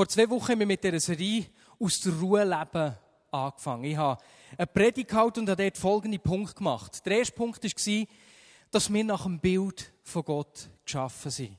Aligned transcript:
Vor 0.00 0.08
zwei 0.08 0.30
Wochen 0.30 0.52
haben 0.52 0.60
wir 0.60 0.66
mit 0.66 0.82
dieser 0.82 0.98
Serie 0.98 1.44
aus 1.78 2.00
der 2.00 2.14
Ruhe 2.14 2.42
leben 2.42 2.96
angefangen. 3.30 3.84
Ich 3.84 3.98
habe 3.98 4.18
eine 4.56 4.66
Predigt 4.66 5.10
gehalten 5.10 5.40
und 5.40 5.50
habe 5.50 5.62
dort 5.62 5.76
folgende 5.76 6.18
Punkt 6.18 6.56
gemacht. 6.56 7.04
Der 7.04 7.18
erste 7.18 7.34
Punkt 7.34 7.62
war, 7.62 8.06
dass 8.70 8.90
wir 8.90 9.04
nach 9.04 9.24
dem 9.24 9.38
Bild 9.38 9.92
von 10.02 10.24
Gott 10.24 10.70
geschaffen 10.86 11.30
sind. 11.30 11.58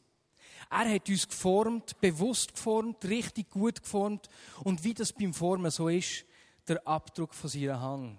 Er 0.71 0.91
hat 0.91 1.07
uns 1.07 1.29
geformt, 1.29 2.01
bewusst 2.01 2.55
geformt, 2.55 3.05
richtig 3.05 3.51
gut 3.51 3.79
geformt. 3.79 4.27
Und 4.63 4.83
wie 4.83 4.95
das 4.95 5.13
beim 5.13 5.35
Formen 5.35 5.69
so 5.69 5.87
ist, 5.87 6.25
der 6.67 6.81
Abdruck 6.87 7.35
von 7.35 7.47
seiner 7.47 7.79
Hang 7.79 8.17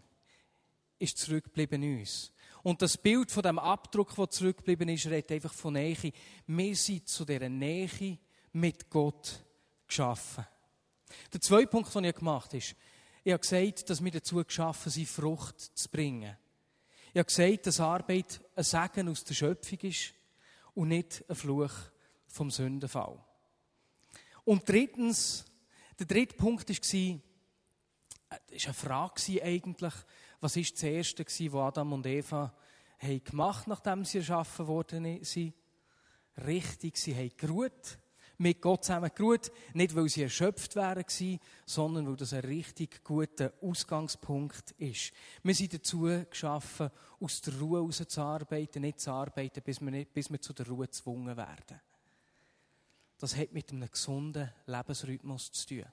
ist 1.00 1.18
zurückgeblieben 1.18 1.98
uns. 1.98 2.32
Und 2.62 2.80
das 2.80 2.96
Bild 2.96 3.32
von 3.32 3.43
dem 3.43 3.59
Abdruck, 3.59 4.14
der 4.14 4.30
zurückgeblieben 4.30 4.89
ist, 4.89 5.07
redet 5.07 5.32
einfach 5.32 5.52
von 5.52 5.73
Nähe. 5.73 6.12
Wir 6.46 6.77
sind 6.77 7.09
zu 7.09 7.25
dieser 7.25 7.48
Nähe 7.48 8.18
mit 8.52 8.89
Gott 8.89 9.43
geschaffen. 9.93 10.46
Der 11.32 11.40
zweite 11.40 11.66
Punkt, 11.66 11.94
den 11.94 12.04
ich 12.04 12.14
gemacht 12.14 12.46
habe, 12.46 12.57
ist, 12.57 12.75
ich 13.25 13.32
habe 13.32 13.40
gesagt, 13.40 13.90
dass 13.90 14.03
wir 14.03 14.11
dazu 14.11 14.43
geschaffen 14.43 14.90
sind, 14.90 15.07
Frucht 15.07 15.61
zu 15.61 15.89
bringen. 15.90 16.36
Ich 17.12 17.18
habe 17.18 17.26
gesagt, 17.26 17.67
dass 17.67 17.79
Arbeit 17.79 18.40
ein 18.57 18.64
Segen 18.64 19.08
aus 19.08 19.22
der 19.22 19.34
Schöpfung 19.34 19.79
ist 19.81 20.14
und 20.75 20.89
nicht 20.89 21.22
ein 21.29 21.36
Fluch 21.36 21.72
vom 22.26 22.50
Sündenfall. 22.50 23.22
Und 24.44 24.67
drittens, 24.67 25.44
der 25.98 26.06
dritte 26.06 26.36
Punkt 26.36 26.70
war, 26.70 26.76
es 26.76 26.95
war 26.95 27.20
eine 28.64 28.75
Frage 28.75 29.43
eigentlich, 29.45 29.95
was 30.40 30.56
war 30.56 30.62
das 30.62 30.82
Erste, 30.82 31.25
was 31.53 31.54
Adam 31.54 31.93
und 31.93 32.06
Eva 32.06 32.53
haben 32.98 33.25
gemacht 33.25 33.69
nachdem 33.69 34.05
sie 34.06 34.19
erschaffen 34.19 34.67
worden 34.67 35.22
sind? 35.22 35.55
Richtig, 36.39 36.97
sie 36.97 37.14
haben 37.14 37.36
geruht 37.36 37.98
mit 38.42 38.61
Gott 38.61 38.84
zusammen 38.84 39.11
geruht. 39.14 39.51
Nicht, 39.73 39.95
weil 39.95 40.09
sie 40.09 40.23
erschöpft 40.23 40.77
wären, 40.77 41.05
sondern 41.64 42.06
weil 42.06 42.17
das 42.17 42.33
ein 42.33 42.41
richtig 42.41 43.03
guter 43.05 43.53
Ausgangspunkt 43.62 44.73
ist. 44.79 45.12
Wir 45.43 45.55
sind 45.55 45.75
dazu 45.75 46.09
geschaffen, 46.29 46.91
aus 47.21 47.41
der 47.41 47.59
Ruhe 47.59 47.81
heraus 47.81 48.03
zu 48.07 48.21
arbeiten, 48.21 48.83
nicht 48.83 49.01
zu 49.01 49.12
arbeiten, 49.12 49.62
bis 49.62 49.81
wir, 49.81 49.91
nicht, 49.91 50.12
bis 50.12 50.31
wir 50.31 50.41
zu 50.41 50.53
der 50.53 50.67
Ruhe 50.67 50.87
gezwungen 50.87 51.37
werden. 51.37 51.81
Das 53.19 53.37
hat 53.37 53.53
mit 53.53 53.71
einem 53.71 53.89
gesunden 53.89 54.51
Lebensrhythmus 54.67 55.53
zu 55.53 55.67
tun. 55.69 55.84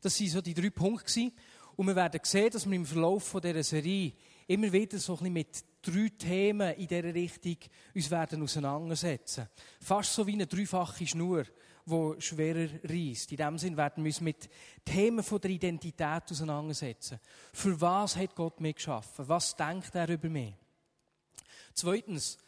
Das 0.00 0.18
waren 0.18 0.28
so 0.28 0.40
die 0.40 0.54
drei 0.54 0.70
Punkte. 0.70 1.30
Und 1.76 1.86
wir 1.86 1.94
werden 1.94 2.20
sehen, 2.24 2.50
dass 2.50 2.66
wir 2.66 2.74
im 2.74 2.86
Verlauf 2.86 3.36
dieser 3.40 3.62
Serie 3.62 4.12
immer 4.48 4.72
wieder 4.72 4.98
so 4.98 5.12
ein 5.12 5.18
bisschen 5.18 5.32
mit 5.32 5.64
drei 5.82 6.08
Themen 6.16 6.74
in 6.74 6.88
dieser 6.88 7.14
Richtung 7.14 7.56
uns 7.94 8.10
werden 8.10 8.42
auseinandersetzen. 8.42 9.48
Fast 9.80 10.14
so 10.14 10.26
wie 10.26 10.32
eine 10.32 10.46
dreifache 10.46 11.06
Schnur, 11.06 11.44
die 11.86 12.20
schwerer 12.20 12.68
reißt. 12.84 13.32
In 13.32 13.36
dem 13.38 13.58
Sinn 13.58 13.76
werden 13.76 14.04
wir 14.04 14.10
uns 14.10 14.20
mit 14.20 14.50
Themen 14.84 15.22
von 15.22 15.40
der 15.40 15.50
Identität 15.50 16.30
auseinandersetzen. 16.30 17.18
Für 17.52 17.80
was 17.80 18.16
hat 18.16 18.34
Gott 18.34 18.60
mich 18.60 18.76
geschaffen? 18.76 19.28
Was 19.28 19.56
denkt 19.56 19.94
er 19.94 20.08
über 20.08 20.28
mich? 20.28 20.54
Zweitens, 21.72 22.38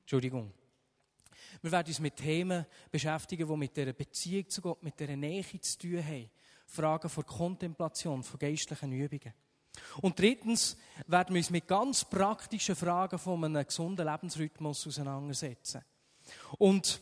Entschuldigung. 0.00 0.52
Wir 1.62 1.72
werden 1.72 1.88
uns 1.88 2.00
mit 2.00 2.16
Themen 2.16 2.66
beschäftigen, 2.90 3.48
die 3.48 3.56
mit 3.56 3.76
der 3.76 3.92
Beziehung 3.92 4.48
zu 4.48 4.60
Gott, 4.60 4.82
mit 4.82 5.00
der 5.00 5.16
Nähe 5.16 5.44
zu 5.60 5.78
tun 5.78 6.04
haben. 6.04 6.30
Fragen 6.66 7.08
von 7.08 7.26
Kontemplation, 7.26 8.22
von 8.22 8.38
geistlichen 8.38 8.92
Übungen. 8.92 9.32
Und 10.00 10.18
drittens 10.18 10.76
werden 11.06 11.34
wir 11.34 11.40
uns 11.40 11.50
mit 11.50 11.66
ganz 11.66 12.04
praktischen 12.04 12.76
Fragen 12.76 13.18
von 13.18 13.44
einem 13.44 13.66
gesunden 13.66 14.06
Lebensrhythmus 14.06 14.86
auseinandersetzen. 14.86 15.82
Und 16.58 17.00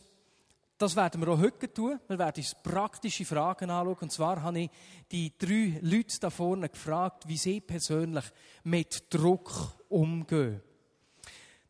das 0.77 0.95
werden 0.95 1.21
wir 1.21 1.29
auch 1.29 1.39
heute 1.39 1.71
tun. 1.71 1.99
Wir 2.07 2.19
werden 2.19 2.41
uns 2.41 2.55
praktische 2.61 3.23
Fragen 3.23 3.69
anschauen. 3.69 3.97
Und 4.01 4.11
zwar 4.11 4.41
habe 4.41 4.59
ich 4.59 4.69
die 5.09 5.31
drei 5.37 5.79
Leute 5.81 6.19
da 6.19 6.29
vorne 6.29 6.67
gefragt, 6.67 7.27
wie 7.27 7.37
sie 7.37 7.61
persönlich 7.61 8.25
mit 8.63 9.13
Druck 9.13 9.51
umgehen. 9.87 10.61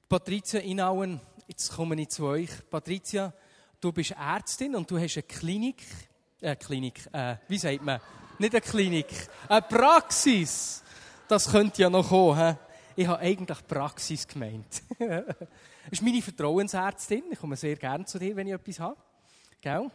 Patricia 0.09 0.59
Inauen, 0.59 1.19
jetzt 1.47 1.71
komme 1.71 2.01
ich 2.01 2.09
zu 2.09 2.25
euch. 2.25 2.49
Patricia, 2.69 3.31
du 3.79 3.91
bist 3.91 4.11
Ärztin 4.11 4.75
und 4.75 4.89
du 4.89 4.97
hast 4.97 5.17
eine 5.17 5.23
Klinik. 5.23 5.83
Äh, 6.41 6.55
Klinik, 6.55 7.07
äh, 7.11 7.37
wie 7.47 7.57
sagt 7.57 7.83
man? 7.83 7.99
Nicht 8.39 8.53
eine 8.53 8.61
Klinik, 8.61 9.07
eine 9.47 9.61
Praxis 9.61 10.83
das 11.27 11.51
könnte 11.51 11.81
ja 11.81 11.89
noch 11.89 12.09
kommen. 12.09 12.37
He? 12.37 12.55
Ich 12.95 13.07
habe 13.07 13.19
eigentlich 13.19 13.67
Praxis 13.67 14.27
gemeint. 14.27 14.83
das 14.99 15.35
ist 15.91 16.01
meine 16.01 16.21
Vertrauensärztin. 16.21 17.23
Ich 17.31 17.39
komme 17.39 17.55
sehr 17.55 17.75
gerne 17.75 18.05
zu 18.05 18.19
dir, 18.19 18.35
wenn 18.35 18.47
ich 18.47 18.53
etwas 18.53 18.79
habe. 18.79 18.97
Gell? 19.61 19.89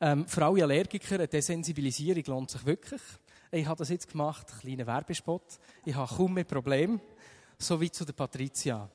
Ähm, 0.00 0.26
für 0.26 0.44
alle 0.44 0.62
Allergiker, 0.62 1.14
eine 1.14 1.28
Desensibilisierung 1.28 2.24
lohnt 2.26 2.50
sich 2.50 2.64
wirklich. 2.64 3.00
Ich 3.50 3.66
habe 3.66 3.78
das 3.78 3.88
jetzt 3.88 4.10
gemacht, 4.10 4.46
kleiner 4.60 4.86
Werbespot. 4.86 5.58
Ich 5.84 5.94
habe 5.94 6.14
kaum 6.14 6.34
mehr 6.34 6.44
Probleme. 6.44 7.00
So 7.58 7.80
wie 7.80 7.90
zu 7.90 8.04
der 8.04 8.12
Patricia. 8.12 8.88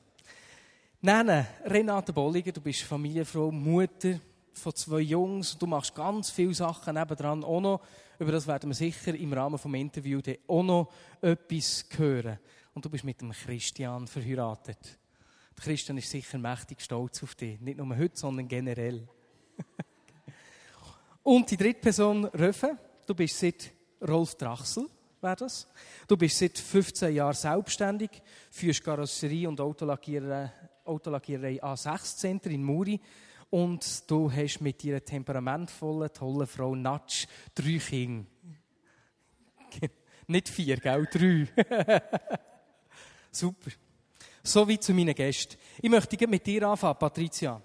Nein, 1.00 1.46
Renate 1.64 2.12
Bolliger, 2.12 2.52
du 2.52 2.62
bist 2.62 2.82
Familienfrau, 2.82 3.50
Mutter 3.50 4.20
von 4.58 4.74
zwei 4.74 5.00
Jungs. 5.00 5.56
Du 5.58 5.66
machst 5.66 5.94
ganz 5.94 6.30
viele 6.30 6.54
Sachen 6.54 6.94
nebendran 6.94 7.44
auch 7.44 7.60
noch. 7.60 7.80
Über 8.18 8.32
das 8.32 8.46
werden 8.46 8.70
wir 8.70 8.74
sicher 8.74 9.14
im 9.14 9.32
Rahmen 9.32 9.56
des 9.56 9.64
Interviews 9.64 10.22
auch 10.46 10.62
noch 10.62 10.92
etwas 11.20 11.86
hören. 11.96 12.38
Und 12.74 12.84
du 12.84 12.90
bist 12.90 13.04
mit 13.04 13.20
dem 13.20 13.32
Christian 13.32 14.06
verheiratet. 14.06 14.98
Der 15.56 15.64
Christian 15.64 15.98
ist 15.98 16.10
sicher 16.10 16.38
mächtig 16.38 16.80
stolz 16.80 17.22
auf 17.22 17.34
dich. 17.34 17.60
Nicht 17.60 17.78
nur 17.78 17.96
heute, 17.96 18.16
sondern 18.16 18.48
generell. 18.48 19.06
Und 21.22 21.50
die 21.50 21.56
dritte 21.56 21.80
Person, 21.80 22.24
Röfe. 22.26 22.76
Du 23.06 23.14
bist 23.14 23.38
seit 23.38 23.72
Rolf 24.00 24.34
Drachsel, 24.34 24.88
das. 25.34 25.66
Du 26.06 26.16
bist 26.16 26.38
seit 26.38 26.58
15 26.58 27.14
Jahren 27.14 27.34
selbstständig, 27.34 28.10
führst 28.50 28.84
Karosserie 28.84 29.48
und 29.48 29.60
Autolackiererei, 29.60 30.52
Autolackiererei 30.84 31.62
A6 31.62 32.16
Center 32.18 32.50
in 32.50 32.62
Muri 32.62 33.00
und 33.54 34.10
du 34.10 34.32
hast 34.32 34.60
mit 34.62 34.82
ihrer 34.82 35.04
temperamentvollen, 35.04 36.12
tollen 36.12 36.46
Frau 36.48 36.74
Natsch 36.74 37.28
drei 37.54 37.78
Kinder. 37.78 38.26
Nicht 40.26 40.48
vier, 40.48 40.76
gell? 40.78 41.06
Drei. 41.06 41.46
Super. 43.30 43.70
So 44.42 44.66
wie 44.66 44.80
zu 44.80 44.92
meinen 44.92 45.14
Gästen. 45.14 45.56
Ich 45.80 45.88
möchte 45.88 46.26
mit 46.26 46.44
dir 46.44 46.66
anfangen, 46.66 46.98
Patricia. 46.98 47.62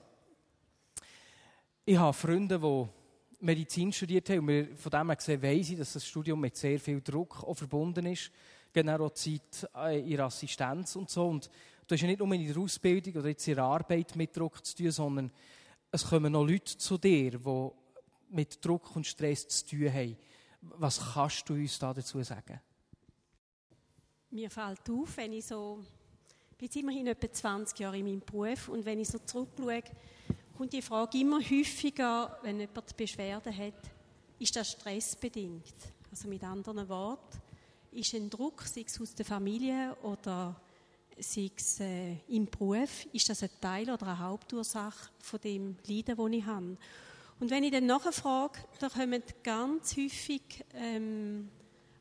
Ich 1.86 1.98
habe 1.98 2.14
Freunde, 2.14 2.60
die 2.60 3.44
Medizin 3.44 3.92
studiert 3.92 4.30
haben 4.30 4.48
und 4.48 4.80
von 4.80 4.92
dem 4.92 5.08
her 5.08 5.16
gesehen 5.16 5.42
weiss 5.42 5.72
ich, 5.72 5.78
dass 5.80 5.94
das 5.94 6.06
Studium 6.06 6.40
mit 6.40 6.56
sehr 6.56 6.80
viel 6.80 7.02
Druck 7.02 7.44
auch 7.44 7.56
verbunden 7.56 8.06
ist. 8.06 8.30
Genau 8.72 9.08
auch 9.08 9.14
Zeit 9.14 9.68
äh, 9.76 10.00
in 10.08 10.20
Assistenz 10.20 10.96
und 10.98 11.10
so. 11.10 11.28
Und 11.28 11.50
du 11.88 11.96
hast 11.96 12.02
ja 12.02 12.08
nicht 12.08 12.20
nur 12.20 12.32
in 12.32 12.46
der 12.46 12.62
Ausbildung 12.62 13.16
oder 13.16 13.30
jetzt 13.30 13.48
in 13.48 13.56
der 13.56 13.64
Arbeit 13.64 14.16
mit 14.16 14.38
Druck 14.38 14.64
zu 14.64 14.76
tun, 14.76 14.92
sondern 14.92 15.32
es 15.92 16.06
kommen 16.06 16.32
noch 16.32 16.46
Leute 16.46 16.78
zu 16.78 16.98
dir, 16.98 17.32
die 17.32 17.70
mit 18.30 18.64
Druck 18.64 18.96
und 18.96 19.08
Stress 19.08 19.48
zu 19.48 19.68
tun 19.68 19.94
haben. 19.94 20.18
Was 20.62 21.14
kannst 21.14 21.48
du 21.50 21.54
uns 21.54 21.80
da 21.80 21.94
dazu 21.94 22.22
sagen? 22.22 22.60
Mir 24.32 24.52
fällt 24.52 24.88
auf, 24.90 25.18
wenn 25.18 25.34
ich 25.34 25.46
so, 25.46 25.84
ich 26.52 26.70
bin 26.70 26.84
immerhin 26.84 27.08
etwa 27.08 27.32
20 27.32 27.80
Jahre 27.80 27.98
in 27.98 28.06
meinem 28.06 28.20
Beruf 28.20 28.70
und 28.70 28.86
wenn 28.86 29.00
ich 29.00 29.08
so 29.08 29.18
zurückschaue, 29.20 29.84
kommt 30.56 30.74
die 30.74 30.82
Frage 30.82 31.18
immer 31.18 31.40
häufiger, 31.40 32.38
wenn 32.44 32.60
jemand 32.60 32.96
Beschwerden 32.96 33.58
hat, 33.58 33.90
ist 34.38 34.56
das 34.56 34.72
stressbedingt? 34.72 35.74
Also 36.12 36.28
mit 36.28 36.44
anderen 36.44 36.88
Worten, 36.90 37.42
ist 37.92 38.14
ein 38.14 38.30
Druck, 38.30 38.62
sei 38.64 38.84
es 38.86 39.02
aus 39.02 39.16
der 39.16 39.26
Familie 39.26 39.96
oder 40.04 40.56
sei 41.20 41.52
es 41.56 41.80
äh, 41.80 42.18
im 42.28 42.46
Beruf, 42.46 43.06
ist 43.14 43.30
das 43.30 43.44
ein 43.44 43.50
Teil 43.62 43.90
oder 43.90 44.08
eine 44.08 44.20
Hauptursache 44.20 45.10
von 45.20 45.40
dem 45.42 45.76
Leiden, 45.88 46.18
das 46.18 46.32
ich 46.32 46.46
habe. 46.46 46.78
Und 47.40 47.50
wenn 47.50 47.64
ich 47.64 47.72
dann 47.72 47.86
nachfrage, 47.86 48.60
dann 48.80 48.92
kommen 48.92 49.24
ganz 49.44 49.96
häufig 49.96 50.42
ähm, 50.74 51.50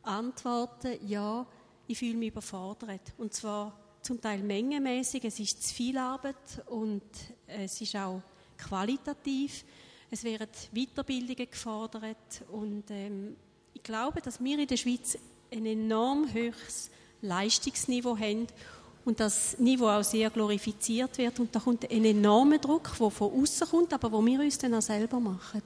Antworten, 0.02 0.98
ja, 1.06 1.46
ich 1.86 1.98
fühle 1.98 2.16
mich 2.16 2.28
überfordert. 2.28 3.12
Und 3.18 3.34
zwar 3.34 3.78
zum 4.02 4.20
Teil 4.20 4.42
mengenmäßig, 4.42 5.24
es 5.24 5.38
ist 5.38 5.62
zu 5.68 5.74
viel 5.74 5.96
Arbeit 5.98 6.64
und 6.66 7.02
es 7.46 7.80
ist 7.80 7.94
auch 7.96 8.22
qualitativ. 8.56 9.64
Es 10.10 10.24
werden 10.24 10.48
Weiterbildungen 10.72 11.50
gefordert 11.50 12.44
und 12.50 12.84
ähm, 12.90 13.36
ich 13.74 13.82
glaube, 13.82 14.20
dass 14.20 14.42
wir 14.42 14.58
in 14.58 14.66
der 14.66 14.76
Schweiz 14.76 15.18
ein 15.52 15.66
enorm 15.66 16.32
hohes 16.32 16.90
Leistungsniveau 17.20 18.16
haben 18.16 18.46
und 19.08 19.18
das 19.18 19.58
Niveau 19.58 19.88
auch 19.88 20.04
sehr 20.04 20.28
glorifiziert 20.28 21.16
wird. 21.16 21.40
Und 21.40 21.54
da 21.54 21.60
kommt 21.60 21.90
ein 21.90 22.04
enormer 22.04 22.58
Druck, 22.58 22.90
der 23.00 23.10
von 23.10 23.32
außen 23.32 23.66
kommt, 23.66 23.94
aber 23.94 24.12
wo 24.12 24.24
wir 24.24 24.38
uns 24.38 24.58
dann 24.58 24.74
auch 24.74 24.82
selber 24.82 25.18
machen. 25.18 25.62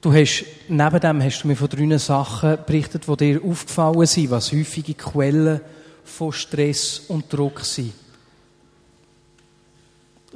Du 0.00 0.10
hast, 0.10 0.46
neben 0.66 0.98
dem 0.98 1.22
hast 1.22 1.42
du 1.42 1.48
mir 1.48 1.56
von 1.56 1.68
drei 1.68 1.98
Sachen 1.98 2.58
berichtet, 2.66 3.06
die 3.06 3.16
dir 3.18 3.44
aufgefallen 3.44 4.06
sind, 4.06 4.30
was 4.30 4.50
häufige 4.50 4.94
Quellen 4.94 5.60
von 6.04 6.32
Stress 6.32 7.00
und 7.08 7.30
Druck 7.30 7.60
sind. 7.60 7.92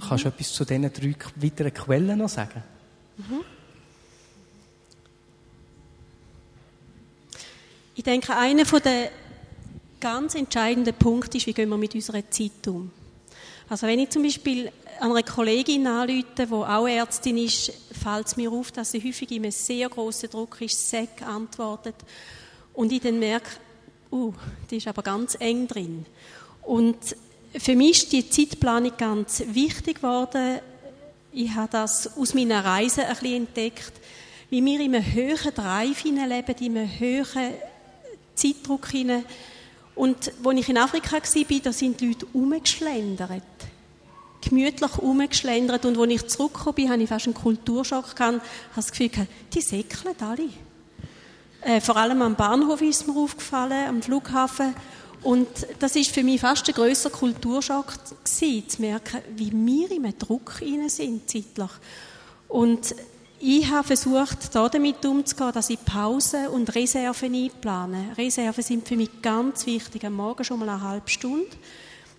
Kannst 0.06 0.24
du 0.24 0.28
etwas 0.28 0.52
zu 0.52 0.66
diesen 0.66 0.92
drei 0.92 1.14
weiteren 1.36 1.72
Quellen 1.72 2.18
noch 2.18 2.28
sagen? 2.28 2.62
Mhm. 3.16 3.40
Ich 7.94 8.04
denke, 8.04 8.36
einer 8.36 8.64
der 8.64 9.10
ganz 10.06 10.36
entscheidenden 10.36 10.94
Punkte 10.94 11.36
ist, 11.36 11.48
wie 11.48 11.52
gehen 11.52 11.68
wir 11.68 11.76
mit 11.76 11.92
unserer 11.92 12.30
Zeit 12.30 12.68
um. 12.68 12.92
Also 13.68 13.88
wenn 13.88 13.98
ich 13.98 14.10
zum 14.10 14.22
Beispiel 14.22 14.70
einer 15.00 15.20
Kollegin 15.24 15.84
anrufe, 15.84 16.24
die 16.38 16.52
auch 16.52 16.86
Ärztin 16.86 17.38
ist, 17.38 17.72
fällt 17.90 18.28
es 18.28 18.36
mir 18.36 18.52
auf, 18.52 18.70
dass 18.70 18.92
sie 18.92 19.02
häufig 19.02 19.32
in 19.32 19.42
einem 19.42 19.50
sehr 19.50 19.88
grossen 19.88 20.30
Druck 20.30 20.60
ist, 20.60 20.90
SEC 20.90 21.22
antwortet. 21.22 21.96
Und 22.72 22.92
ich 22.92 23.00
dann 23.00 23.18
merke, 23.18 23.50
uh, 24.12 24.32
die 24.70 24.76
ist 24.76 24.86
aber 24.86 25.02
ganz 25.02 25.36
eng 25.40 25.66
drin. 25.66 26.06
Und 26.62 27.16
für 27.58 27.74
mich 27.74 28.04
ist 28.04 28.12
die 28.12 28.30
Zeitplanung 28.30 28.92
ganz 28.96 29.42
wichtig 29.48 29.96
geworden. 29.96 30.60
Ich 31.32 31.50
habe 31.50 31.68
das 31.72 32.16
aus 32.16 32.32
meiner 32.32 32.64
Reise 32.64 33.04
ein 33.04 33.16
bisschen 33.16 33.46
entdeckt, 33.48 33.92
wie 34.50 34.64
wir 34.64 34.78
in 34.78 34.94
einem 34.94 35.14
höheren 35.14 35.52
Drive 35.52 36.04
leben, 36.04 36.54
in 36.60 36.78
einem 36.78 37.00
höheren 37.00 37.54
Zeitdruck 38.36 38.86
hinein. 38.86 39.24
Und 39.96 40.30
als 40.44 40.58
ich 40.58 40.68
in 40.68 40.78
Afrika 40.78 41.16
war, 41.16 41.60
da 41.64 41.72
sind 41.72 42.00
die 42.00 42.08
Leute 42.08 42.26
umgeschlendert. 42.34 43.42
Gemütlich 44.42 44.98
umgeschlendert. 44.98 45.86
Und 45.86 45.98
als 45.98 46.12
ich 46.12 46.26
zurückgekommen 46.28 46.74
bin, 46.74 46.90
hatte 46.90 47.02
ich 47.02 47.08
fast 47.08 47.26
einen 47.26 47.34
Kulturschock. 47.34 48.04
Ich 48.14 48.20
habe 48.20 48.40
das 48.76 48.90
Gefühl, 48.92 49.10
die 49.52 49.60
säckeln 49.60 50.14
alle. 50.20 50.48
Äh, 51.62 51.80
vor 51.80 51.96
allem 51.96 52.22
am 52.22 52.36
Bahnhof 52.36 52.80
ist 52.82 53.08
mir 53.08 53.16
aufgefallen, 53.18 53.88
am 53.88 54.02
Flughafen. 54.02 54.74
Und 55.22 55.48
das 55.78 55.96
ist 55.96 56.10
für 56.10 56.22
mich 56.22 56.42
fast 56.42 56.68
ein 56.68 56.74
grösser 56.74 57.10
Kulturschock 57.10 57.94
gewesen, 58.22 58.68
zu 58.68 58.82
merken, 58.82 59.22
wie 59.34 59.50
wir 59.50 59.90
in 59.90 60.04
einem 60.04 60.18
Druck 60.18 60.60
sind, 60.86 61.28
zeitlich. 61.28 61.70
Und 62.48 62.94
ich 63.40 63.70
habe 63.70 63.86
versucht, 63.86 64.54
damit 64.54 65.04
umzugehen, 65.04 65.52
dass 65.52 65.70
ich 65.70 65.84
Pausen 65.84 66.48
und 66.48 66.74
Reserven 66.74 67.34
einplane. 67.34 68.16
Reserven 68.16 68.62
sind 68.62 68.88
für 68.88 68.96
mich 68.96 69.22
ganz 69.22 69.66
wichtig. 69.66 70.04
Am 70.04 70.14
Morgen 70.14 70.44
schon 70.44 70.58
mal 70.58 70.68
eine 70.68 70.80
halbe 70.80 71.10
Stunde, 71.10 71.50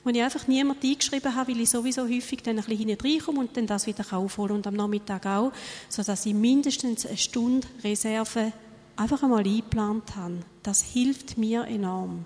wo 0.03 0.09
ich 0.09 0.21
einfach 0.21 0.47
niemand 0.47 0.83
eingeschrieben 0.83 1.35
habe, 1.35 1.51
weil 1.51 1.61
ich 1.61 1.69
sowieso 1.69 2.03
häufig 2.03 2.43
dann 2.43 2.59
ein 2.59 2.65
bisschen 2.65 2.89
hineinkomme 2.89 3.39
und 3.39 3.57
dann 3.57 3.67
das 3.67 3.87
wieder 3.87 4.05
aufholen 4.15 4.57
und 4.57 4.67
am 4.67 4.75
Nachmittag 4.75 5.25
auch, 5.25 5.51
sodass 5.89 6.25
ich 6.25 6.33
mindestens 6.33 7.05
eine 7.05 7.17
Stunde 7.17 7.67
Reserve 7.83 8.53
einfach 8.95 9.23
einmal 9.23 9.45
eingeplant 9.45 10.15
habe. 10.15 10.39
Das 10.61 10.81
hilft 10.81 11.37
mir 11.37 11.65
enorm. 11.65 12.25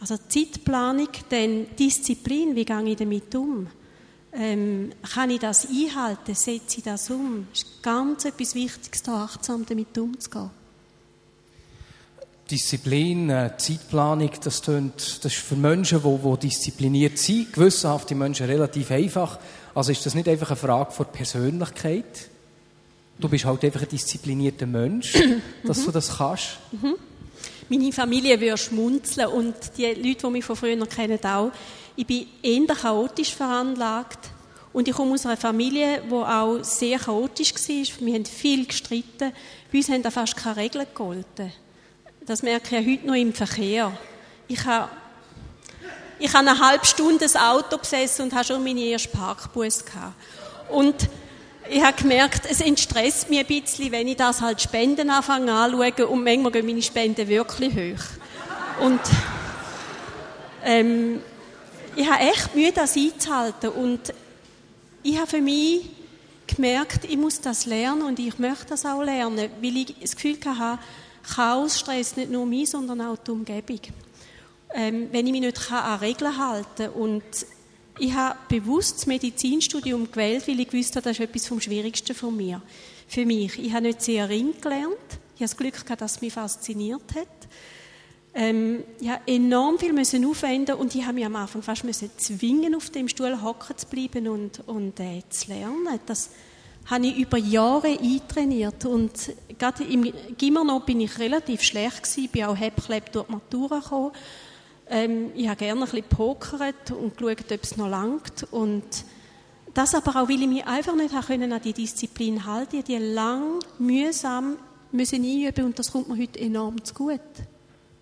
Also 0.00 0.16
Zeitplanung, 0.28 1.08
dann 1.28 1.66
Disziplin, 1.78 2.54
wie 2.54 2.64
gehe 2.64 2.88
ich 2.88 2.96
damit 2.96 3.34
um? 3.34 3.68
Ähm, 4.36 4.92
kann 5.14 5.30
ich 5.30 5.40
das 5.40 5.66
einhalten, 5.66 6.34
setze 6.34 6.78
ich 6.78 6.84
das 6.84 7.10
um? 7.10 7.46
Das 7.50 7.62
ist 7.62 7.82
ganz 7.82 8.24
etwas 8.24 8.54
Wichtiges, 8.54 9.02
da 9.02 9.24
achtsam 9.24 9.64
damit 9.66 9.96
umzugehen. 9.96 10.50
Disziplin, 12.50 13.28
äh, 13.30 13.50
Zeitplanung, 13.56 14.30
das, 14.42 14.62
tönt, 14.62 15.24
das 15.24 15.32
ist 15.32 15.42
für 15.42 15.56
Menschen, 15.56 16.00
die, 16.02 16.18
die 16.22 16.48
diszipliniert 16.48 17.18
sind, 17.18 17.52
gewissenhafte 17.52 18.14
Menschen, 18.14 18.46
relativ 18.46 18.90
einfach. 18.90 19.38
Also 19.74 19.90
ist 19.90 20.06
das 20.06 20.14
nicht 20.14 20.28
einfach 20.28 20.50
eine 20.50 20.56
Frage 20.56 20.92
von 20.92 21.06
Persönlichkeit? 21.06 22.28
Du 23.18 23.28
bist 23.28 23.46
halt 23.46 23.64
einfach 23.64 23.82
ein 23.82 23.88
disziplinierter 23.88 24.66
Mensch, 24.66 25.14
dass 25.64 25.84
du 25.84 25.90
das 25.90 26.18
kannst. 26.18 26.58
Mhm. 26.70 26.94
Meine 27.68 27.92
Familie 27.92 28.40
würde 28.40 28.56
schmunzeln 28.56 29.28
und 29.28 29.54
die 29.76 29.86
Leute, 29.86 30.26
die 30.26 30.30
mich 30.30 30.44
von 30.44 30.54
früher 30.54 30.86
kennen, 30.86 31.18
auch. 31.24 31.50
Ich 31.96 32.06
bin 32.06 32.26
eher 32.42 32.74
chaotisch 32.74 33.34
veranlagt 33.34 34.18
und 34.74 34.86
ich 34.86 34.94
komme 34.94 35.14
aus 35.14 35.24
einer 35.24 35.38
Familie, 35.38 36.02
die 36.06 36.12
auch 36.12 36.58
sehr 36.62 36.98
chaotisch 36.98 37.54
war. 37.54 38.06
Wir 38.06 38.14
haben 38.14 38.26
viel 38.26 38.66
gestritten. 38.66 39.32
Bei 39.72 39.78
uns 39.78 39.88
haben 39.88 40.02
da 40.02 40.10
fast 40.10 40.36
keine 40.36 40.58
Regeln 40.58 40.84
gegolten. 40.84 41.52
Das 42.26 42.42
merke 42.42 42.76
ich 42.76 42.86
heute 42.86 43.06
noch 43.06 43.14
im 43.14 43.32
Verkehr. 43.32 43.96
Ich 44.48 44.62
habe, 44.66 44.90
ich 46.18 46.28
habe 46.34 46.50
eine 46.50 46.58
halbe 46.58 46.84
Stunde 46.84 47.20
das 47.20 47.36
Auto 47.36 47.78
besessen 47.78 48.26
und 48.26 48.34
habe 48.34 48.44
schon 48.44 48.62
meine 48.62 48.80
erste 48.80 49.08
Parkbus 49.08 49.82
gehabt. 49.82 50.14
Und 50.68 51.08
ich 51.70 51.82
habe 51.82 51.96
gemerkt, 52.00 52.42
es 52.50 52.60
entstresst 52.60 53.30
mich 53.30 53.40
ein 53.40 53.46
bisschen, 53.46 53.90
wenn 53.90 54.06
ich 54.06 54.16
das 54.16 54.42
halt 54.42 54.60
Spenden 54.60 55.08
anfange 55.08 55.52
anzuschauen 55.52 56.08
und 56.10 56.24
manchmal 56.24 56.52
gehen 56.52 56.66
meine 56.66 56.82
Spenden 56.82 57.26
wirklich 57.26 57.74
hoch. 57.74 58.04
Und 58.84 59.00
ähm, 60.64 61.22
ich 61.96 62.10
habe 62.10 62.22
echt 62.22 62.54
Mühe, 62.54 62.72
das 62.72 62.96
einzuhalten. 62.96 63.70
Und 63.70 64.12
ich 65.02 65.16
habe 65.16 65.26
für 65.26 65.40
mich 65.40 65.88
gemerkt, 66.46 67.04
ich 67.04 67.16
muss 67.16 67.40
das 67.40 67.66
lernen 67.66 68.02
und 68.02 68.18
ich 68.18 68.38
möchte 68.38 68.66
das 68.66 68.84
auch 68.84 69.02
lernen, 69.02 69.50
weil 69.60 69.76
ich 69.76 69.94
das 70.00 70.14
Gefühl 70.14 70.38
hatte, 70.44 70.82
Chaos 71.34 71.80
stresst 71.80 72.16
nicht 72.16 72.30
nur 72.30 72.46
mich, 72.46 72.70
sondern 72.70 73.00
auch 73.00 73.16
die 73.16 73.32
Umgebung. 73.32 73.80
Ähm, 74.74 75.08
wenn 75.10 75.26
ich 75.26 75.32
mich 75.32 75.40
nicht 75.40 75.72
an 75.72 75.98
Regeln 75.98 76.38
halten 76.38 76.66
kann. 76.76 76.90
Und 76.90 77.24
ich 77.98 78.12
habe 78.12 78.38
bewusst 78.48 78.98
das 78.98 79.06
Medizinstudium 79.06 80.10
gewählt, 80.10 80.46
weil 80.46 80.60
ich 80.60 80.72
wusste, 80.72 81.00
das 81.00 81.12
ist 81.12 81.20
etwas 81.20 81.48
vom 81.48 81.60
Schwierigsten 81.60 82.14
von 82.14 82.36
mir. 82.36 82.62
Für 83.08 83.24
mich. 83.24 83.58
Ich 83.58 83.72
habe 83.72 83.86
nicht 83.86 84.02
sehr 84.02 84.28
ring 84.28 84.54
gelernt. 84.60 84.94
Ich 85.34 85.42
habe 85.42 85.50
das 85.50 85.56
Glück 85.56 85.82
gehabt, 85.82 86.00
dass 86.00 86.16
es 86.16 86.20
mich 86.20 86.32
fasziniert 86.32 87.14
hat 87.14 87.35
ähm, 88.38 88.84
ja, 89.00 89.18
enorm 89.26 89.78
viel 89.78 89.94
müssen 89.94 90.26
aufwenden 90.26 90.74
und 90.74 90.94
ich 90.94 91.02
habe 91.02 91.14
mich 91.14 91.24
am 91.24 91.36
Anfang 91.36 91.62
fast 91.62 91.84
müssen 91.84 92.10
zwingen, 92.18 92.74
auf 92.74 92.90
dem 92.90 93.08
Stuhl 93.08 93.42
hocken 93.42 93.78
zu 93.78 93.86
bleiben 93.86 94.28
und, 94.28 94.60
und 94.66 95.00
äh, 95.00 95.22
zu 95.30 95.48
lernen. 95.48 95.98
Das 96.04 96.30
habe 96.84 97.06
ich 97.06 97.16
über 97.16 97.38
Jahre 97.38 97.98
eintrainiert 97.98 98.84
und 98.84 99.32
gerade 99.58 99.84
im 99.84 100.12
Gimmer 100.36 100.80
bin 100.80 101.00
ich 101.00 101.18
relativ 101.18 101.62
schlecht 101.62 102.02
gewesen, 102.02 102.28
bin 102.30 102.44
auch 102.44 102.60
hebklebt 102.60 103.14
durch 103.14 103.26
die 103.26 103.32
Matura 103.32 103.78
gekommen. 103.78 104.12
Ähm, 104.90 105.30
ich 105.34 105.48
habe 105.48 105.56
gerne 105.56 105.80
ein 105.80 105.84
bisschen 105.86 106.04
pokert 106.04 106.90
und 106.90 107.16
geschaut, 107.16 107.50
ob 107.50 107.62
es 107.62 107.76
noch 107.78 107.88
langt 107.88 108.46
und 108.50 108.84
das 109.72 109.94
aber 109.94 110.10
auch, 110.10 110.28
weil 110.28 110.42
ich 110.42 110.48
mich 110.48 110.66
einfach 110.66 110.94
nicht 110.94 111.14
an 111.14 111.60
die 111.64 111.72
Disziplin 111.72 112.44
halten 112.44 112.84
die 112.84 112.98
lang, 112.98 113.60
mühsam 113.78 114.58
müssen 114.92 115.24
einüben 115.24 115.64
und 115.64 115.78
das 115.78 115.90
kommt 115.90 116.10
mir 116.10 116.18
heute 116.20 116.38
enorm 116.38 116.84
zu 116.84 116.92
gut. 116.92 117.20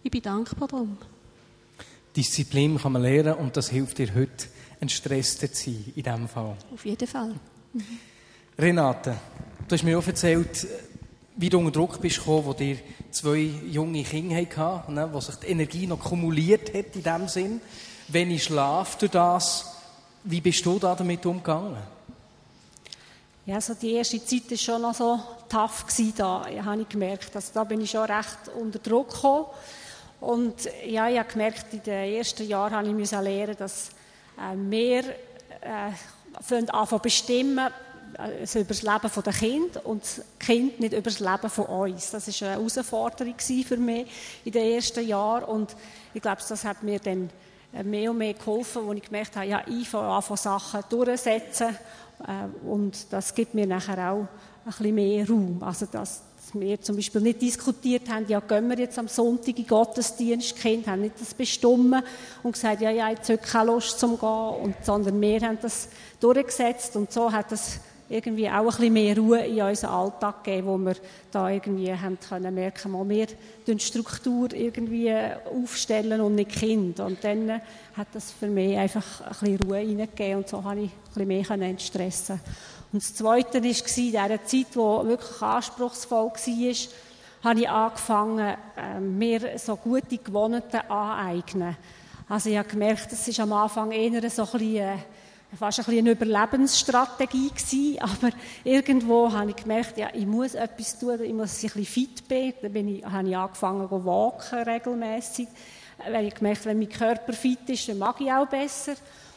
Ich 0.04 0.10
bin 0.10 0.20
dankbar 0.20 0.68
darum. 0.68 0.98
Disziplin 2.14 2.76
kann 2.78 2.92
man 2.92 3.02
lernen 3.02 3.34
und 3.34 3.56
das 3.56 3.70
hilft 3.70 3.96
dir 3.96 4.14
heute, 4.14 4.48
entstresster 4.78 5.50
zu 5.50 5.70
sein, 5.70 5.92
in 5.96 6.02
diesem 6.02 6.28
Fall. 6.28 6.56
Auf 6.74 6.84
jeden 6.84 7.08
Fall. 7.08 7.34
Mhm. 7.72 7.98
Renate, 8.58 9.16
du 9.66 9.74
hast 9.74 9.82
mir 9.82 9.98
auch 9.98 10.06
erzählt, 10.06 10.66
wie 11.36 11.48
du 11.48 11.58
unter 11.58 11.70
Druck 11.70 12.02
bist 12.02 12.18
gekommen, 12.18 12.44
wo 12.44 12.52
dir 12.52 12.76
zwei 13.10 13.50
junge 13.66 14.04
Kinder 14.04 14.36
hatten, 14.56 14.92
ne, 14.92 15.08
wo 15.10 15.20
sich 15.20 15.36
die 15.36 15.46
Energie 15.46 15.86
noch 15.86 16.00
kumuliert 16.00 16.74
hat 16.74 16.94
in 16.94 17.02
dem 17.02 17.26
Sinn. 17.26 17.60
Wenn 18.08 18.30
ich 18.30 18.44
schlafe 18.44 18.98
durch 18.98 19.12
das, 19.12 19.74
wie 20.24 20.42
bist 20.42 20.66
du 20.66 20.78
da 20.78 20.94
damit 20.94 21.24
umgegangen? 21.24 21.78
Ja, 23.46 23.54
also 23.54 23.72
die 23.72 23.92
erste 23.92 24.22
Zeit 24.22 24.50
war 24.50 24.58
schon 24.58 24.82
noch 24.82 24.94
so 24.94 25.18
tough 25.48 25.86
da, 26.14 26.44
habe 26.62 26.82
ich 26.82 26.88
gemerkt. 26.90 27.34
Also 27.34 27.52
da 27.54 27.64
bin 27.64 27.80
ich 27.80 27.90
schon 27.90 28.04
recht 28.04 28.48
unter 28.54 28.78
Druck 28.78 29.10
gekommen. 29.10 29.46
Und 30.20 30.68
ja, 30.86 31.08
ich 31.08 31.18
habe 31.18 31.30
gemerkt, 31.30 31.72
in 31.72 31.82
den 31.82 32.14
ersten 32.14 32.46
Jahren 32.46 32.72
habe 32.72 33.02
ich 33.02 33.10
lernen, 33.10 33.56
dass 33.58 33.90
äh, 34.38 34.56
wir 34.56 35.04
äh, 35.60 35.90
anfangen 36.70 37.02
bestimmen 37.02 37.70
also 38.16 38.60
über 38.60 38.68
das 38.68 38.82
Leben 38.82 39.22
der 39.24 39.32
Kind 39.32 39.76
und 39.84 40.02
das 40.02 40.22
Kind 40.38 40.80
nicht 40.80 40.92
über 40.92 41.02
das 41.02 41.20
Leben 41.20 41.50
von 41.50 41.66
uns. 41.66 42.10
Das 42.10 42.28
war 42.28 42.48
eine 42.48 42.58
Herausforderung 42.58 43.34
für 43.38 43.76
mich 43.76 44.06
in 44.44 44.52
den 44.52 44.72
ersten 44.72 45.06
Jahren 45.06 45.44
und 45.44 45.74
ich 46.12 46.22
glaube, 46.22 46.40
das 46.48 46.64
hat 46.64 46.82
mir 46.82 46.98
dann 47.00 47.30
äh, 47.72 47.82
mehr 47.82 48.10
und 48.10 48.18
mehr 48.18 48.34
geholfen, 48.34 48.88
als 48.88 48.98
ich 48.98 49.04
gemerkt 49.04 49.36
habe, 49.36 49.46
ja, 49.46 49.62
ich 49.66 49.88
fange 49.88 50.08
an, 50.08 50.36
Sachen 50.36 50.80
durchzusetzen 50.88 51.76
äh, 52.26 52.66
und 52.66 53.12
das 53.12 53.34
gibt 53.34 53.54
mir 53.54 53.66
nachher 53.66 54.12
auch 54.12 54.20
ein 54.20 54.28
bisschen 54.64 54.94
mehr 54.94 55.28
Raum. 55.28 55.62
Also 55.62 55.86
das, 55.90 56.22
wir 56.52 56.80
zum 56.80 56.96
Beispiel 56.96 57.20
nicht 57.20 57.42
diskutiert 57.42 58.08
haben, 58.08 58.26
ja, 58.28 58.40
gehen 58.40 58.68
wir 58.68 58.78
jetzt 58.78 58.98
am 58.98 59.08
Sonntag 59.08 59.58
in 59.58 59.66
Gottesdienst, 59.66 60.56
die 60.56 60.60
Kinder 60.60 60.92
haben 60.92 61.00
nicht 61.00 61.20
das 61.20 61.34
bestimmt 61.34 62.02
und 62.42 62.52
gesagt, 62.52 62.80
ja, 62.80 62.90
ja, 62.90 63.10
jetzt 63.10 63.28
habe 63.28 63.38
keine 63.38 63.72
Lust 63.72 63.98
zum 63.98 64.18
Gehen, 64.18 64.28
und, 64.28 64.74
sondern 64.82 65.20
wir 65.20 65.40
haben 65.40 65.58
das 65.62 65.88
durchgesetzt 66.20 66.96
und 66.96 67.12
so 67.12 67.32
hat 67.32 67.50
das 67.52 67.80
irgendwie 68.08 68.48
auch 68.48 68.58
ein 68.58 68.66
bisschen 68.66 68.92
mehr 68.92 69.16
Ruhe 69.16 69.46
in 69.46 69.62
unseren 69.62 69.90
Alltag 69.90 70.44
gegeben, 70.44 70.66
wo 70.66 70.76
wir 70.78 70.94
da 71.30 71.48
irgendwie 71.48 71.92
haben 71.92 72.18
können 72.20 72.54
merken, 72.54 72.92
mal 72.92 73.08
wir 73.08 73.26
die 73.66 73.78
Struktur 73.80 74.52
irgendwie 74.52 75.12
aufstellen 75.46 76.20
und 76.20 76.34
nicht 76.34 76.50
Kind. 76.50 77.00
Und 77.00 77.24
dann 77.24 77.62
hat 77.96 78.08
das 78.12 78.30
für 78.30 78.46
mich 78.46 78.76
einfach 78.76 79.22
ein 79.22 79.28
bisschen 79.30 79.58
Ruhe 79.62 79.78
reingegeben 79.78 80.36
und 80.36 80.48
so 80.48 80.62
habe 80.62 80.80
ich 80.80 80.90
ein 80.90 81.26
bisschen 81.26 81.58
mehr 81.58 81.68
entstressen 81.68 82.40
und 82.94 83.02
das 83.02 83.12
Zweite 83.12 83.54
war, 83.54 83.64
in 83.64 83.72
dieser 83.72 84.44
Zeit, 84.44 84.66
die 84.72 84.76
wirklich 84.76 85.42
anspruchsvoll 85.42 86.26
war, 86.26 86.74
habe 87.42 87.60
ich 87.60 87.68
angefangen, 87.68 88.56
ähm, 88.76 89.18
mir 89.18 89.58
so 89.58 89.74
gute 89.74 90.16
Gewohnheiten 90.16 90.76
aneignen. 90.88 91.76
Also 92.28 92.50
ich 92.50 92.56
habe 92.56 92.68
gemerkt, 92.68 93.12
es 93.12 93.26
ist 93.26 93.40
am 93.40 93.52
Anfang 93.52 93.90
eher 93.90 94.30
so 94.30 94.42
ein 94.42 94.50
bisschen, 94.52 94.76
äh, 94.76 94.96
fast 95.58 95.80
ein 95.80 95.84
bisschen 95.86 96.06
eine 96.06 96.12
Überlebensstrategie 96.12 97.50
gewesen, 97.50 97.98
aber 98.00 98.32
irgendwo 98.62 99.32
habe 99.32 99.50
ich 99.50 99.56
gemerkt, 99.56 99.98
ja, 99.98 100.10
ich 100.14 100.24
muss 100.24 100.54
etwas 100.54 100.96
tun, 100.96 101.20
ich 101.20 101.32
muss 101.32 101.64
ein 101.64 101.70
bisschen 101.70 101.84
fit 101.86 102.28
bin. 102.28 102.54
Dann 102.62 102.72
bin 102.72 102.88
ich, 102.96 103.04
habe 103.04 103.28
ich 103.28 103.36
angefangen 103.36 103.88
zu 103.88 104.04
walken 104.04 104.60
regelmäßig, 104.60 105.48
weil 106.08 106.28
ich 106.28 106.34
gemerkt, 106.36 106.64
wenn 106.64 106.78
mein 106.78 106.88
Körper 106.88 107.32
fit 107.32 107.68
ist, 107.70 107.88
dann 107.88 107.98
mag 107.98 108.20
ich 108.20 108.30
auch 108.30 108.46
besser. 108.46 108.94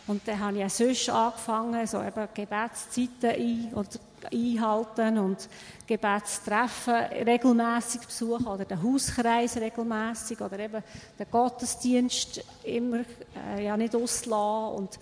Und 0.07 0.25
dann 0.27 0.39
habe 0.39 0.57
ich 0.57 0.65
auch 0.65 0.69
sonst 0.69 1.09
angefangen, 1.09 1.85
so 1.85 2.01
eben 2.01 2.27
Gebetszeiten 2.33 3.29
ein, 3.29 3.73
oder 3.73 3.89
einhalten 4.31 5.17
und 5.17 5.49
Gebetstreffen 5.85 6.95
regelmäßig 7.25 8.01
besuchen 8.01 8.47
oder 8.47 8.65
den 8.65 8.81
Hauskreis 8.81 9.57
regelmäßig 9.57 10.41
oder 10.41 10.59
eben 10.59 10.83
den 11.17 11.31
Gottesdienst 11.31 12.43
immer 12.63 13.01
äh, 13.55 13.65
ja 13.65 13.77
nicht 13.77 13.95
auslassen. 13.95 14.75
Und 14.75 14.99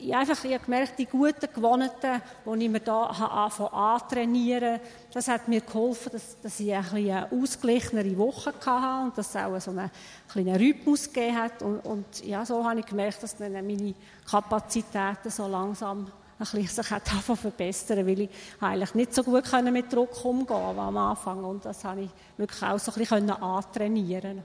ich 0.00 0.14
einfach 0.14 0.44
ich 0.44 0.52
habe 0.52 0.64
gemerkt, 0.64 0.98
die 0.98 1.06
guten 1.06 1.52
Gewohnheiten, 1.52 2.22
die 2.44 2.64
ich 2.64 2.70
mir 2.70 2.80
da 2.80 3.06
anfangen 3.06 3.72
antrainieren, 3.72 4.80
das 5.12 5.28
hat 5.28 5.48
mir 5.48 5.60
geholfen, 5.60 6.12
dass, 6.12 6.40
dass 6.40 6.60
ich 6.60 6.74
ein 6.74 6.84
eine 6.92 7.32
ausgeglichenere 7.32 8.16
Woche 8.16 8.52
hatte 8.64 9.04
und 9.04 9.18
dass 9.18 9.30
es 9.30 9.36
auch 9.36 9.58
so 9.60 9.70
einen 9.70 9.90
kleinen 10.28 10.56
Rhythmus 10.56 11.12
gegeben 11.12 11.36
hat. 11.36 11.62
Und, 11.62 11.80
und 11.80 12.24
ja, 12.24 12.44
so 12.44 12.64
habe 12.64 12.80
ich 12.80 12.86
gemerkt, 12.86 13.22
dass 13.22 13.38
meine 13.38 13.94
Kapazitäten 14.28 15.30
so 15.30 15.46
langsam 15.48 16.10
ein 16.38 16.62
bisschen 16.62 16.82
sich 16.82 16.90
hat 16.90 17.08
verbessern, 17.08 18.06
weil 18.06 18.20
ich 18.20 18.30
eigentlich 18.60 18.94
nicht 18.94 19.14
so 19.14 19.22
gut 19.24 19.44
mit 19.72 19.92
Druck 19.92 20.24
umgehen 20.24 20.56
am 20.56 20.96
Anfang 20.96 21.42
und 21.44 21.64
das 21.64 21.84
habe 21.84 22.02
ich 22.02 22.10
wirklich 22.36 22.62
auch 22.62 22.78
so 22.78 22.92
ein 22.92 22.98
bisschen 22.98 23.30
antrainieren 23.30 24.42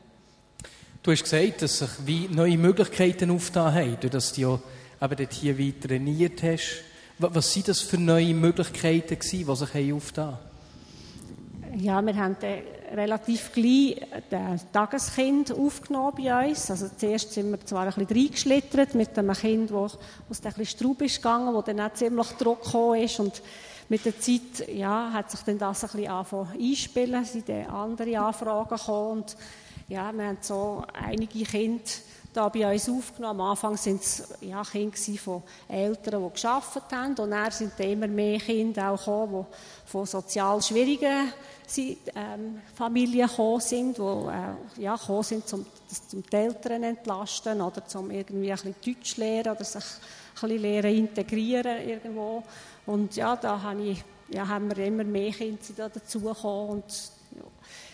Du 1.04 1.12
hast 1.12 1.24
gesagt, 1.24 1.62
dass 1.62 1.80
sich 1.80 1.90
wie 2.06 2.30
neue 2.30 2.58
Möglichkeiten 2.58 3.30
aufgetan 3.30 3.74
haben, 3.74 3.98
durch 4.00 4.14
dass 4.14 4.32
du 4.32 4.42
eben 5.02 5.16
dort 5.18 5.34
hier 5.34 5.60
weiter 5.60 5.88
trainiert 5.90 6.42
hast. 6.42 6.82
Was 7.20 7.56
waren 7.56 7.64
das 7.66 7.82
für 7.82 7.98
neue 7.98 8.34
Möglichkeiten, 8.34 9.18
die 9.20 9.44
sich 9.44 9.94
aufgetan 9.94 10.38
haben? 10.38 10.54
Ja, 11.76 12.02
wir 12.02 12.16
haben 12.16 12.38
relativ 12.94 13.52
gleich 13.52 13.98
ein 14.32 14.62
Tageskind 14.72 15.52
aufgenommen 15.52 16.14
bei 16.18 16.50
uns. 16.50 16.70
Also 16.70 16.88
zuerst 16.96 17.34
sind 17.34 17.52
wir 17.52 17.60
zwar 17.66 17.88
ein 17.88 17.94
bisschen 17.94 18.18
reingeschlittert 18.18 18.96
mit 18.96 19.18
einem 19.18 19.34
Kind, 19.34 19.72
das 19.72 19.98
aus 20.30 20.42
ein 20.44 20.54
bisschen 20.54 20.96
ist 21.00 21.18
gegangen, 21.18 21.54
wo 21.54 21.62
dann 21.62 21.82
auch 21.82 21.94
ziemlich 21.94 22.38
gekommen 22.38 23.02
ist 23.02 23.20
und 23.20 23.42
mit 23.90 24.06
der 24.06 24.20
Zeit 24.20 24.68
ja, 24.74 25.12
hat 25.12 25.30
sich 25.30 25.42
dann 25.42 25.58
das 25.58 25.84
ein 25.84 25.90
bisschen 25.90 26.12
angefangen 26.12 26.60
einspielen, 26.60 27.26
sind 27.26 27.50
dann 27.50 27.68
andere 27.68 28.20
Anfragen 28.20 28.70
gekommen 28.70 29.22
und 29.22 29.36
ja, 29.90 30.12
wir 30.14 30.26
haben 30.26 30.38
so 30.42 30.84
einige 30.94 31.44
Kinder 31.44 31.84
da 32.34 32.50
bei 32.50 32.72
uns 32.72 32.90
aufgenommen. 32.90 33.42
Am 33.42 33.50
Anfang 33.52 33.74
waren 33.74 34.00
es 34.02 34.24
ja, 34.42 34.64
Kinder 34.64 34.98
von 35.18 35.44
Eltern, 35.68 36.24
die 36.24 36.42
gearbeitet 36.42 36.84
haben. 36.92 37.16
Und 37.20 37.32
dann 37.32 37.52
sind 37.52 37.80
immer 37.80 38.08
mehr 38.08 38.40
Kinder 38.40 38.90
auch 38.90 38.98
gekommen, 38.98 39.46
die 39.52 39.90
von 39.92 40.06
sozial 40.06 40.62
schwierigen 40.62 41.32
ähm, 42.16 42.62
Familien 42.76 43.28
gekommen 43.28 43.60
sind, 43.62 43.98
die 43.98 44.02
äh, 44.02 44.82
ja, 44.82 44.96
gekommen 44.96 45.24
sind, 45.24 45.54
um, 45.54 45.66
zum 46.10 46.24
die 46.24 46.36
Eltern 46.36 46.84
entlasten 46.84 47.62
oder 47.62 47.86
zum 47.86 48.12
irgendwie 48.12 48.52
ein 48.52 48.58
bisschen 48.58 48.76
Deutsch 48.84 49.18
lernen 49.18 49.56
oder 49.56 49.64
sich 49.64 49.84
ein 49.84 50.42
bisschen 50.42 50.62
lernen 50.62 50.98
integrieren 50.98 51.88
irgendwo. 51.88 52.44
Und 52.86 53.16
ja, 53.16 53.36
da 53.36 53.62
habe 53.62 53.82
ich, 53.84 54.04
ja, 54.30 54.48
haben 54.48 54.76
wir 54.76 54.86
immer 54.86 55.04
mehr 55.04 55.32
Kinder 55.32 55.90
dazugekommen 55.90 56.70
und 56.70 57.12
ja, 57.36 57.44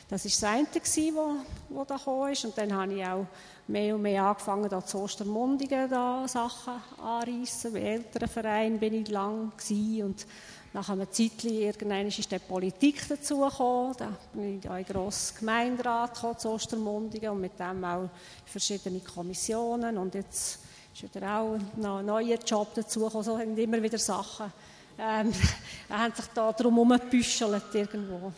das 0.10 0.26
war 0.26 0.64
das 0.74 0.98
eine, 0.98 1.36
was 1.70 1.88
da 1.88 1.98
gekommen 1.98 2.32
ist. 2.32 2.46
Und 2.46 2.58
dann 2.58 2.74
habe 2.74 2.94
ich 2.94 3.06
auch 3.06 3.26
mehr 3.68 3.96
und 3.96 4.02
mehr 4.02 4.24
angefangen, 4.24 4.68
da 4.68 4.84
zu 4.84 5.00
Ostermundigen 5.00 5.90
da 5.90 6.28
Sachen 6.28 6.82
anreißen. 7.02 7.72
Bei 7.72 7.80
Elternverein 7.80 8.80
bin 8.80 8.96
ich 8.96 9.10
lang 9.10 9.52
gewesen. 9.56 10.06
und 10.06 10.26
nach 10.74 10.90
einem 10.90 11.12
Zeitchen 11.12 11.52
irgendwann 11.52 12.08
ist 12.08 12.32
die 12.32 12.40
Politik 12.40 13.08
dazugekommen. 13.08 13.96
Da 13.98 14.18
bin 14.34 14.60
ich 14.60 14.66
in 14.66 14.86
grossen 14.86 15.38
Gemeinderat 15.40 16.14
gekommen, 16.14 16.38
zu 16.38 16.50
Ostermundigen 16.50 17.30
und 17.30 17.42
mit 17.42 17.60
dem 17.60 17.84
auch 17.84 18.10
verschiedene 18.46 19.00
Kommissionen 19.00 19.98
und 19.98 20.14
jetzt 20.14 20.60
ist 20.94 21.04
wieder 21.04 21.40
auch 21.40 21.58
noch 21.78 22.00
ein 22.00 22.06
neuer 22.06 22.38
Job 22.46 22.74
dazugekommen. 22.76 23.24
So 23.24 23.38
haben 23.38 23.58
immer 23.58 23.82
wieder 23.82 23.98
Sachen, 23.98 24.52
ähm, 25.00 25.32
haben 25.90 26.14
sich 26.14 26.26
da 26.36 26.52
drum 26.52 26.76
herumgebüschelt 26.76 27.74
irgendwo. 27.74 28.32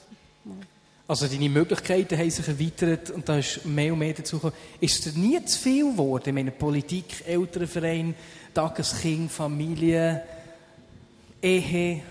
Also 1.08 1.28
deine 1.28 1.50
Möglichkeiten 1.50 2.18
haben 2.18 2.30
sich 2.30 2.48
erweitert 2.48 3.10
und 3.10 3.28
da 3.28 3.38
ist 3.38 3.66
mehr 3.66 3.92
und 3.92 4.00
mehr 4.00 4.14
dazu 4.14 4.38
gekommen. 4.38 4.54
Ist 4.80 5.06
es 5.06 5.16
nie 5.16 5.44
zu 5.44 5.60
viel 5.60 5.92
geworden? 5.92 6.30
Ich 6.30 6.34
meine, 6.34 6.52
Politik, 6.52 7.28
Elternverein, 7.28 8.16
Tageskind, 8.54 9.30
Familie, 9.30 10.24
Ehe? 11.42 12.02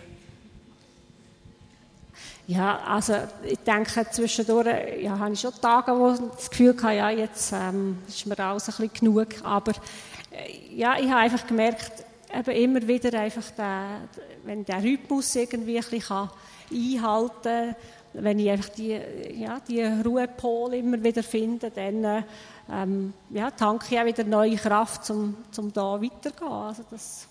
Ja, 2.51 2.81
also 2.85 3.15
ich 3.45 3.61
denke, 3.61 4.05
zwischendurch 4.11 4.67
ja, 5.01 5.17
habe 5.17 5.33
ich 5.33 5.41
schon 5.41 5.53
Tage, 5.63 5.97
wo 5.97 6.11
ich 6.11 6.19
das 6.35 6.51
Gefühl 6.51 6.77
hatte, 6.83 6.97
ja, 6.97 7.09
jetzt 7.11 7.53
ähm, 7.53 7.99
ist 8.09 8.27
mir 8.27 8.37
alles 8.41 8.69
ein 8.69 8.89
bisschen 8.89 8.93
genug. 8.93 9.29
Aber 9.45 9.71
äh, 10.33 10.75
ja, 10.75 10.99
ich 10.99 11.09
habe 11.09 11.21
einfach 11.21 11.47
gemerkt, 11.47 12.05
eben 12.35 12.51
immer 12.51 12.89
wieder 12.89 13.17
einfach, 13.21 13.49
der, 13.53 14.01
wenn 14.43 14.65
der 14.65 14.83
Rhythmus 14.83 15.33
irgendwie 15.37 15.79
ein 15.79 15.85
bisschen 15.85 16.29
einhalten 16.73 17.43
kann, 17.43 17.77
wenn 18.15 18.41
ich 18.41 18.51
einfach 18.51 18.71
die, 18.71 18.99
ja, 19.37 19.61
die 19.61 19.85
Ruhepole 19.85 20.79
immer 20.79 21.01
wieder 21.05 21.23
finde, 21.23 21.71
dann 21.71 22.25
ähm, 22.69 23.13
ja, 23.31 23.53
tanke 23.53 23.95
ich 23.95 24.01
auch 24.01 24.07
wieder 24.07 24.25
neue 24.25 24.57
Kraft, 24.57 25.09
um, 25.11 25.37
um 25.57 25.73
da 25.73 26.03
weiterzugehen. 26.03 26.51
Also, 26.51 26.83
das 26.91 27.29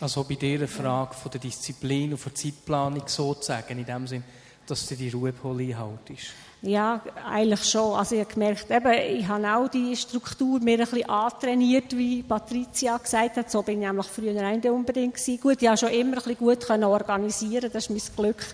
also 0.00 0.24
bei 0.24 0.34
dieser 0.34 0.68
Frage 0.68 1.14
von 1.14 1.30
der 1.30 1.40
Disziplin 1.40 2.12
und 2.12 2.24
der 2.24 2.34
Zeitplanung 2.34 3.02
sozusagen, 3.06 3.78
in 3.78 3.84
dem 3.84 4.06
Sinn, 4.06 4.22
dass 4.66 4.86
du 4.86 4.94
die 4.94 5.10
Ruhepole 5.10 5.64
einhaltest. 5.64 6.28
Ja, 6.62 7.00
eigentlich 7.24 7.64
schon. 7.64 7.96
Also 7.96 8.16
ich 8.16 8.20
habe 8.22 8.32
gemerkt, 8.32 8.70
eben, 8.70 8.92
ich 8.92 9.28
habe 9.28 9.54
auch 9.54 9.68
die 9.68 9.96
Struktur 9.96 10.60
mir 10.60 10.72
ein 10.72 10.78
bisschen 10.80 11.08
antrainiert, 11.08 11.96
wie 11.96 12.22
Patricia 12.22 12.96
gesagt 12.96 13.36
hat. 13.36 13.50
So 13.50 13.62
bin 13.62 13.80
ich 13.80 13.86
nämlich 13.86 14.06
früher 14.06 14.32
nicht 14.32 14.66
unbedingt 14.66 15.14
gewesen. 15.14 15.40
Gut, 15.40 15.62
ich 15.62 15.68
habe 15.68 15.78
schon 15.78 15.90
immer 15.90 16.16
ein 16.16 16.22
bisschen 16.22 16.36
gut 16.36 16.68
organisieren 16.68 17.70
Das 17.72 17.88
ist 17.88 17.90
mein 17.90 18.16
Glück 18.16 18.44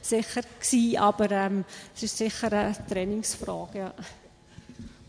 sicher 0.00 0.42
gewesen, 0.60 0.98
aber 0.98 1.30
ähm, 1.32 1.64
es 1.96 2.04
ist 2.04 2.18
sicher 2.18 2.52
eine 2.52 2.76
Trainingsfrage. 2.88 3.78
Ja. 3.78 3.94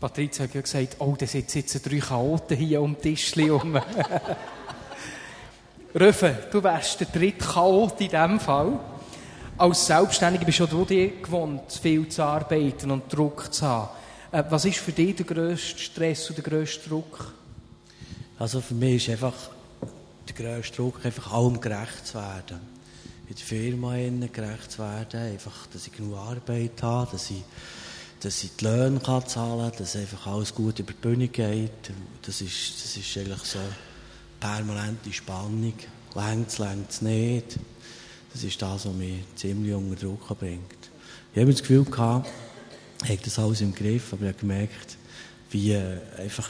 Patricia 0.00 0.44
hat 0.44 0.54
ja 0.54 0.60
gesagt, 0.60 0.96
oh, 0.98 1.14
da 1.16 1.26
sitzen 1.26 1.58
jetzt 1.58 1.86
drei 1.86 1.98
Chaoten 1.98 2.56
hier 2.56 2.82
um 2.82 2.94
den 2.94 3.14
Tisch. 3.14 3.32
Röfe, 5.98 6.36
du 6.50 6.62
wärst 6.62 7.00
der 7.00 7.08
dritte 7.08 7.44
Chaot 7.44 8.00
in 8.00 8.08
diesem 8.08 8.40
Fall. 8.40 8.78
Als 9.58 9.86
Selbstständiger 9.86 10.44
bist 10.44 10.60
du 10.60 10.84
dir 10.84 11.20
gewohnt, 11.20 11.72
viel 11.82 12.08
zu 12.08 12.22
arbeiten 12.22 12.90
und 12.90 13.12
Druck 13.12 13.52
zu 13.52 13.66
haben. 13.66 13.88
Äh, 14.32 14.44
was 14.48 14.64
ist 14.64 14.78
für 14.78 14.92
dich 14.92 15.16
der 15.16 15.26
grösste 15.26 15.78
Stress 15.78 16.30
und 16.30 16.36
der 16.36 16.44
grösste 16.44 16.88
Druck? 16.88 17.34
Also 18.38 18.60
für 18.60 18.74
mich 18.74 19.08
ist 19.08 19.12
einfach 19.12 19.34
der 20.28 20.34
grösste 20.34 20.76
Druck, 20.76 21.04
einfach 21.04 21.32
allem 21.32 21.60
gerecht 21.60 22.06
zu 22.06 22.14
werden 22.14 22.60
in 23.30 23.36
der 23.36 23.44
Firma 23.44 23.94
gerecht 24.32 24.72
zu 24.72 24.78
werden. 24.78 25.20
Einfach, 25.20 25.66
dass 25.72 25.86
ich 25.86 25.92
genug 25.92 26.16
Arbeit 26.16 26.82
habe, 26.82 27.12
dass 27.12 27.30
ich, 27.30 27.44
dass 28.20 28.42
ich 28.42 28.56
die 28.56 28.64
Löhne 28.64 28.98
kann 28.98 29.26
zahlen 29.26 29.70
kann, 29.70 29.78
dass 29.78 29.94
einfach 29.94 30.26
alles 30.26 30.52
gut 30.52 30.80
über 30.80 30.92
die 30.92 31.00
Bühne 31.00 31.28
geht. 31.28 31.70
Das 32.22 32.40
ist, 32.40 32.84
das 32.84 32.96
ist 32.96 33.16
eigentlich 33.16 33.42
so 33.42 33.60
permanente 34.40 35.12
Spannung. 35.12 35.74
Längt 36.14 36.48
es, 36.48 36.58
längt 36.58 36.90
es 36.90 37.02
nicht. 37.02 37.58
Das 38.32 38.42
ist 38.42 38.60
das, 38.60 38.86
was 38.86 38.94
mich 38.94 39.22
ziemlich 39.36 39.74
unter 39.74 39.96
Druck 39.96 40.26
bringt. 40.38 40.90
Ich 41.32 41.40
habe 41.40 41.52
das 41.52 41.60
Gefühl 41.60 41.84
gehabt, 41.84 42.28
ich 43.04 43.10
habe 43.10 43.20
das 43.22 43.38
alles 43.38 43.60
im 43.60 43.74
Griff, 43.74 44.12
aber 44.12 44.22
ich 44.22 44.28
habe 44.28 44.38
gemerkt, 44.40 44.96
wie 45.50 45.72
äh, 45.72 45.98
einfach, 46.18 46.48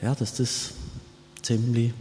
ja, 0.00 0.14
dass 0.14 0.34
das 0.34 0.72
ziemlich 1.42 1.92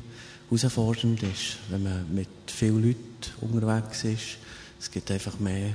herausfordernd 0.50 1.24
ist, 1.24 1.58
wenn 1.70 1.84
man 1.84 2.14
mit 2.14 2.30
vielen 2.48 2.84
Leuten 2.84 3.06
unterwegs 3.42 4.04
ist. 4.04 4.38
Es 4.80 4.90
gibt 4.90 5.10
einfach 5.12 5.40
mehr 5.40 5.74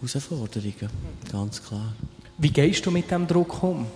Herausforderungen, 0.00 0.90
ganz 1.30 1.62
klar. 1.62 1.94
Wie 2.38 2.50
gehst 2.50 2.84
du 2.84 2.90
mit 2.90 3.10
dem 3.10 3.26
Druck 3.26 3.62
um? 3.62 3.86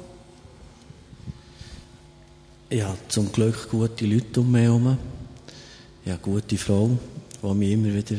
Ich 2.70 2.82
habe 2.82 2.98
zum 3.08 3.32
Glück 3.32 3.70
gute 3.70 4.04
Leute 4.04 4.40
um 4.42 4.52
mich 4.52 4.64
herum. 4.64 4.98
Ich 6.04 6.12
habe 6.12 6.20
gute 6.20 6.58
Frau, 6.58 6.98
die 7.42 7.54
mich 7.54 7.72
immer 7.72 7.94
wieder 7.94 8.16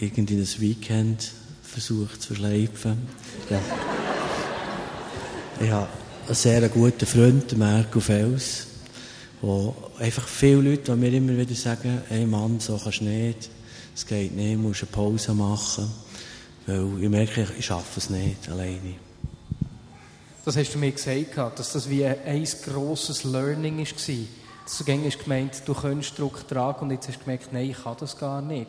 irgendwie 0.00 0.40
das 0.40 0.58
Weekend 0.58 1.30
versucht 1.62 2.22
zu 2.22 2.28
verschleifen. 2.28 2.96
Ja. 3.50 3.60
Ich 5.60 5.70
habe 5.70 5.88
einen 6.24 6.34
sehr 6.34 6.66
guten 6.70 7.04
Freund, 7.04 7.58
Marco 7.58 8.00
Fels, 8.00 8.68
wo 9.42 9.76
einfach 9.98 10.26
viele 10.26 10.62
Leute, 10.70 10.92
die 10.92 10.98
mir 10.98 11.12
immer 11.12 11.36
wieder 11.36 11.54
sagen, 11.54 12.00
hey 12.08 12.24
Mann, 12.24 12.58
so 12.58 12.80
kannst 12.82 13.02
du 13.02 13.04
nicht, 13.04 13.50
es 13.94 14.06
geht 14.06 14.34
nicht, 14.34 14.58
musst 14.58 14.80
eine 14.80 14.92
Pause 14.92 15.34
machen, 15.34 15.90
weil 16.66 17.02
ich 17.02 17.10
merke, 17.10 17.48
ich 17.58 17.66
schaffe 17.66 18.00
es 18.00 18.08
nicht 18.08 18.48
alleine. 18.48 18.94
Das 20.44 20.56
hast 20.58 20.74
du 20.74 20.78
mir 20.78 20.92
gesagt, 20.92 21.58
dass 21.58 21.72
das 21.72 21.88
wie 21.88 22.04
ein 22.04 22.46
grosses 22.64 23.24
Learning 23.24 23.78
war, 23.78 23.84
dass 24.64 24.78
du 24.78 24.84
gängig 24.84 25.18
gemeint, 25.18 25.62
du 25.64 25.72
könntest 25.74 26.18
Druck 26.18 26.46
tragen 26.46 26.84
und 26.84 26.90
jetzt 26.90 27.08
hast 27.08 27.20
du 27.20 27.24
gemerkt, 27.24 27.52
nein, 27.52 27.70
ich 27.70 27.82
kann 27.82 27.96
das 27.98 28.18
gar 28.18 28.42
nicht. 28.42 28.68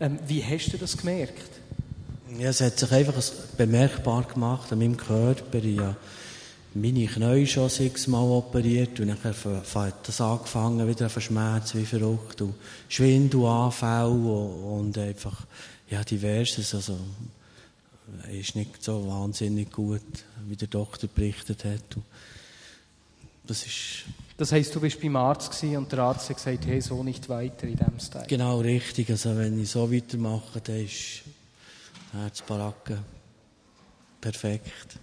Ähm, 0.00 0.18
wie 0.26 0.44
hast 0.44 0.72
du 0.72 0.76
das 0.76 0.96
gemerkt? 0.96 1.48
Ja, 2.38 2.50
es 2.50 2.60
hat 2.60 2.78
sich 2.78 2.92
einfach 2.92 3.14
bemerkbar 3.56 4.22
gemacht 4.24 4.70
an 4.70 4.80
meinem 4.80 4.98
Körper. 4.98 5.58
Ich 5.58 5.78
habe 5.78 5.96
meine 6.74 7.06
Knie 7.06 7.46
schon 7.46 7.70
sechsmal 7.70 8.24
operiert 8.24 9.00
und 9.00 9.08
dann 9.08 9.18
hat 9.24 9.94
das 10.06 10.20
angefangen, 10.20 10.86
wieder 10.86 11.06
auf 11.06 11.20
Schmerz 11.20 11.74
wie 11.74 11.86
verrückt 11.86 12.42
und 12.42 12.54
Schwindelanfälle 12.88 14.08
und 14.08 14.96
einfach, 14.98 15.46
ja, 15.88 16.04
diverses. 16.04 16.74
Also, 16.74 16.98
ist 18.30 18.56
nicht 18.56 18.82
so 18.82 19.06
wahnsinnig 19.06 19.70
gut, 19.72 20.02
wie 20.46 20.56
der 20.56 20.68
Doktor 20.68 21.08
berichtet 21.08 21.64
hat. 21.64 21.96
Und 21.96 22.04
das 23.46 23.66
ist... 23.66 24.04
Das 24.36 24.52
heisst, 24.52 24.72
du 24.74 24.80
bist 24.80 25.00
beim 25.00 25.16
Arzt 25.16 25.62
und 25.64 25.90
der 25.90 25.98
Arzt 25.98 26.30
hat 26.30 26.36
gesagt, 26.36 26.66
hey, 26.66 26.80
so 26.80 27.02
nicht 27.02 27.28
weiter 27.28 27.66
in 27.66 27.76
diesem 27.76 27.98
Style. 27.98 28.26
Genau, 28.28 28.60
richtig. 28.60 29.10
Also 29.10 29.36
wenn 29.36 29.60
ich 29.60 29.70
so 29.70 29.92
weitermache, 29.92 30.60
dann 30.60 30.84
ist 30.84 31.22
Herzbaracke 32.12 32.98
perfekt. 34.20 34.98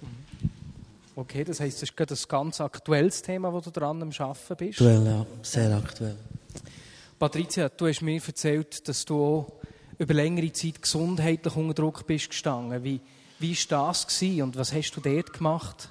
Okay, 1.17 1.43
das 1.43 1.59
heisst, 1.59 1.81
das 1.81 1.89
ist 1.89 1.97
gerade 1.97 2.13
ein 2.13 2.19
ganz 2.27 2.61
aktuelles 2.61 3.21
Thema, 3.21 3.51
wo 3.51 3.59
du 3.59 3.71
dran 3.71 4.01
am 4.01 4.11
Arbeiten 4.17 4.55
bist. 4.57 4.81
Aktuell, 4.81 5.05
ja, 5.05 5.25
sehr 5.41 5.75
aktuell. 5.75 6.15
Patricia, 7.19 7.69
du 7.69 7.87
hast 7.87 8.01
mir 8.01 8.21
erzählt, 8.25 8.87
dass 8.87 9.03
du 9.05 9.21
auch 9.21 9.53
über 9.97 10.13
längere 10.13 10.51
Zeit 10.51 10.81
gesundheitlich 10.81 11.55
unter 11.55 11.73
Druck 11.73 12.05
bist 12.07 12.29
gestanden. 12.29 12.83
Wie, 12.83 12.99
wie 13.39 13.55
war 13.55 13.87
das 13.87 14.07
gewesen 14.07 14.41
und 14.41 14.57
was 14.57 14.73
hast 14.73 14.91
du 14.91 15.01
dort 15.01 15.33
gemacht? 15.33 15.89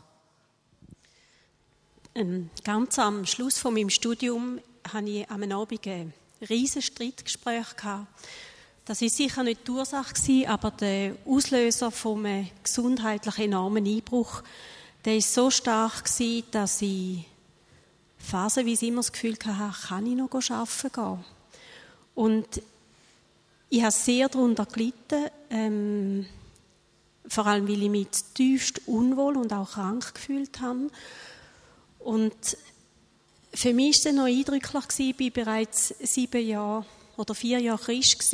Ähm, 2.15 2.51
ganz 2.63 2.99
am 2.99 3.27
Schluss 3.27 3.59
von 3.59 3.75
meinem 3.75 3.91
Studium 3.91 4.61
hatte 4.93 5.09
ich 5.09 5.31
am 5.31 5.43
Abend 5.51 5.87
ein 5.87 6.13
riesiges 6.49 6.87
Streitgespräch. 6.87 7.67
Das 8.85 9.01
war 9.01 9.09
sicher 9.09 9.43
nicht 9.43 9.67
die 9.67 9.71
Ursache, 9.71 10.49
aber 10.49 10.71
der 10.71 11.17
Auslöser 11.27 11.91
von 11.91 12.25
einem 12.25 12.51
gesundheitlichen 12.63 13.47
enormen 13.47 13.87
Einbruch, 13.87 14.43
der 15.05 15.15
war 15.15 15.21
so 15.23 15.51
stark, 15.51 16.05
dass 16.51 16.83
ich 16.83 17.25
phasenweise 18.19 18.87
immer 18.87 18.99
das 18.99 19.13
Gefühl 19.13 19.37
hatte, 19.45 19.87
kann 19.89 20.07
ich 20.07 20.17
noch 20.17 20.31
arbeiten 20.33 20.93
gehen? 20.93 21.25
Und 22.15 22.63
ich 23.75 23.83
habe 23.83 23.93
sehr 23.93 24.29
darunter 24.29 24.67
gelitten, 24.67 25.25
ähm, 25.51 26.27
vor 27.27 27.47
allem 27.47 27.67
weil 27.67 27.83
ich 27.83 27.91
mich 27.91 28.07
tiefst 28.33 28.87
unwohl 28.87 29.37
und 29.37 29.53
auch 29.53 29.73
krank 29.73 30.15
gefühlt 30.15 30.61
habe. 30.61 30.91
Und 31.99 32.57
für 33.53 33.75
mich 33.75 34.05
war 34.05 34.11
es 34.11 34.17
noch 34.17 34.27
eindrücklich, 34.27 34.85
ich 34.99 35.19
war 35.19 35.45
bereits 35.45 35.89
sieben 36.01 36.47
Jahre 36.47 36.87
oder 37.17 37.35
vier 37.35 37.59
Jahre 37.59 37.83
Christ, 37.83 38.33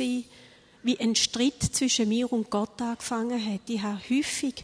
wie 0.83 0.99
ein 0.99 1.15
Streit 1.15 1.63
zwischen 1.71 2.09
mir 2.09 2.31
und 2.31 2.51
Gott 2.51 2.79
angefangen 2.79 3.43
hat. 3.43 3.67
Ich 3.67 3.81
habe 3.81 3.99
häufig 4.11 4.63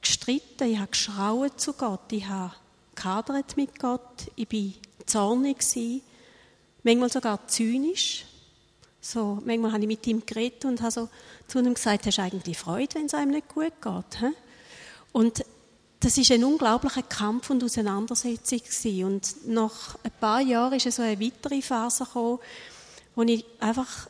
gestritten, 0.00 0.72
ich 0.72 0.78
habe 0.78 0.90
geschrauen 0.90 1.50
zu 1.56 1.72
Gott, 1.74 2.12
ich 2.12 2.26
habe 2.26 2.52
gehadert 2.96 3.56
mit 3.56 3.78
Gott, 3.78 4.26
ich 4.34 4.50
war 4.50 5.06
zornig, 5.06 5.58
manchmal 6.82 7.12
sogar 7.12 7.46
zynisch. 7.46 8.25
So, 9.08 9.38
manchmal 9.44 9.70
habe 9.70 9.82
ich 9.82 9.86
mit 9.86 10.04
ihm 10.08 10.26
geredet 10.26 10.64
und 10.64 10.80
habe 10.80 10.90
so 10.90 11.08
zu 11.46 11.60
ihm 11.60 11.74
gesagt, 11.74 12.06
hast 12.06 12.18
du 12.18 12.22
eigentlich 12.22 12.58
Freude, 12.58 12.96
wenn 12.96 13.06
es 13.06 13.14
einem 13.14 13.30
nicht 13.30 13.48
gut 13.48 13.72
geht? 13.80 14.18
He? 14.18 14.32
Und 15.12 15.44
das 16.00 16.18
ist 16.18 16.32
ein 16.32 16.42
unglaublicher 16.42 17.04
Kampf 17.04 17.50
und 17.50 17.62
Auseinandersetzung 17.62 18.58
gewesen. 18.58 19.04
Und 19.04 19.46
nach 19.46 19.96
ein 20.02 20.10
paar 20.20 20.40
Jahren 20.40 20.72
ist 20.72 20.90
so 20.90 21.02
eine 21.02 21.20
weitere 21.20 21.62
Phase 21.62 22.04
gekommen, 22.04 22.40
wo 23.14 23.22
ich 23.22 23.44
einfach 23.60 24.08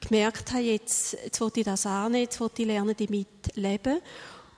gemerkt 0.00 0.52
habe, 0.52 0.62
jetzt, 0.62 1.14
jetzt 1.24 1.40
will 1.40 1.50
ich 1.56 1.64
das 1.64 1.84
annehmen, 1.84 2.22
jetzt 2.22 2.40
will 2.40 2.50
ich 2.56 2.66
lernen, 2.66 2.94
damit 2.96 3.26
leben 3.56 3.98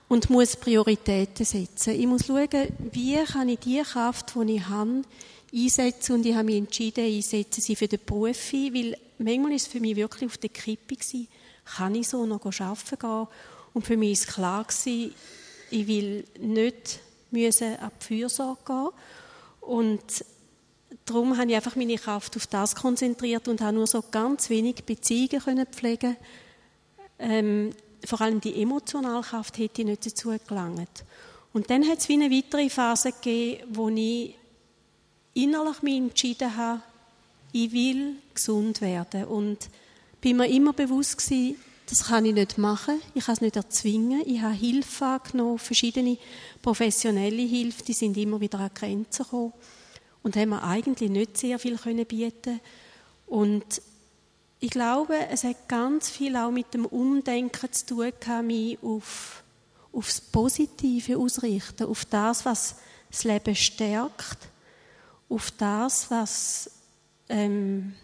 und 0.09 0.29
muss 0.29 0.57
Prioritäten 0.57 1.47
setzen. 1.47 1.95
Ich 1.95 2.07
muss 2.07 2.27
schauen, 2.27 2.69
wie 2.93 3.17
kann 3.25 3.49
ich 3.49 3.61
die 3.61 3.81
Kraft, 3.81 4.35
die 4.35 4.57
ich 4.57 4.69
habe, 4.69 5.01
einsetzen 5.51 6.17
und 6.17 6.27
ich 6.27 6.35
habe 6.35 6.45
mich 6.45 6.57
entschieden, 6.57 7.07
einsetzen 7.07 7.63
sie 7.63 7.75
für 7.75 7.89
den 7.89 8.01
Beruf 8.05 8.53
ein, 8.53 8.75
weil 8.75 8.97
manchmal 9.19 9.53
ist 9.53 9.67
es 9.67 9.73
für 9.73 9.81
mich 9.81 9.97
wirklich 9.97 10.31
auf 10.31 10.39
der 10.39 10.51
Kippe 10.51 10.97
gewesen, 10.97 11.29
kann 11.65 11.95
ich 11.95 12.09
so 12.09 12.27
noch 12.27 12.45
arbeiten 12.45 12.99
gehen 12.99 13.27
und 13.75 13.87
für 13.87 13.97
mich 13.97 14.13
ist 14.13 14.29
klar 14.29 14.65
gewesen, 14.65 15.15
ich 15.71 15.87
will 15.87 16.25
nicht 16.39 17.01
müssen 17.31 17.77
an 17.77 17.91
die 18.01 18.05
Fürsorge 18.05 18.63
gehen 18.65 18.89
und 19.61 20.25
darum 21.05 21.37
habe 21.37 21.51
ich 21.51 21.57
einfach 21.57 21.77
meine 21.77 21.97
Kraft 21.97 22.37
auf 22.37 22.47
das 22.47 22.77
konzentriert 22.77 23.49
und 23.49 23.61
habe 23.61 23.77
nur 23.77 23.87
so 23.87 24.03
ganz 24.11 24.51
wenig 24.51 24.85
Beziehungen 24.85 25.43
können 25.43 25.67
pflegen. 25.67 26.17
Ähm, 27.19 27.71
vor 28.05 28.21
allem 28.21 28.41
die 28.41 28.61
emotionale 28.63 29.23
Kraft 29.23 29.59
hätte 29.59 29.83
ich 29.83 29.89
nicht 29.89 30.07
dazu 30.07 30.35
gelangt. 30.47 31.05
Und 31.53 31.71
dann 31.71 31.89
hat 31.89 31.99
es 31.99 32.09
wie 32.09 32.15
eine 32.15 32.31
weitere 32.31 32.69
Phase 32.69 33.13
gegeben, 33.13 33.65
wo 33.75 33.89
ich 33.89 34.37
innerlich 35.35 35.83
mich 35.83 35.97
entschieden 35.97 36.57
habe, 36.57 36.83
ich 37.65 37.73
will 37.73 38.17
gesund 38.35 38.81
werden. 38.81 39.25
Und 39.25 39.71
bin 40.21 40.37
mir 40.37 40.49
immer 40.49 40.73
bewusst 40.73 41.19
gewesen, 41.19 41.57
das 41.89 42.09
kann 42.09 42.25
ich 42.25 42.35
nicht 42.35 42.59
machen, 42.59 43.01
ich 43.15 43.27
kann 43.27 43.35
es 43.35 43.41
nicht 43.41 43.57
erzwingen. 43.57 44.23
Ich 44.27 44.41
habe 44.41 44.55
Hilfe 44.55 45.07
angenommen, 45.07 45.59
verschiedene 45.59 46.19
professionelle 46.61 47.43
Hilfe, 47.43 47.85
die 47.85 47.93
sind 47.93 48.17
immer 48.17 48.41
wieder 48.41 48.59
an 48.59 48.71
Grenzen 48.75 49.23
gekommen 49.23 49.53
und 50.23 50.37
haben 50.37 50.51
mir 50.51 50.63
eigentlich 50.65 51.11
nicht 51.11 51.39
sehr 51.39 51.59
viel 51.59 51.79
können 51.79 52.05
bieten 52.05 52.61
Und 53.27 53.81
ich 54.59 54.71
glaube, 54.71 55.15
es 55.31 55.45
hat 55.45 55.69
ganz 55.69 56.11
viel 56.11 56.37
auch 56.37 56.51
mit 56.51 56.75
dem 56.75 56.87
Umdenken 56.87 57.73
zu 57.73 57.87
tun 57.87 58.13
gehabt, 58.19 58.47
mich 58.47 58.79
auf, 58.83 59.45
aufs 59.93 60.21
Positive 60.21 61.17
ausrichten, 61.17 61.87
auf 61.87 62.05
das, 62.05 62.45
was 62.45 62.77
das 63.11 63.25
Leben 63.25 63.55
stärkt, 63.55 64.39
auf 65.29 65.53
das, 65.53 66.11
was 66.11 66.71
ähm, 67.29 67.95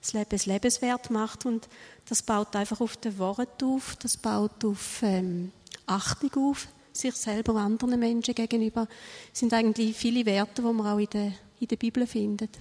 das 0.00 0.12
Leben 0.12 0.28
das 0.30 0.46
lebenswert 0.46 1.10
macht 1.10 1.46
und 1.46 1.68
das 2.08 2.22
baut 2.22 2.56
einfach 2.56 2.80
auf 2.80 2.96
den 2.96 3.18
Wort 3.18 3.62
auf, 3.62 3.96
das 3.96 4.16
baut 4.16 4.64
auf 4.64 5.02
ähm, 5.02 5.52
Achtung 5.86 6.30
auf, 6.48 6.68
sich 6.92 7.14
selber 7.14 7.52
und 7.52 7.58
anderen 7.58 8.00
Menschen 8.00 8.34
gegenüber, 8.34 8.88
das 9.30 9.40
sind 9.40 9.52
eigentlich 9.52 9.96
viele 9.96 10.24
Werte, 10.26 10.62
die 10.62 10.72
man 10.72 10.86
auch 10.86 10.98
in 10.98 11.08
der, 11.10 11.32
in 11.60 11.68
der 11.68 11.76
Bibel 11.76 12.06
findet. 12.06 12.58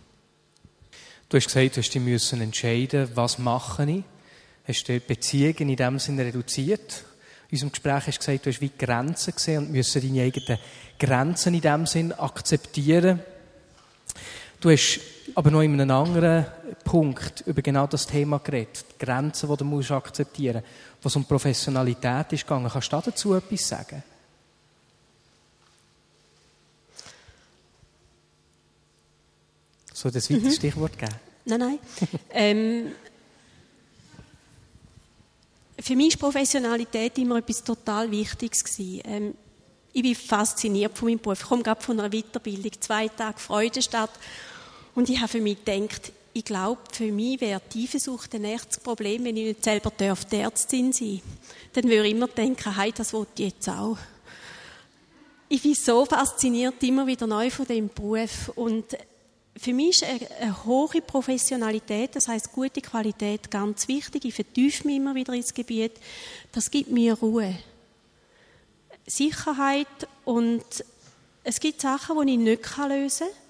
Du 1.29 1.37
hast 1.37 1.45
gesagt, 1.45 1.77
du 1.77 1.81
hast 1.81 1.93
dich 1.93 2.01
müssen 2.01 2.41
entscheiden, 2.41 3.09
was 3.13 3.37
mache 3.37 3.89
ich. 3.89 4.03
Hast 4.67 4.89
du 4.89 4.99
Beziehungen 4.99 5.69
in 5.69 5.75
dem 5.75 5.99
Sinne 5.99 6.25
reduziert? 6.25 7.03
In 7.49 7.55
unserem 7.55 7.71
Gespräch 7.71 8.07
hast 8.07 8.17
du 8.17 8.19
gesagt, 8.19 8.45
du 8.45 8.49
hast 8.49 8.61
wie 8.61 8.71
Grenzen 8.77 9.33
gesehen 9.33 9.65
und 9.65 9.71
müssen 9.71 10.01
deine 10.01 10.23
eigenen 10.23 10.59
Grenzen 10.99 11.53
in 11.53 11.61
dem 11.61 11.85
Sinn 11.85 12.13
akzeptieren. 12.13 13.21
Du 14.59 14.69
hast 14.69 14.99
aber 15.35 15.51
noch 15.51 15.61
in 15.61 15.79
einem 15.79 15.91
anderen 15.91 16.45
Punkt 16.83 17.43
über 17.45 17.61
genau 17.61 17.87
das 17.87 18.05
Thema 18.05 18.39
geredet. 18.39 18.83
Die 18.93 19.05
Grenzen, 19.05 19.49
die 19.49 19.57
du 19.57 19.63
musst 19.63 19.91
akzeptieren 19.91 20.61
musst. 20.63 21.03
Was 21.03 21.15
um 21.15 21.23
Professionalität 21.23 22.33
ist 22.33 22.43
gegangen. 22.43 22.69
Kannst 22.69 22.91
du 22.91 23.01
dazu 23.05 23.35
etwas 23.35 23.67
sagen? 23.67 24.03
Soll 29.93 30.11
das 30.11 30.29
weitere 30.29 30.47
mhm. 30.47 30.53
Stichwort 30.53 30.97
geben? 30.97 31.15
Nein, 31.45 31.59
nein. 31.59 31.79
ähm, 32.31 32.91
für 35.79 35.95
mich 35.95 36.13
war 36.21 36.29
Professionalität 36.29 37.17
immer 37.17 37.37
etwas 37.37 37.63
total 37.63 38.11
Wichtiges. 38.11 38.63
Ähm, 38.79 39.33
ich 39.91 40.01
bin 40.01 40.15
fasziniert 40.15 40.97
von 40.97 41.09
meinem 41.09 41.19
Beruf. 41.19 41.41
Ich 41.41 41.47
komme 41.47 41.63
gerade 41.63 41.81
von 41.81 41.99
einer 41.99 42.09
Weiterbildung, 42.09 42.71
zwei 42.79 43.07
Tage 43.07 43.39
Freudestadt. 43.39 44.11
Und 44.99 45.09
ich 45.09 45.17
habe 45.19 45.29
für 45.29 45.39
mich 45.39 45.63
gedacht, 45.63 46.12
ich 46.33 46.43
glaube, 46.43 46.81
für 46.91 47.09
mich 47.09 47.39
wäre 47.39 47.62
Tiefensucht 47.69 48.35
ein 48.35 48.43
echtes 48.43 48.79
Problem, 48.79 49.23
wenn 49.23 49.38
ich 49.38 49.45
nicht 49.45 49.63
selber 49.63 49.93
die 49.97 50.35
Ärztin 50.35 50.91
sein 50.91 51.21
Dann 51.71 51.85
würde 51.85 52.05
ich 52.05 52.13
immer 52.13 52.27
denken, 52.27 52.75
hey, 52.75 52.91
das 52.91 53.13
wollte 53.13 53.31
ich 53.41 53.53
jetzt 53.53 53.69
auch. 53.69 53.97
Ich 55.47 55.63
bin 55.63 55.73
so 55.73 56.03
fasziniert 56.03 56.83
immer 56.83 57.07
wieder 57.07 57.27
neu 57.27 57.49
von 57.49 57.65
dem 57.65 57.88
Beruf. 57.88 58.51
Und 58.55 58.97
für 59.55 59.73
mich 59.73 60.01
ist 60.01 60.03
eine, 60.03 60.65
hohe 60.65 61.01
Professionalität, 61.01 62.17
das 62.17 62.27
heißt 62.27 62.51
gute 62.51 62.81
Qualität, 62.81 63.49
ganz 63.49 63.88
wichtig. 63.88 64.25
Ich 64.25 64.33
vertiefe 64.33 64.85
mich 64.85 64.97
immer 64.97 65.15
wieder 65.15 65.31
ins 65.31 65.53
Gebiet. 65.53 65.93
Das 66.51 66.69
gibt 66.69 66.91
mir 66.91 67.13
Ruhe, 67.13 67.57
Sicherheit 69.07 69.88
und 70.25 70.65
es 71.45 71.57
gibt 71.62 71.79
Sachen, 71.79 72.27
die 72.27 72.33
ich 72.33 72.38
nicht 72.38 72.77
lösen 72.77 73.27
kann. 73.27 73.48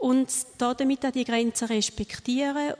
Und 0.00 0.28
damit 0.56 1.04
auch 1.04 1.12
die 1.12 1.24
Grenzen 1.24 1.68
respektieren 1.68 2.72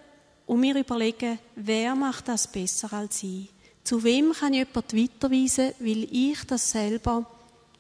und 0.47 0.61
mir 0.61 0.75
überlegen, 0.75 1.39
wer 1.55 1.95
macht 1.95 2.29
das 2.29 2.49
besser 2.49 2.91
als 2.95 3.23
ich? 3.23 3.51
Zu 3.85 4.03
wem 4.03 4.33
kann 4.33 4.55
ich 4.55 4.67
jemanden 4.67 4.99
weiterweisen, 4.99 5.75
weil 5.81 6.09
ich 6.11 6.43
das 6.47 6.71
selber 6.71 7.27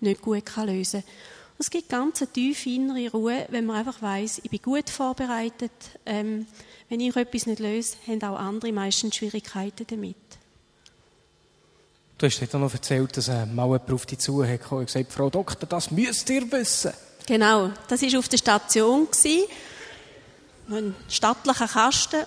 nicht 0.00 0.20
gut 0.20 0.56
lösen 0.56 1.02
kann. 1.02 1.10
Es 1.58 1.70
gibt 1.70 1.88
ganz 1.88 2.20
eine 2.20 2.32
tiefe 2.32 2.68
innere 2.70 3.10
Ruhe, 3.10 3.46
wenn 3.48 3.64
man 3.66 3.76
einfach 3.76 4.00
weiß, 4.00 4.42
ich 4.44 4.50
bin 4.50 4.62
gut 4.62 4.88
vorbereitet. 4.88 5.72
Ähm, 6.04 6.46
wenn 6.90 7.00
ich 7.00 7.16
etwas 7.16 7.46
nicht 7.46 7.60
löse, 7.60 7.96
haben 8.06 8.22
auch 8.22 8.38
andere 8.38 8.72
meistens 8.72 9.16
Schwierigkeiten 9.16 9.86
damit. 9.86 10.16
Du 12.18 12.26
hast 12.26 12.40
dann 12.52 12.60
noch 12.60 12.74
erzählt, 12.74 13.16
dass 13.16 13.28
äh, 13.28 13.46
mal 13.46 13.64
jemand 13.64 13.90
auf 13.90 14.04
dich 14.04 14.18
hat 14.28 14.72
und 14.72 14.86
gesagt 14.86 15.12
Frau 15.12 15.30
Doktor, 15.30 15.66
das 15.66 15.90
müsst 15.90 16.28
ihr 16.28 16.50
wissen. 16.52 16.92
Genau, 17.30 17.70
das 17.86 18.02
war 18.02 18.18
auf 18.18 18.28
der 18.28 18.38
Station. 18.38 19.06
Ein 20.68 20.96
stattlicher 21.08 21.68
Kasten 21.68 22.26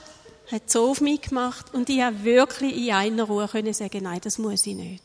hat 0.49 0.71
so 0.71 0.91
auf 0.91 1.01
mich 1.01 1.23
gemacht 1.23 1.73
und 1.73 1.89
ich 1.89 2.01
habe 2.01 2.23
wirklich 2.23 2.87
in 2.87 2.93
einer 2.93 3.25
Ruhe 3.25 3.49
können 3.49 3.73
sagen, 3.73 4.03
nein, 4.03 4.21
das 4.23 4.37
muss 4.37 4.65
ich 4.65 4.75
nicht. 4.75 5.03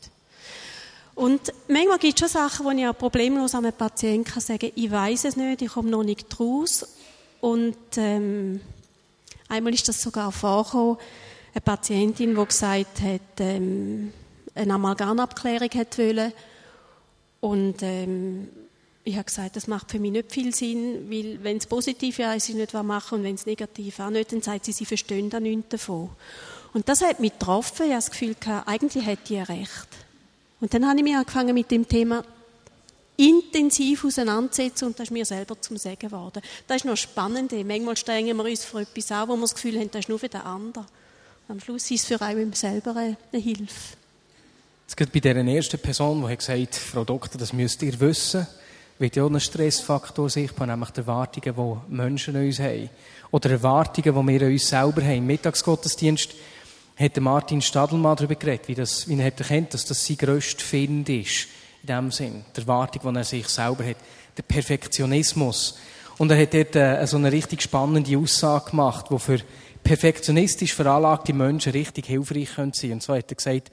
Und 1.15 1.51
manchmal 1.67 1.97
gibt 1.97 2.13
es 2.13 2.19
schon 2.21 2.29
Sachen, 2.29 2.65
wo 2.65 2.71
ich 2.71 2.87
auch 2.87 2.97
problemlos 2.97 3.53
an 3.53 3.65
einem 3.65 3.75
Patienten 3.75 4.23
kann 4.23 4.41
sagen 4.41 4.71
ich 4.73 4.89
weiß 4.89 5.25
es 5.25 5.35
nicht, 5.35 5.63
ich 5.63 5.69
komme 5.69 5.89
noch 5.89 6.03
nicht 6.03 6.27
raus. 6.39 6.87
Und 7.41 7.75
ähm, 7.97 8.61
einmal 9.49 9.73
ist 9.73 9.89
das 9.89 10.01
sogar 10.01 10.31
vorgekommen, 10.31 10.95
eine 11.53 11.59
Patientin, 11.59 12.35
die 12.37 12.45
gesagt 12.45 13.01
hat, 13.01 13.41
ähm, 13.41 14.13
eine 14.55 14.73
Amalgamabklärung 14.75 15.73
wollte. 15.73 16.33
Und 17.41 17.83
ähm, 17.83 18.47
ich 19.09 19.15
habe 19.15 19.25
gesagt, 19.25 19.55
das 19.55 19.67
macht 19.67 19.89
für 19.89 19.99
mich 19.99 20.11
nicht 20.11 20.31
viel 20.31 20.53
Sinn, 20.53 21.09
weil 21.09 21.43
wenn 21.43 21.57
es 21.57 21.65
positiv 21.65 22.19
ist, 22.19 22.45
sie 22.45 22.53
nicht 22.53 22.73
machen 22.73 23.19
und 23.19 23.23
wenn 23.23 23.35
es 23.35 23.47
negativ 23.47 23.99
auch 23.99 24.11
nicht, 24.11 24.31
dann 24.31 24.41
sagt 24.41 24.65
sie, 24.65 24.71
sie 24.71 24.85
verstehen 24.85 25.29
da 25.29 25.39
nichts 25.39 25.69
davon. 25.69 26.09
Und 26.73 26.87
das 26.87 27.01
hat 27.01 27.19
mich 27.19 27.33
getroffen. 27.33 27.87
Ich 27.87 27.91
habe 27.91 27.95
das 27.95 28.11
Gefühl, 28.11 28.35
gehabt, 28.39 28.67
eigentlich 28.67 29.05
hätte 29.05 29.33
ich 29.33 29.49
recht. 29.49 29.87
Und 30.61 30.73
dann 30.73 30.87
habe 30.87 30.97
ich 30.99 31.03
mich 31.03 31.15
angefangen 31.15 31.55
mit 31.55 31.71
dem 31.71 31.87
Thema 31.87 32.23
intensiv 33.17 34.05
auseinandersetzen 34.05 34.85
und 34.85 34.99
das 34.99 35.07
ist 35.07 35.11
mir 35.11 35.25
selber 35.25 35.59
zum 35.59 35.77
Sagen 35.77 35.99
geworden. 35.99 36.41
Das 36.67 36.77
ist 36.77 36.85
noch 36.85 36.95
spannend. 36.95 37.51
Manchmal 37.51 37.97
strengen 37.97 38.37
wir 38.37 38.45
uns 38.45 38.63
für 38.63 38.81
etwas 38.81 39.11
an, 39.11 39.27
wo 39.27 39.35
wir 39.35 39.41
das 39.41 39.55
Gefühl 39.55 39.79
haben, 39.79 39.89
das 39.91 40.01
ist 40.01 40.09
nur 40.09 40.19
für 40.19 40.29
den 40.29 40.41
anderen. 40.41 40.85
Am 41.47 41.59
Schluss 41.59 41.89
ist 41.89 42.01
es 42.01 42.05
für 42.05 42.21
einen 42.21 42.53
selber 42.53 42.95
eine 42.95 43.17
Hilfe. 43.33 43.97
Jetzt 44.85 44.95
gerade 44.95 45.11
bei 45.11 45.19
dieser 45.19 45.35
ersten 45.35 45.79
Person, 45.79 46.25
die 46.27 46.37
gesagt 46.37 46.59
hat, 46.59 46.75
Frau 46.75 47.03
Doktor, 47.03 47.39
das 47.39 47.53
müsst 47.53 47.81
ihr 47.81 47.99
wissen, 47.99 48.47
wird 48.99 49.15
ja 49.15 49.23
auch 49.23 49.29
ein 49.29 49.39
Stressfaktor 49.39 50.29
sichtbar, 50.29 50.67
nämlich 50.67 50.89
die 50.91 50.99
Erwartungen, 50.99 51.55
die 51.89 51.95
Menschen 51.95 52.35
an 52.35 52.45
uns 52.45 52.59
haben. 52.59 52.89
Oder 53.31 53.51
Erwartungen, 53.51 54.27
die 54.27 54.33
wir 54.33 54.41
an 54.47 54.51
uns 54.51 54.67
selber 54.67 55.01
haben. 55.01 55.17
Im 55.17 55.27
Mittagsgottesdienst 55.27 56.35
hat 56.97 57.17
Martin 57.17 57.61
Stadelmann 57.61 58.17
darüber 58.17 58.35
geredet, 58.35 58.67
wie, 58.67 58.75
das, 58.75 59.07
wie 59.07 59.17
er 59.17 59.27
hat 59.27 59.39
erkennt, 59.39 59.73
dass 59.73 59.85
das 59.85 60.05
sein 60.05 60.17
grösster 60.17 60.63
Find 60.63 61.07
ist. 61.07 61.47
In 61.81 61.87
dem 61.87 62.11
Sinn. 62.11 62.43
Die 62.55 62.61
Erwartung, 62.61 63.13
die 63.13 63.19
er 63.19 63.23
sich 63.23 63.47
selber 63.47 63.85
hat. 63.85 63.97
Der 64.35 64.43
Perfektionismus. 64.43 65.77
Und 66.17 66.31
er 66.31 66.41
hat 66.41 66.53
dort 66.53 66.75
äh, 66.75 67.05
so 67.07 67.15
eine 67.15 67.31
richtig 67.31 67.61
spannende 67.61 68.17
Aussage 68.17 68.71
gemacht, 68.71 69.05
die 69.09 69.17
für 69.17 69.39
perfektionistisch 69.81 70.73
veranlagte 70.73 71.31
Menschen 71.31 71.71
richtig 71.71 72.07
hilfreich 72.07 72.49
sein 72.49 72.73
können. 72.73 72.93
Und 72.93 73.03
so 73.03 73.15
hat 73.15 73.31
er 73.31 73.35
gesagt, 73.35 73.71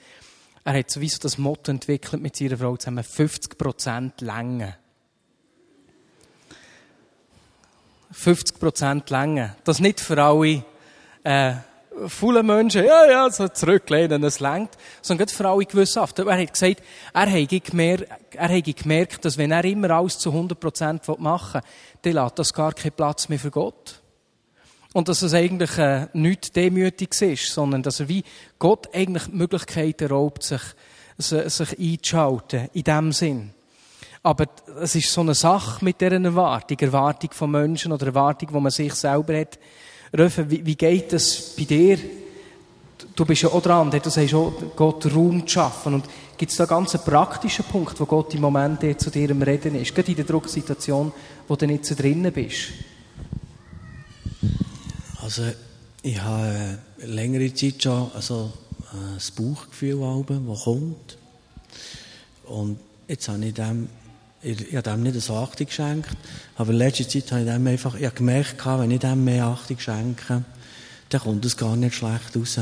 er 0.64 0.78
hat 0.78 0.90
sowieso 0.90 1.18
das 1.20 1.38
Motto 1.38 1.72
entwickelt 1.72 2.22
mit 2.22 2.36
seiner 2.36 2.56
Frau 2.56 2.76
zusammen, 2.76 3.04
50% 3.04 4.24
Länge. 4.24 4.76
50% 8.14 9.10
Länge. 9.10 9.56
Das 9.64 9.80
nicht 9.80 10.00
für 10.00 10.22
alle, 10.22 10.64
äh, 11.24 11.54
viele 12.08 12.42
Menschen, 12.42 12.84
ja, 12.84 13.10
ja, 13.10 13.30
so 13.30 13.48
zurücklehnen, 13.48 14.22
es 14.24 14.40
längt, 14.40 14.70
sondern 15.02 15.28
für 15.28 15.48
alle 15.48 15.64
gewissenhaft. 15.64 16.18
Er 16.18 16.38
hat 16.38 16.52
gesagt, 16.52 16.82
er 17.12 17.30
hat 17.30 17.64
gemerkt, 17.64 18.06
er 18.32 18.62
gemerkt, 18.62 19.24
dass 19.24 19.38
wenn 19.38 19.50
er 19.50 19.64
immer 19.64 19.90
alles 19.90 20.18
zu 20.18 20.30
100% 20.30 21.18
machen 21.18 21.60
will, 22.02 22.12
dann 22.12 22.24
lässt 22.24 22.38
das 22.38 22.52
gar 22.52 22.72
keinen 22.72 22.92
Platz 22.92 23.28
mehr 23.28 23.38
für 23.38 23.50
Gott. 23.50 24.02
Und 24.92 25.08
dass 25.08 25.22
es 25.22 25.34
eigentlich 25.34 25.76
äh, 25.78 26.06
nichts 26.14 26.52
Demütiges 26.52 27.20
ist, 27.22 27.52
sondern 27.52 27.82
dass 27.82 28.00
er 28.00 28.08
wie 28.08 28.24
Gott 28.58 28.88
eigentlich 28.94 29.24
die 29.24 29.36
Möglichkeit 29.36 30.00
erlaubt, 30.00 30.42
sich, 30.42 30.62
sich 31.18 31.78
einzuschalten, 31.78 32.68
in 32.72 32.84
dem 32.84 33.12
Sinn. 33.12 33.52
Aber 34.26 34.46
es 34.80 34.96
ist 34.96 35.12
so 35.12 35.20
eine 35.20 35.36
Sache 35.36 35.84
mit 35.84 36.00
dieser 36.00 36.20
Erwartung, 36.20 36.76
Erwartung 36.80 37.30
von 37.30 37.48
Menschen 37.48 37.92
oder 37.92 38.06
Erwartung, 38.06 38.48
die 38.52 38.60
man 38.60 38.72
sich 38.72 38.92
selber 38.92 39.38
hat. 39.38 39.56
Röfe, 40.18 40.50
wie, 40.50 40.74
geht 40.74 41.12
es 41.12 41.54
bei 41.56 41.62
dir? 41.62 41.96
Du 43.14 43.24
bist 43.24 43.42
ja 43.42 43.50
auch 43.50 43.62
dran, 43.62 43.88
du 43.88 44.10
sagst 44.10 44.34
auch, 44.34 44.52
Gott 44.74 45.06
Raum 45.14 45.46
zu 45.46 45.52
schaffen. 45.52 45.94
Und 45.94 46.06
gibt 46.36 46.50
es 46.50 46.58
da 46.58 46.64
ganz 46.64 46.96
einen 46.96 47.04
praktischen 47.04 47.66
Punkt, 47.66 48.00
wo 48.00 48.04
Gott 48.04 48.34
im 48.34 48.40
Moment 48.40 49.00
zu 49.00 49.10
dir 49.10 49.30
am 49.30 49.42
Reden 49.42 49.76
ist? 49.76 49.94
Gerade 49.94 50.10
in 50.10 50.16
der 50.16 50.24
Drucksituation, 50.24 51.12
wo 51.46 51.54
du 51.54 51.68
nicht 51.68 51.84
so 51.84 51.94
drinnen 51.94 52.32
bist? 52.32 52.70
Also, 55.22 55.44
ich 56.02 56.20
habe 56.20 56.78
äh, 57.00 57.06
längere 57.06 57.54
Zeit 57.54 57.80
schon 57.80 58.10
also, 58.12 58.52
äh, 58.92 59.14
das 59.14 59.30
Bauchgefühl, 59.30 60.00
das 60.26 60.64
kommt. 60.64 61.16
Und 62.46 62.80
jetzt 63.06 63.28
habe 63.28 63.44
ich 63.44 63.54
dem, 63.54 63.88
ich, 64.46 64.76
habe 64.76 64.90
dem 64.90 65.02
nicht 65.02 65.28
eine 65.28 65.38
Achtung 65.38 65.66
geschenkt, 65.66 66.16
aber 66.54 66.70
in 66.70 66.78
letzter 66.78 67.08
Zeit 67.08 67.32
habe 67.32 67.42
ich 67.42 67.48
dem 67.48 67.66
einfach, 67.66 67.94
ich 67.96 68.14
gemerkt, 68.14 68.64
wenn 68.64 68.90
ich 68.90 69.00
dem 69.00 69.24
mehr 69.24 69.46
Achtung 69.46 69.78
schenke, 69.78 70.44
dann 71.08 71.20
kommt 71.20 71.44
es 71.44 71.56
gar 71.56 71.76
nicht 71.76 71.96
schlecht 71.96 72.36
raus. 72.36 72.60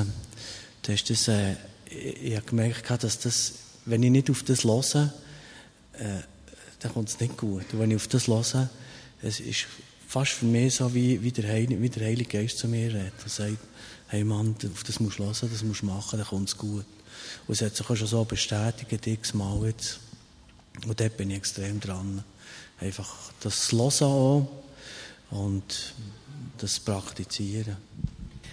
Das 0.82 0.94
ist 0.94 1.10
das, 1.10 1.28
äh, 1.28 1.56
ich, 1.86 2.36
habe 2.36 2.46
gemerkt, 2.46 2.90
dass 3.02 3.18
das, 3.18 3.52
wenn 3.84 4.02
ich 4.02 4.10
nicht 4.10 4.30
auf 4.30 4.42
das 4.42 4.64
höre, 4.64 5.12
äh, 5.94 6.22
dann 6.80 6.92
kommt 6.92 7.08
es 7.08 7.20
nicht 7.20 7.36
gut. 7.36 7.64
Und 7.72 7.78
wenn 7.78 7.90
ich 7.90 7.96
auf 7.96 8.08
das 8.08 8.28
höre, 8.28 8.68
es 9.22 9.40
ist 9.40 9.66
fast 10.08 10.32
für 10.32 10.46
mich 10.46 10.76
so, 10.76 10.94
wie, 10.94 11.22
wie, 11.22 11.32
der, 11.32 11.50
Heilige, 11.50 11.80
wie 11.80 11.88
der 11.88 12.06
Heilige 12.06 12.38
Geist 12.38 12.58
zu 12.58 12.68
mir 12.68 12.88
redet. 12.88 13.12
Er 13.22 13.28
sagt, 13.28 13.58
hey 14.08 14.24
Mann, 14.24 14.54
auf 14.72 14.84
das 14.84 15.00
musst 15.00 15.18
du 15.18 15.24
hören, 15.24 15.50
das 15.50 15.62
musst 15.62 15.82
du 15.82 15.86
machen, 15.86 16.18
dann 16.18 16.28
kommt 16.28 16.48
es 16.48 16.56
gut. 16.56 16.86
Und 17.46 17.54
es 17.54 17.62
hat 17.62 17.76
sich 17.76 17.88
auch 17.88 17.96
schon 17.96 18.06
so 18.06 18.24
bestätigt, 18.24 19.06
x-mal 19.06 19.66
jetzt. 19.66 20.00
Und 20.86 21.00
dort 21.00 21.16
bin 21.16 21.30
ich 21.30 21.38
extrem 21.38 21.80
dran. 21.80 22.24
Einfach 22.80 23.14
das 23.40 23.70
Hören 23.72 24.02
auch 24.02 24.48
und 25.30 25.94
das 26.58 26.80
Praktizieren. 26.80 27.76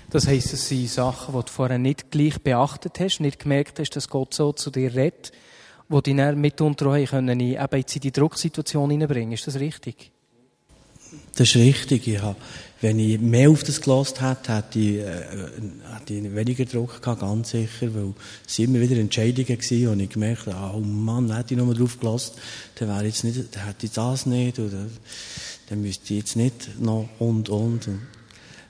Das 0.10 0.28
heisst, 0.28 0.54
es 0.54 0.68
sind 0.68 0.90
Sachen, 0.90 1.34
die 1.34 1.46
du 1.46 1.52
vorher 1.52 1.78
nicht 1.78 2.12
gleich 2.12 2.42
beachtet 2.42 3.00
hast, 3.00 3.22
nicht 3.22 3.40
gemerkt 3.40 3.80
hast, 3.80 3.92
dass 3.92 4.10
Gott 4.10 4.34
so 4.34 4.52
zu 4.52 4.70
dir 4.70 4.94
redet, 4.94 5.32
die 5.90 6.02
dich 6.02 6.16
dann 6.16 6.40
mitunter 6.40 6.88
auch 6.88 7.06
können, 7.06 7.40
eben 7.40 7.78
jetzt 7.78 7.96
in 7.96 8.02
die 8.02 8.12
Drucksituation 8.12 8.92
hineinbringen. 8.92 9.34
Ist 9.34 9.48
das 9.48 9.56
richtig? 9.56 10.12
Das 11.36 11.50
ist 11.50 11.56
richtig. 11.56 12.08
Ich 12.08 12.22
habe, 12.22 12.38
wenn 12.82 12.98
ich 12.98 13.20
mehr 13.20 13.50
auf 13.50 13.64
das 13.64 13.80
gelost 13.80 14.22
hätte, 14.22 14.56
hätte 14.56 14.80
ich, 14.80 14.98
äh, 14.98 15.26
hätte 15.94 16.14
ich 16.16 16.36
weniger 16.36 16.66
Druck 16.66 17.02
gehabt, 17.02 17.22
ganz 17.22 17.52
sicher, 17.52 17.94
weil 17.94 18.14
es 18.48 18.58
immer 18.58 18.80
wieder 18.80 18.98
Entscheidungen 18.98 19.50
waren, 19.50 19.88
und 19.88 20.00
ich 20.00 20.10
gemerkt 20.10 20.48
habe, 20.48 20.78
oh 20.78 20.80
Mann, 20.80 21.36
hätte 21.36 21.54
ich 21.54 21.60
nur 21.60 21.74
drauf 21.76 22.00
gelost, 22.00 22.36
dann 22.76 22.90
wäre 22.90 23.06
jetzt 23.06 23.24
nicht, 23.24 23.56
dann 23.56 23.66
hätte 23.66 23.86
ich 23.86 23.92
das 23.92 24.26
nicht, 24.26 24.58
oder 24.58 24.88
dann 25.70 25.82
müsste 25.82 26.14
ich 26.14 26.20
jetzt 26.22 26.36
nicht 26.36 26.80
noch 26.80 27.08
und, 27.20 27.50
und. 27.50 27.88
und, 27.88 28.02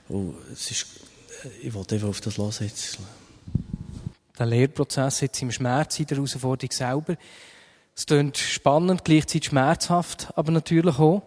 und 0.08 0.34
es 0.52 0.70
ist, 0.70 0.86
ich 1.62 1.72
wollte 1.72 1.94
einfach 1.94 2.08
auf 2.08 2.20
das 2.20 2.36
los 2.36 2.60
jetzt. 2.60 2.98
Der 4.38 4.46
Lehrprozess 4.46 5.22
jetzt 5.22 5.40
im 5.40 5.50
Schmerz, 5.50 5.98
in 5.98 6.06
der 6.06 6.18
Herausforderung 6.18 6.70
selber. 6.70 7.16
Es 7.96 8.06
klingt 8.06 8.36
spannend, 8.36 9.04
gleichzeitig 9.04 9.48
schmerzhaft, 9.48 10.28
aber 10.36 10.52
natürlich 10.52 10.98
auch 10.98 11.22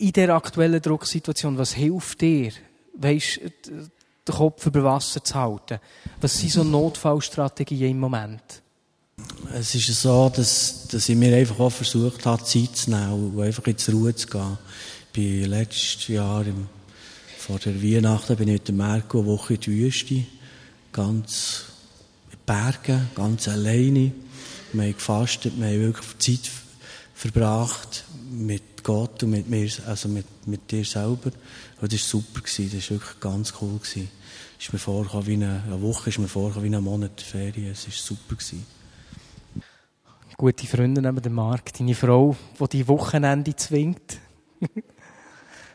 in 0.00 0.12
der 0.12 0.34
aktuellen 0.34 0.80
Drucksituation, 0.80 1.58
was 1.58 1.74
hilft 1.74 2.22
dir, 2.22 2.52
weißt, 2.94 3.40
den 3.66 3.90
Kopf 4.34 4.64
über 4.66 4.82
Wasser 4.82 5.22
zu 5.22 5.34
halten? 5.34 5.78
Was 6.20 6.38
sind 6.38 6.52
so 6.52 6.64
Notfallstrategien 6.64 7.90
im 7.90 8.00
Moment? 8.00 8.62
Es 9.52 9.74
ist 9.74 9.88
so, 10.00 10.30
dass, 10.34 10.88
dass 10.88 11.08
ich 11.08 11.16
mir 11.16 11.36
einfach 11.36 11.60
auch 11.60 11.70
versucht 11.70 12.24
habe, 12.24 12.42
Zeit 12.44 12.76
zu 12.76 12.90
nehmen 12.90 13.34
und 13.34 13.42
einfach 13.42 13.66
in 13.66 13.76
die 13.76 13.90
Ruhe 13.90 14.14
zu 14.14 14.26
gehen. 14.26 14.58
Ich 15.08 15.12
bin 15.12 15.50
letztes 15.50 16.08
Jahr 16.08 16.46
im, 16.46 16.68
vor 17.36 17.58
der 17.58 17.82
Weihnachten 17.82 18.36
bin 18.36 18.48
ich 18.48 18.54
mit 18.54 18.68
dem 18.68 18.78
Merko 18.78 19.18
eine 19.18 19.26
Woche 19.26 19.54
in 19.54 19.60
die 19.60 19.70
Wüste, 19.70 20.24
ganz 20.92 21.64
in 22.32 22.38
Bergen, 22.46 23.10
ganz 23.14 23.48
alleine. 23.48 24.12
Wir 24.72 24.82
haben 24.82 24.94
gefastet, 24.94 25.52
wir 25.58 25.66
haben 25.66 25.80
wirklich 25.80 26.18
Zeit 26.18 26.50
verbracht 27.14 28.04
mit 28.30 28.62
Gott 28.82 29.22
und 29.22 29.30
mit 29.30 29.48
mir, 29.48 29.68
also 29.86 30.08
mit, 30.08 30.26
mit 30.46 30.70
dir 30.70 30.84
selber. 30.84 31.30
Und 31.80 31.92
das 31.92 32.00
war 32.00 32.20
super, 32.20 32.40
gewesen. 32.40 32.70
das 32.74 32.90
war 32.90 32.98
wirklich 32.98 33.20
ganz 33.20 33.54
cool. 33.60 33.78
Gewesen. 33.78 34.10
Ist 34.58 34.72
mir 34.72 34.78
vorgekommen 34.78 35.26
wie 35.26 35.34
eine, 35.34 35.62
eine 35.66 35.80
Woche, 35.80 36.10
ist 36.10 36.18
mir 36.18 36.28
vorgekommen 36.28 36.70
wie 36.70 36.76
ein 36.76 36.82
Monat 36.82 37.20
Ferien. 37.20 37.72
Es 37.72 37.86
war 37.86 37.94
super. 37.94 38.34
Gewesen. 38.34 38.66
Gute 40.36 40.66
Freunde 40.66 41.02
neben 41.02 41.20
dem 41.20 41.34
Markt, 41.34 41.80
deine 41.80 41.94
Frau, 41.94 42.34
die 42.58 42.68
die 42.68 42.88
Wochenende 42.88 43.54
zwingt. 43.56 44.18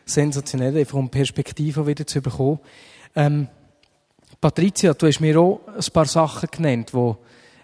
Sensationell, 0.05 0.77
einfach 0.77 0.97
um 0.97 1.09
Perspektive 1.09 1.85
wieder 1.85 2.05
zu 2.05 2.21
bekommen. 2.21 2.59
Ähm, 3.15 3.47
Patricia, 4.41 4.93
du 4.93 5.07
hast 5.07 5.19
mir 5.19 5.39
auch 5.39 5.61
ein 5.67 5.93
paar 5.93 6.05
Sachen 6.05 6.49
genannt, 6.51 6.91
die 6.93 7.13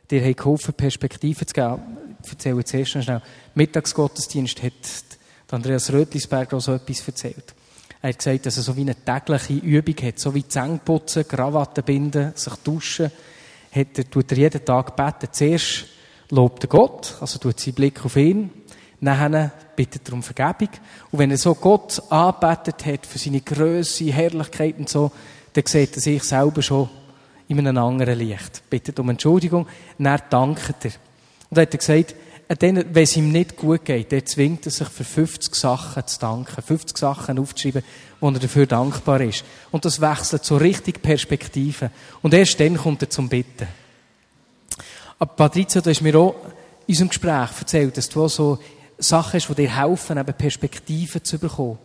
dir 0.10 0.34
geholfen 0.34 0.74
Perspektive 0.74 1.46
zu 1.46 1.54
geben. 1.54 1.82
Ich 2.24 2.32
erzähle 2.32 2.64
zuerst 2.64 2.96
noch 2.96 3.04
schnell. 3.04 3.22
Mittagsgottesdienst 3.56 4.62
hat 4.62 4.74
Andreas 5.54 5.92
Rötlisberger 5.92 6.58
auch 6.58 6.62
so 6.62 6.74
etwas 6.74 7.08
erzählt. 7.08 7.54
Er 8.02 8.10
hat 8.10 8.18
gesagt, 8.18 8.46
dass 8.46 8.58
er 8.58 8.64
so 8.64 8.76
wie 8.76 8.82
eine 8.82 8.96
tägliche 8.96 9.54
Übung 9.54 9.96
hat, 10.02 10.20
so 10.20 10.34
wie 10.34 10.48
Zähne 10.48 10.80
putzen, 10.84 11.28
Krawatten 11.28 11.84
binden, 11.84 12.32
sich 12.36 12.56
duschen, 12.64 13.12
hat 13.72 13.98
er, 13.98 14.10
tut 14.10 14.32
er 14.32 14.38
jeden 14.38 14.66
Tag 14.66 14.96
beten. 14.96 15.32
Zuerst 15.32 15.86
lobt 16.30 16.64
er 16.64 16.70
Gott, 16.70 17.16
also 17.22 17.38
tut 17.38 17.60
seinen 17.60 17.76
Blick 17.76 18.04
auf 18.04 18.16
ihn, 18.16 18.50
Nachher 19.04 19.52
bittet 19.76 20.08
er 20.08 20.14
um 20.14 20.22
Vergebung. 20.22 20.70
Und 21.12 21.20
wenn 21.20 21.32
er 21.32 21.38
so 21.38 21.56
Gott 21.56 22.02
anbetet 22.12 22.86
hat 22.86 23.08
für 23.08 23.18
seine 23.18 23.42
Größe, 23.42 24.12
Herrlichkeit 24.12 24.78
und 24.78 24.90
so, 24.90 25.12
dann 25.54 25.66
sieht 25.66 25.96
er 25.96 26.02
sich 26.02 26.24
selber 26.24 26.62
schon 26.62 26.88
in 27.48 27.60
einem 27.60 27.84
anderen 27.84 28.20
Licht. 28.20 28.62
Bittet 28.70 29.00
um 29.00 29.10
Entschuldigung, 29.10 29.68
dann 29.98 30.22
dankt 30.30 30.86
er. 30.86 30.92
Und 31.50 31.58
dann 31.58 31.64
hat 31.64 31.74
er 31.74 31.80
gesagt, 31.80 32.16
wenn 32.60 32.96
es 32.96 33.16
ihm 33.16 33.32
nicht 33.32 33.56
gut 33.56 33.86
geht, 33.86 34.12
dann 34.12 34.26
zwingt 34.26 34.66
er 34.66 34.72
sich 34.72 34.88
für 34.90 35.04
50 35.04 35.56
Sachen 35.56 36.06
zu 36.06 36.20
danken, 36.20 36.62
50 36.62 36.98
Sachen 36.98 37.40
aufzuschreiben, 37.40 37.84
wo 38.20 38.30
er 38.30 38.40
dafür 38.40 38.66
dankbar 38.66 39.22
ist. 39.22 39.46
Und 39.72 39.86
das 39.86 40.02
wechselt 40.02 40.44
so 40.44 40.58
richtig 40.58 41.02
Perspektive. 41.02 41.92
Und 42.22 42.34
erst 42.34 42.60
dann 42.60 42.78
kommt 42.78 43.02
er 43.04 43.10
zum 43.10 43.30
Bitten. 43.30 43.68
Aber 45.20 45.34
Patrizia, 45.34 45.82
du 45.82 45.90
hast 45.90 46.02
mir 46.02 46.16
auch 46.16 46.36
in 46.88 46.94
unserem 46.94 47.10
Gespräch 47.10 47.50
erzählt, 47.60 47.96
dass 47.96 48.10
du 48.10 48.26
auch 48.26 48.30
so 48.30 48.60
Sachen 48.98 49.34
hast, 49.40 49.48
die 49.50 49.56
dir 49.56 49.76
helfen, 49.78 50.18
eben 50.18 50.34
Perspektiven 50.34 51.24
zu 51.24 51.40
bekommen? 51.40 51.78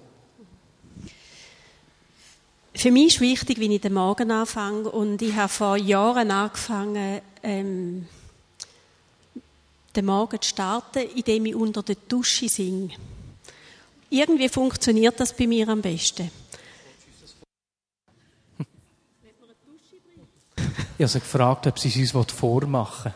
Für 2.75 2.91
mich 2.91 3.15
ist 3.15 3.21
wichtig, 3.21 3.59
wie 3.59 3.75
ich 3.75 3.81
den 3.81 3.95
Morgen 3.95 4.31
anfange. 4.31 4.91
Und 4.91 5.23
ich 5.23 5.35
habe 5.35 5.49
vor 5.49 5.77
Jahren 5.77 6.31
angefangen, 6.31 7.21
ähm, 7.43 8.07
den 9.97 10.07
Morgen 10.07 10.41
zu 10.41 10.49
starten, 10.49 11.09
indem 11.15 11.47
ich 11.47 11.55
unter 11.55 11.83
der 11.83 11.97
Dusche 12.09 12.49
singe. 12.49 12.91
Irgendwie 14.11 14.49
funktioniert 14.49 15.19
das 15.19 15.35
bei 15.35 15.47
mir 15.47 15.69
am 15.69 15.83
besten. 15.83 16.31
Ich 20.99 21.03
habe 21.03 21.09
sie 21.09 21.21
gefragt, 21.21 21.67
ob 21.67 21.79
sie 21.79 22.03
es 22.03 22.15
uns 22.15 22.33
vormachen 22.33 23.13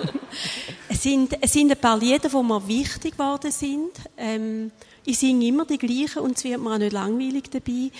es 0.88 1.02
sind, 1.02 1.36
es 1.40 1.52
sind 1.52 1.70
ein 1.70 1.78
paar 1.78 1.98
Lieder, 1.98 2.28
die 2.28 2.42
mir 2.42 2.66
wichtig 2.66 3.12
geworden 3.12 3.50
sind. 3.50 3.92
Ähm, 4.16 4.72
ich 5.04 5.18
singe 5.18 5.46
immer 5.46 5.64
die 5.64 5.78
gleichen 5.78 6.20
und 6.20 6.36
es 6.36 6.44
wird 6.44 6.60
mir 6.60 6.72
auch 6.72 6.78
nicht 6.78 6.92
langweilig 6.92 7.50
dabei. 7.50 7.90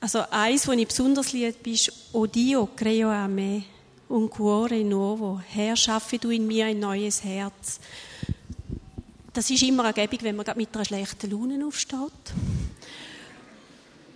Also 0.00 0.24
eins, 0.30 0.64
das 0.64 0.76
ich 0.76 0.88
besonders 0.88 1.32
liebe, 1.32 1.70
ist 1.70 1.92
«O 2.12 2.26
Dio, 2.26 2.68
creo 2.74 3.10
a 3.10 3.28
me, 3.28 3.64
un 4.08 4.28
cuore 4.28 4.84
nuovo». 4.84 5.40
«Herr, 5.48 5.76
schaffe 5.76 6.18
du 6.18 6.30
in 6.30 6.46
mir 6.46 6.66
ein 6.66 6.78
neues 6.78 7.24
Herz». 7.24 7.80
Das 9.32 9.48
ist 9.48 9.62
immer 9.62 9.84
ergebig, 9.84 10.22
wenn 10.22 10.36
man 10.36 10.46
mit 10.56 10.74
einer 10.74 10.84
schlechten 10.84 11.30
Laune 11.30 11.64
aufsteht. 11.64 12.34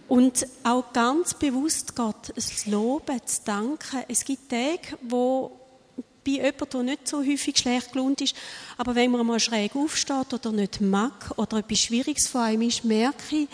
Und 0.08 0.46
auch 0.62 0.92
ganz 0.92 1.34
bewusst 1.34 1.96
Gott 1.96 2.32
es 2.36 2.66
loben, 2.66 3.20
zu 3.24 3.40
danken. 3.44 4.04
Es 4.08 4.24
gibt 4.24 4.50
Tage, 4.50 4.98
wo 5.02 5.52
bei 6.24 6.32
jemandem, 6.32 6.68
der 6.70 6.82
nicht 6.82 7.08
so 7.08 7.18
häufig 7.18 7.56
schlecht 7.56 7.92
gelohnt 7.92 8.20
ist, 8.20 8.34
aber 8.76 8.94
wenn 8.94 9.10
man 9.10 9.26
mal 9.26 9.40
schräg 9.40 9.74
aufsteht 9.74 10.34
oder 10.34 10.52
nicht 10.52 10.80
mag 10.80 11.32
oder 11.36 11.58
etwas 11.58 11.78
Schwieriges 11.78 12.28
vor 12.28 12.42
einem 12.42 12.62
ist, 12.62 12.84
merke 12.84 13.36
ich, 13.36 13.48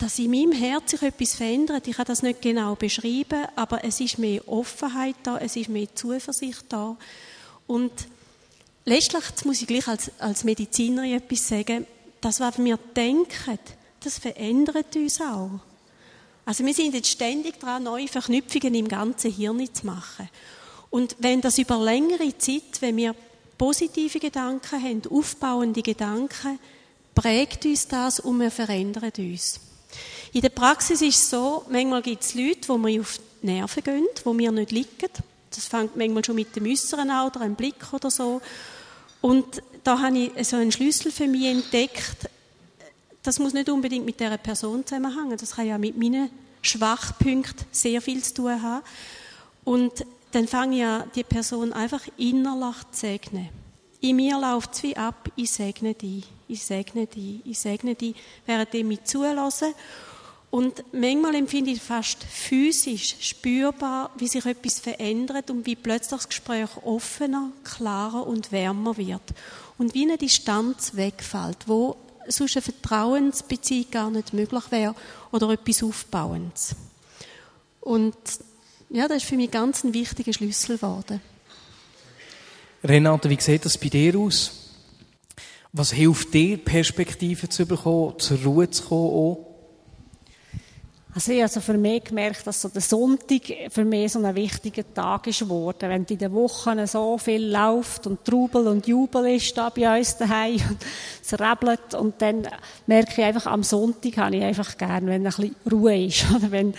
dass 0.00 0.18
in 0.18 0.30
meinem 0.30 0.52
Herz 0.52 0.92
sich 0.92 1.02
etwas 1.02 1.34
verändert. 1.34 1.86
Ich 1.86 1.96
kann 1.96 2.06
das 2.06 2.22
nicht 2.22 2.40
genau 2.40 2.74
beschreiben, 2.74 3.46
aber 3.54 3.84
es 3.84 4.00
ist 4.00 4.18
mehr 4.18 4.48
Offenheit 4.48 5.16
da, 5.22 5.36
es 5.36 5.56
ist 5.56 5.68
mehr 5.68 5.94
Zuversicht 5.94 6.64
da. 6.70 6.96
Und 7.66 7.92
letztlich, 8.86 9.22
muss 9.44 9.60
ich 9.60 9.68
gleich 9.68 9.86
als, 9.86 10.10
als 10.18 10.42
Medizinerin 10.44 11.18
etwas 11.18 11.46
sagen, 11.46 11.86
das, 12.22 12.40
was 12.40 12.58
wir 12.58 12.78
denken, 12.96 13.58
das 14.02 14.18
verändert 14.18 14.96
uns 14.96 15.20
auch. 15.20 15.60
Also 16.46 16.64
wir 16.64 16.72
sind 16.72 16.94
jetzt 16.94 17.10
ständig 17.10 17.60
dran, 17.60 17.82
neue 17.82 18.08
Verknüpfungen 18.08 18.74
im 18.74 18.88
ganzen 18.88 19.30
Hirn 19.30 19.72
zu 19.72 19.84
machen. 19.84 20.30
Und 20.88 21.14
wenn 21.18 21.42
das 21.42 21.58
über 21.58 21.78
längere 21.78 22.36
Zeit, 22.38 22.80
wenn 22.80 22.96
wir 22.96 23.14
positive 23.58 24.18
Gedanken 24.18 24.82
haben, 24.82 25.02
aufbauende 25.10 25.82
Gedanken, 25.82 26.58
prägt 27.14 27.66
uns 27.66 27.86
das 27.86 28.18
und 28.18 28.40
wir 28.40 28.50
verändern 28.50 29.12
uns. 29.18 29.60
In 30.32 30.40
der 30.40 30.48
Praxis 30.50 31.02
ist 31.02 31.16
es 31.16 31.30
so, 31.30 31.64
manchmal 31.68 32.02
gibt 32.02 32.22
es 32.22 32.34
Leute, 32.34 32.68
wo 32.68 32.78
wir 32.78 33.00
auf 33.00 33.18
die 33.42 33.46
Nerven 33.46 33.82
gehen, 33.82 34.06
wo 34.24 34.36
wir 34.36 34.52
nicht 34.52 34.70
liegen. 34.70 35.10
Das 35.50 35.66
fängt 35.66 35.96
manchmal 35.96 36.24
schon 36.24 36.36
mit 36.36 36.54
dem 36.54 36.66
Äußeren 36.66 37.10
an 37.10 37.26
oder 37.26 37.40
einem 37.40 37.56
Blick 37.56 37.92
oder 37.92 38.10
so. 38.10 38.40
Und 39.20 39.62
da 39.82 40.00
habe 40.00 40.18
ich 40.18 40.48
so 40.48 40.56
einen 40.56 40.72
Schlüssel 40.72 41.10
für 41.10 41.26
mich 41.26 41.46
entdeckt 41.46 42.30
das 43.22 43.38
muss 43.38 43.52
nicht 43.52 43.68
unbedingt 43.68 44.06
mit 44.06 44.20
der 44.20 44.36
Person 44.38 44.86
zusammenhängen. 44.86 45.36
Das 45.36 45.56
kann 45.56 45.66
ja 45.66 45.78
mit 45.78 45.96
meinen 45.96 46.30
Schwachpunkten 46.62 47.66
sehr 47.70 48.00
viel 48.00 48.22
zu 48.22 48.34
tun 48.34 48.62
haben. 48.62 48.82
Und 49.64 50.04
dann 50.32 50.48
fange 50.48 50.76
ich 50.76 50.84
an, 50.84 51.10
die 51.14 51.24
Person 51.24 51.72
einfach 51.72 52.02
innerlich 52.16 52.76
zu 52.92 53.00
segnen. 53.00 53.48
In 54.00 54.16
mir 54.16 54.38
läuft 54.40 54.74
es 54.74 54.82
wie 54.82 54.96
ab, 54.96 55.30
ich 55.36 55.50
segne 55.50 55.94
die, 55.94 56.22
ich 56.48 56.64
segne 56.64 57.06
die, 57.06 57.42
ich 57.44 57.58
segne 57.58 57.94
die, 57.94 58.14
während 58.46 58.72
ich 58.72 58.84
mich 58.84 59.04
zulasse. 59.04 59.74
Und 60.50 60.82
manchmal 60.92 61.36
empfinde 61.36 61.70
ich 61.70 61.82
fast 61.82 62.24
physisch 62.24 63.16
spürbar, 63.20 64.10
wie 64.16 64.26
sich 64.26 64.44
etwas 64.46 64.80
verändert 64.80 65.50
und 65.50 65.64
wie 65.66 65.76
plötzlich 65.76 66.18
das 66.18 66.28
Gespräch 66.28 66.70
offener, 66.82 67.52
klarer 67.62 68.26
und 68.26 68.50
wärmer 68.50 68.96
wird. 68.96 69.22
Und 69.78 69.94
wie 69.94 70.02
eine 70.02 70.18
Distanz 70.18 70.96
wegfällt, 70.96 71.58
wo 71.66 71.96
sonst 72.26 72.56
eine 72.56 72.62
Vertrauensbeziehung 72.62 73.90
gar 73.90 74.10
nicht 74.10 74.32
möglich 74.32 74.64
wäre 74.70 74.94
oder 75.30 75.50
etwas 75.50 75.82
Aufbauendes. 75.82 76.74
Und 77.80 78.16
ja, 78.88 79.06
das 79.06 79.18
ist 79.18 79.28
für 79.28 79.36
mich 79.36 79.50
ganz 79.50 79.84
ein 79.84 79.94
wichtiger 79.94 80.32
Schlüssel 80.32 80.76
geworden. 80.76 81.20
Renate, 82.82 83.28
wie 83.28 83.40
sieht 83.40 83.64
das 83.64 83.76
bei 83.76 83.88
dir 83.88 84.18
aus? 84.18 84.52
Was 85.72 85.92
hilft 85.92 86.32
dir, 86.34 86.56
Perspektiven 86.56 87.50
zu 87.50 87.66
bekommen, 87.66 88.18
zur 88.18 88.38
Ruhe 88.42 88.70
zu 88.70 88.84
kommen? 88.84 89.10
Auch? 89.10 89.49
Also 91.12 91.32
ich 91.32 91.38
habe 91.38 91.44
also 91.44 91.60
für 91.60 91.76
mich 91.76 92.04
gemerkt, 92.04 92.46
dass 92.46 92.62
so 92.62 92.68
der 92.68 92.82
Sonntag 92.82 93.42
für 93.70 93.84
mich 93.84 94.12
so 94.12 94.22
ein 94.22 94.34
wichtiger 94.36 94.84
Tag 94.94 95.26
ist 95.26 95.40
geworden. 95.40 95.88
Wenn 95.88 96.04
in 96.04 96.18
den 96.18 96.32
Wochen 96.32 96.86
so 96.86 97.18
viel 97.18 97.50
läuft 97.50 98.06
und 98.06 98.24
Trubel 98.24 98.68
und 98.68 98.86
Jubel 98.86 99.34
ist 99.34 99.58
da 99.58 99.70
bei 99.70 99.98
uns 99.98 100.16
daheim 100.16 100.54
und 100.70 100.78
es 101.20 101.32
rebelt 101.32 101.94
und 101.94 102.22
dann 102.22 102.46
merke 102.86 103.22
ich 103.22 103.24
einfach, 103.24 103.46
am 103.46 103.64
Sonntag 103.64 104.18
habe 104.18 104.36
ich 104.36 104.44
einfach 104.44 104.78
gern, 104.78 105.06
wenn 105.06 105.26
ein 105.26 105.32
bisschen 105.32 105.56
Ruhe 105.70 106.06
ist. 106.06 106.30
Oder 106.36 106.52
wenn, 106.52 106.74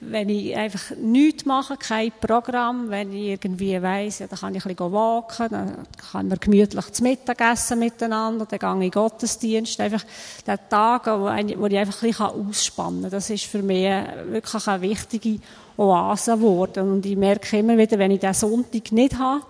wenn 0.00 0.28
ich 0.30 0.56
einfach 0.56 0.96
nichts 0.96 1.44
mache, 1.44 1.76
kein 1.76 2.10
Programm, 2.20 2.90
wenn 2.90 3.12
ich 3.12 3.28
irgendwie 3.28 3.80
weiss, 3.80 4.18
ja, 4.18 4.26
dann 4.26 4.40
kann 4.40 4.54
ich 4.56 4.66
ein 4.66 4.74
bisschen 4.74 4.92
walken, 4.92 5.46
dann 5.48 5.86
kann 6.10 6.26
man 6.26 6.40
gemütlich 6.40 6.90
zu 6.90 7.04
Mittag 7.04 7.40
essen 7.40 7.78
miteinander, 7.78 8.46
dann 8.46 8.58
gehe 8.58 8.78
ich 8.78 8.84
in 8.86 8.90
Gottesdienst. 8.90 9.78
Einfach 9.78 10.04
der 10.44 10.68
Tag, 10.68 11.06
wo 11.06 11.28
ich 11.28 11.78
einfach 11.78 12.02
ein 12.02 12.08
bisschen 12.08 12.26
ausspannen 12.26 13.02
kann, 13.02 13.10
das 13.12 13.30
ist 13.30 13.44
für 13.44 13.62
mich 13.62 13.75
wirklich 13.84 14.68
eine 14.68 14.82
wichtige 14.82 15.38
Oase 15.76 16.32
geworden. 16.32 16.92
Und 16.92 17.06
ich 17.06 17.16
merke 17.16 17.58
immer 17.58 17.76
wieder, 17.76 17.98
wenn 17.98 18.10
ich 18.10 18.20
den 18.20 18.34
Sonntag 18.34 18.92
nicht 18.92 19.18
habe, 19.18 19.42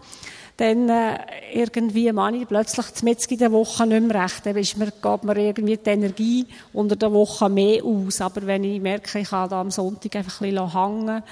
dann 0.57 0.89
äh, 0.89 1.19
irgendwie 1.53 2.11
meine 2.13 2.39
ich 2.39 2.49
plötzlich 2.49 3.03
mitten 3.03 3.33
in 3.35 3.39
der 3.39 3.53
Woche 3.53 3.87
nicht 3.87 4.03
mehr 4.07 4.25
recht. 4.25 4.47
Dann 4.47 4.57
ist 4.57 4.77
mir, 4.77 4.91
geht 4.91 5.25
mir 5.25 5.37
irgendwie 5.37 5.77
die 5.77 5.91
Energie 5.91 6.47
unter 6.73 6.97
der 6.97 7.13
Woche 7.13 7.49
mehr 7.49 7.85
aus. 7.85 8.21
Aber 8.21 8.47
wenn 8.47 8.65
ich 8.65 8.81
merke, 8.81 9.19
ich 9.19 9.29
kann 9.29 9.51
da 9.51 9.61
am 9.61 9.71
Sonntag 9.71 10.17
einfach 10.17 10.41
ein 10.41 10.51
bisschen 10.51 10.73
hängen, 10.73 11.23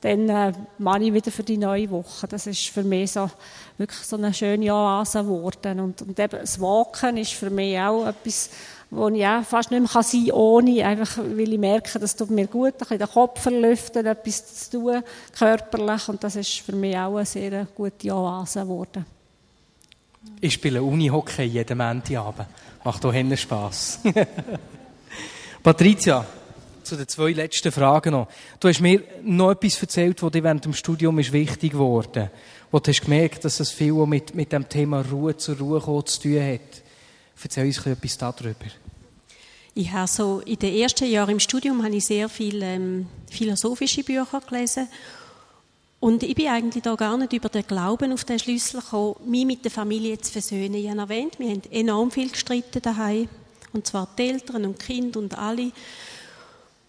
dann 0.00 0.28
äh, 0.30 0.52
mache 0.78 1.04
ich 1.04 1.12
wieder 1.12 1.30
für 1.30 1.42
die 1.42 1.58
neue 1.58 1.90
Woche. 1.90 2.26
Das 2.26 2.46
ist 2.46 2.68
für 2.68 2.82
mich 2.82 3.12
so 3.12 3.28
wirklich 3.76 4.00
so 4.00 4.16
eine 4.16 4.32
schöne 4.32 4.72
Oase 4.72 5.22
geworden. 5.22 5.80
Und, 5.80 6.00
und 6.00 6.18
eben 6.18 6.40
das 6.40 6.58
Walken 6.58 7.18
ist 7.18 7.32
für 7.32 7.50
mich 7.50 7.78
auch 7.78 8.06
etwas, 8.06 8.48
wo 8.90 9.08
ich 9.08 9.24
auch 9.24 9.44
fast 9.44 9.70
nicht 9.70 9.80
mehr 9.80 10.02
sein 10.02 10.24
kann 10.26 10.32
ohne, 10.32 10.84
einfach 10.84 11.18
weil 11.18 11.52
ich 11.52 11.58
merke, 11.58 11.98
das 11.98 12.16
tut 12.16 12.30
mir 12.30 12.46
gut, 12.46 12.74
ein 12.74 12.78
bisschen 12.78 12.98
den 12.98 13.08
Kopf 13.08 13.40
verlüften, 13.40 14.06
etwas 14.06 14.68
zu 14.68 14.78
tun, 14.78 15.02
körperlich. 15.36 16.08
Und 16.08 16.24
das 16.24 16.36
ist 16.36 16.60
für 16.60 16.74
mich 16.74 16.96
auch 16.96 17.16
eine 17.16 17.24
sehr 17.24 17.66
gute 17.74 18.12
Oase 18.12 18.60
geworden. 18.60 19.06
Ich 20.40 20.54
spiele 20.54 20.82
Uni-Hockey 20.82 21.44
jeden 21.44 21.78
Montagabend. 21.78 22.48
Macht 22.84 23.04
auch 23.04 23.12
Hennen 23.12 23.36
Spass. 23.36 24.00
Patricia, 25.62 26.24
zu 26.82 26.96
den 26.96 27.06
zwei 27.06 27.32
letzten 27.32 27.70
Fragen 27.70 28.12
noch. 28.12 28.28
Du 28.58 28.68
hast 28.68 28.80
mir 28.80 29.02
noch 29.22 29.52
etwas 29.52 29.80
erzählt, 29.80 30.22
was 30.22 30.32
dir 30.32 30.42
während 30.42 30.64
dem 30.64 30.74
Studium 30.74 31.18
ist 31.18 31.32
wichtig 31.32 31.72
geworden 31.72 32.30
Wo 32.70 32.78
du 32.78 32.90
hast 32.90 33.02
gemerkt, 33.02 33.44
dass 33.44 33.60
es 33.60 33.70
viel 33.70 33.92
mit, 34.06 34.34
mit 34.34 34.52
dem 34.52 34.68
Thema 34.68 35.02
Ruhe 35.02 35.36
zur 35.36 35.58
Ruhe 35.58 36.04
zu 36.04 36.20
tun 36.22 36.42
hat. 36.42 36.79
Erzähl 37.42 37.66
uns 37.66 37.86
etwas 37.86 38.18
darüber. 38.18 38.66
Ich 39.74 39.92
habe 39.92 40.08
so, 40.08 40.40
in 40.40 40.58
den 40.58 40.74
ersten 40.74 41.08
Jahren 41.08 41.30
im 41.30 41.40
Studium 41.40 41.82
habe 41.82 41.94
ich 41.94 42.04
sehr 42.04 42.28
viele 42.28 42.66
ähm, 42.66 43.06
philosophische 43.30 44.02
Bücher 44.02 44.40
gelesen. 44.40 44.88
Und 46.00 46.22
ich 46.22 46.34
bin 46.34 46.48
eigentlich 46.48 46.82
da 46.82 46.94
gar 46.94 47.16
nicht 47.16 47.32
über 47.32 47.48
den 47.48 47.66
Glauben 47.66 48.12
auf 48.12 48.24
den 48.24 48.38
Schlüssel 48.38 48.80
gekommen, 48.80 49.16
mich 49.26 49.46
mit 49.46 49.64
der 49.64 49.70
Familie 49.70 50.18
zu 50.18 50.32
versöhnen. 50.32 50.74
Ich 50.74 50.88
habe 50.88 51.00
erwähnt, 51.00 51.38
wir 51.38 51.50
haben 51.50 51.62
enorm 51.70 52.10
viel 52.10 52.30
gestritten 52.30 52.82
daheim. 52.82 53.28
Und 53.72 53.86
zwar 53.86 54.08
die 54.18 54.22
Eltern 54.22 54.64
und 54.64 54.82
die 54.82 54.86
Kinder 54.86 55.20
und 55.20 55.38
alle. 55.38 55.72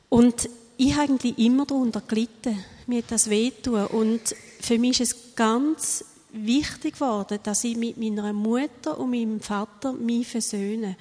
Und 0.10 0.50
ich 0.78 0.94
habe 0.94 1.12
eigentlich 1.12 1.38
immer 1.38 1.66
darunter 1.66 2.02
gelitten. 2.02 2.64
Mir 2.88 3.00
hat 3.00 3.12
das 3.12 3.30
wehtun. 3.30 3.86
Und 3.88 4.22
für 4.60 4.80
mich 4.80 5.00
ist 5.00 5.14
es 5.14 5.36
ganz 5.36 6.06
wichtig 6.34 6.96
geworden, 6.96 7.40
dass 7.44 7.64
ich 7.64 7.76
mit 7.76 7.98
meiner 7.98 8.34
Mutter 8.34 9.00
und 9.00 9.12
meinem 9.12 9.42
Vater 9.42 9.94
mich 9.94 10.28
versöhne. 10.28 10.96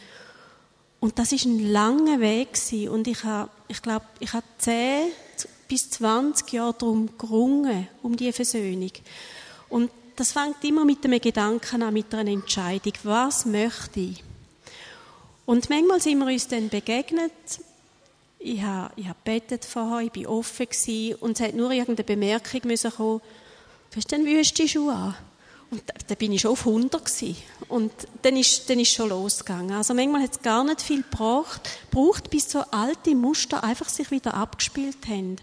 Und 1.00 1.18
das 1.18 1.32
ist 1.32 1.46
ein 1.46 1.70
langer 1.72 2.20
Weg 2.20 2.58
und 2.90 3.08
ich 3.08 3.24
habe, 3.24 3.50
ich 3.68 3.80
glaube, 3.80 4.04
ich 4.18 4.32
habe 4.32 4.44
zehn 4.58 5.08
bis 5.66 5.88
20 5.90 6.52
Jahre 6.52 6.74
darum 6.74 7.08
gerungen, 7.16 7.88
um 8.02 8.16
die 8.16 8.32
Versöhnung. 8.32 8.90
Und 9.68 9.90
das 10.16 10.32
fängt 10.32 10.62
immer 10.64 10.84
mit 10.84 11.04
einem 11.04 11.20
Gedanken 11.20 11.82
an, 11.82 11.94
mit 11.94 12.12
einer 12.12 12.30
Entscheidung. 12.30 12.92
Was 13.04 13.46
möchte 13.46 14.00
ich? 14.00 14.24
Und 15.46 15.70
manchmal 15.70 16.00
sind 16.00 16.18
wir 16.18 16.26
uns 16.26 16.48
dann 16.48 16.68
begegnet. 16.68 17.32
Ich 18.38 18.60
habe, 18.62 18.92
ich 18.96 19.06
habe 19.06 19.18
gebetet 19.24 19.64
vorher, 19.64 20.06
ich 20.06 20.24
war 20.24 20.32
offen 20.32 20.66
gewesen, 20.66 21.14
und 21.20 21.40
es 21.40 21.46
hat 21.46 21.54
nur 21.54 21.70
irgendeine 21.70 22.04
Bemerkung 22.04 22.60
müssen 22.64 22.90
kommen, 22.90 23.20
du 23.90 23.96
hast 23.96 24.12
dann 24.12 24.24
wüste 24.24 24.66
Schuhe 24.68 24.92
an. 24.92 25.16
Und 25.70 25.82
da, 26.08 26.14
bin 26.16 26.32
ich 26.32 26.40
schon 26.40 26.50
auf 26.50 26.66
100 26.66 27.04
gewesen. 27.04 27.36
Und 27.68 27.92
dann 28.22 28.36
ist, 28.36 28.68
dann 28.68 28.80
ist 28.80 28.92
schon 28.92 29.08
losgegangen. 29.08 29.72
Also 29.72 29.94
manchmal 29.94 30.22
hat 30.22 30.32
es 30.32 30.42
gar 30.42 30.64
nicht 30.64 30.82
viel 30.82 31.02
gebraucht, 31.02 31.70
braucht, 31.92 32.28
bis 32.28 32.50
so 32.50 32.60
alte 32.72 33.14
Muster 33.14 33.62
einfach 33.62 33.88
sich 33.88 34.10
wieder 34.10 34.34
abgespielt 34.34 35.06
haben. 35.08 35.36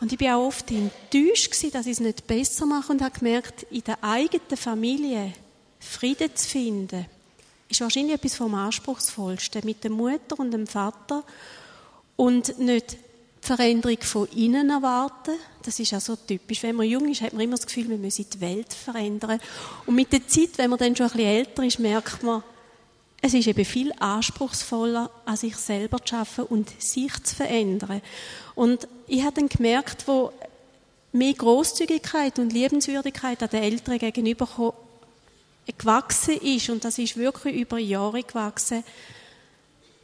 Und 0.00 0.12
ich 0.12 0.18
bin 0.18 0.30
auch 0.30 0.46
oft 0.46 0.70
enttäuscht 0.70 1.50
gewesen, 1.50 1.72
dass 1.72 1.84
ich 1.84 1.92
es 1.92 2.00
nicht 2.00 2.26
besser 2.26 2.64
mache 2.64 2.90
und 2.90 3.02
habe 3.02 3.18
gemerkt, 3.18 3.64
in 3.64 3.84
der 3.84 4.02
eigenen 4.02 4.56
Familie 4.56 5.34
Frieden 5.78 6.34
zu 6.34 6.48
finden, 6.48 7.06
ist 7.68 7.80
wahrscheinlich 7.82 8.14
etwas 8.14 8.36
vom 8.36 8.54
Anspruchsvollsten. 8.54 9.62
Mit 9.64 9.84
der 9.84 9.90
Mutter 9.90 10.38
und 10.38 10.52
dem 10.52 10.66
Vater 10.66 11.22
und 12.16 12.58
nicht 12.58 12.96
Veränderung 13.40 13.98
von 14.02 14.28
innen 14.28 14.70
erwarten. 14.70 15.34
Das 15.62 15.78
ist 15.80 15.90
ja 15.90 16.00
so 16.00 16.16
typisch. 16.16 16.62
Wenn 16.62 16.76
man 16.76 16.86
jung 16.86 17.10
ist, 17.10 17.22
hat 17.22 17.32
man 17.32 17.42
immer 17.42 17.56
das 17.56 17.66
Gefühl, 17.66 17.88
wir 17.88 17.98
müssen 17.98 18.26
die 18.30 18.40
Welt 18.40 18.72
verändern. 18.72 19.40
Und 19.86 19.94
mit 19.94 20.12
der 20.12 20.26
Zeit, 20.26 20.50
wenn 20.56 20.70
man 20.70 20.78
dann 20.78 20.94
schon 20.94 21.06
ein 21.06 21.12
bisschen 21.12 21.28
älter 21.28 21.64
ist, 21.64 21.78
merkt 21.78 22.22
man, 22.22 22.42
es 23.22 23.34
ist 23.34 23.46
eben 23.46 23.64
viel 23.64 23.92
anspruchsvoller, 23.98 25.10
an 25.26 25.36
sich 25.36 25.56
selber 25.56 25.98
zu 26.04 26.16
arbeiten 26.16 26.42
und 26.42 26.70
sich 26.80 27.12
zu 27.22 27.36
verändern. 27.36 28.00
Und 28.54 28.88
ich 29.06 29.22
habe 29.22 29.34
dann 29.34 29.48
gemerkt, 29.48 30.08
wo 30.08 30.32
mehr 31.12 31.34
Großzügigkeit 31.34 32.38
und 32.38 32.52
Liebenswürdigkeit 32.52 33.42
an 33.42 33.50
den 33.50 33.62
Eltern 33.62 33.98
gegenüber 33.98 34.74
gewachsen 35.76 36.36
ist, 36.38 36.70
und 36.70 36.84
das 36.84 36.98
ist 36.98 37.16
wirklich 37.16 37.56
über 37.56 37.78
Jahre 37.78 38.22
gewachsen, 38.22 38.84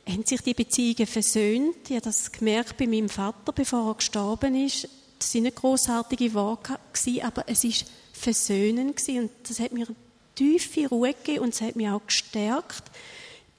haben 0.09 0.25
sich 0.25 0.41
die 0.41 0.55
Beziehungen 0.55 1.07
versöhnt. 1.07 1.77
Ich 1.89 1.97
habe 1.97 2.03
das 2.03 2.31
gemerkt 2.31 2.77
bei 2.77 2.87
meinem 2.87 3.09
Vater, 3.09 3.53
bevor 3.53 3.91
er 3.91 3.95
gestorben 3.95 4.55
ist. 4.55 4.89
Das 5.19 5.33
sind 5.33 5.45
nicht 5.45 5.57
grossartige 5.57 6.33
Worte, 6.35 6.79
aber 7.23 7.45
es 7.47 7.65
war 7.65 7.73
versöhnend 8.13 9.03
und 9.09 9.31
das 9.49 9.61
hat 9.61 9.73
mir 9.73 9.87
tiefe 10.35 10.89
Ruhe 10.89 11.15
gegeben 11.15 11.45
und 11.45 11.55
es 11.55 11.61
hat 11.61 11.77
mich 11.77 11.89
auch 11.89 12.07
gestärkt, 12.07 12.85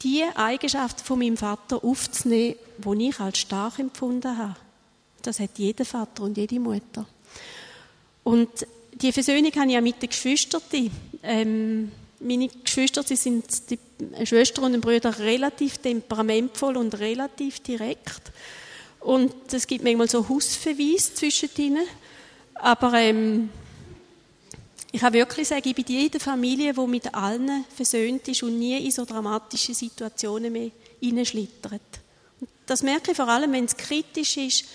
die 0.03 0.23
Eigenschaften 0.35 1.03
von 1.03 1.19
meinem 1.19 1.37
Vater 1.37 1.83
aufzunehmen, 1.83 2.55
die 2.77 3.09
ich 3.09 3.19
als 3.19 3.39
stark 3.39 3.79
empfunden 3.79 4.37
habe. 4.37 4.55
Das 5.23 5.39
hat 5.39 5.57
jeder 5.57 5.85
Vater 5.85 6.23
und 6.23 6.37
jede 6.37 6.59
Mutter. 6.59 7.05
Und 8.23 8.49
die 8.93 9.11
Versöhnung 9.11 9.51
habe 9.55 9.71
ich 9.71 9.77
auch 9.77 9.81
mit 9.81 10.01
den 10.01 10.09
Geschwistern. 10.09 10.61
Ähm, 11.23 11.91
meine 12.19 12.47
Geschwister, 12.47 13.03
sie 13.03 13.15
sind 13.15 13.45
die 13.69 13.79
Schwestern 14.25 14.73
und 14.73 14.81
Brüder 14.81 15.17
relativ 15.19 15.77
temperamentvoll 15.77 16.77
und 16.77 16.97
relativ 16.99 17.59
direkt. 17.59 18.31
Und 18.99 19.33
es 19.53 19.67
gibt 19.67 19.83
manchmal 19.83 20.09
so 20.09 20.27
Hausverweis 20.27 21.13
zwischen 21.13 21.49
ihnen. 21.57 21.85
Aber 22.55 22.93
ähm, 22.93 23.49
ich 24.91 25.01
kann 25.01 25.13
wirklich 25.13 25.47
sagen, 25.47 25.67
ich 25.67 25.75
bin 25.75 25.85
jede 25.87 26.19
Familie, 26.19 26.73
die 26.73 26.87
mit 26.87 27.13
allen 27.13 27.65
versöhnt 27.75 28.27
ist 28.27 28.43
und 28.43 28.57
nie 28.57 28.83
in 28.83 28.91
so 28.91 29.05
dramatische 29.05 29.73
Situationen 29.73 30.51
mehr 30.51 30.71
hineinschlittert. 30.99 31.81
Das 32.65 32.83
merke 32.83 33.11
ich 33.11 33.17
vor 33.17 33.27
allem, 33.27 33.51
wenn 33.53 33.65
es 33.65 33.77
kritisch 33.77 34.37
ist, 34.37 34.65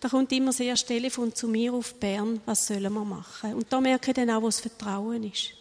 da 0.00 0.08
kommt 0.08 0.32
immer 0.32 0.52
sehr 0.52 0.74
Telefon 0.74 1.34
zu 1.34 1.46
mir 1.46 1.72
auf 1.74 1.94
Bern, 1.94 2.40
was 2.46 2.66
sollen 2.66 2.92
wir 2.92 3.04
machen? 3.04 3.54
Und 3.54 3.72
da 3.72 3.80
merke 3.80 4.10
ich 4.10 4.14
dann 4.14 4.30
auch, 4.30 4.42
wo 4.42 4.46
das 4.46 4.60
Vertrauen 4.60 5.30
ist 5.30 5.54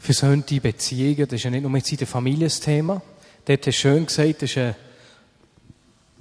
versöhnte 0.00 0.60
Beziehungen, 0.60 1.26
das 1.26 1.34
ist 1.34 1.44
ja 1.44 1.50
nicht 1.50 1.62
nur 1.62 1.76
jetzt 1.76 1.92
in 1.92 1.98
der 1.98 2.06
Familie 2.06 2.46
das 2.46 2.58
Thema. 2.58 3.00
Dort 3.44 3.66
hast 3.66 3.66
du 3.66 3.72
schön 3.72 4.06
gesagt, 4.06 4.42
das 4.42 4.50
ist 4.50 4.56
ein, 4.56 4.74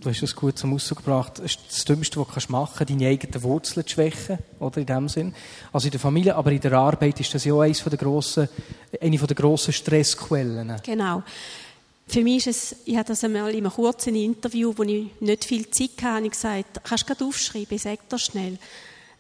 du 0.02 0.10
hast 0.10 0.22
es 0.22 0.36
gut 0.36 0.58
zum 0.58 0.74
Ausdruck 0.74 1.00
gebracht, 1.00 1.40
das 1.40 1.46
ist 1.46 1.60
das 1.70 1.86
Dümmste, 1.86 2.20
was 2.20 2.46
du 2.46 2.52
machen 2.52 2.74
kannst, 2.78 2.90
deine 2.92 3.08
eigenen 3.08 3.42
Wurzeln 3.42 3.88
zu 3.88 3.94
schwächen, 3.94 4.38
oder, 4.60 4.78
in 4.80 4.86
dem 4.86 5.08
Sinn. 5.08 5.34
Also 5.72 5.88
in 5.88 5.92
der 5.92 6.00
Familie, 6.00 6.36
aber 6.36 6.52
in 6.52 6.60
der 6.60 6.74
Arbeit 6.74 7.20
ist 7.22 7.34
das 7.34 7.46
ja 7.46 7.54
auch 7.54 7.62
eines 7.62 7.82
der 7.82 7.98
grossen, 7.98 8.50
eine 9.00 9.18
der 9.18 9.36
grossen 9.36 9.74
Stressquellen. 9.74 10.76
Genau. 10.84 11.24
Für 12.08 12.24
mich 12.24 12.48
ist 12.48 12.48
es, 12.48 12.76
ich 12.86 12.98
hatte 12.98 13.14
das 13.14 13.24
einmal 13.24 13.52
in 13.52 13.58
einem 13.58 13.72
kurzen 13.72 14.16
Interview, 14.16 14.74
wo 14.76 14.84
ich 14.84 15.08
nicht 15.22 15.46
viel 15.46 15.70
Zeit 15.70 15.92
hatte, 16.02 16.16
habe 16.16 16.26
ich 16.26 16.32
gesagt, 16.32 16.82
kannst 16.84 17.04
du 17.04 17.14
gerade 17.14 17.26
aufschreiben, 17.26 17.78
sag 17.78 18.10
das 18.10 18.24
schnell. 18.24 18.58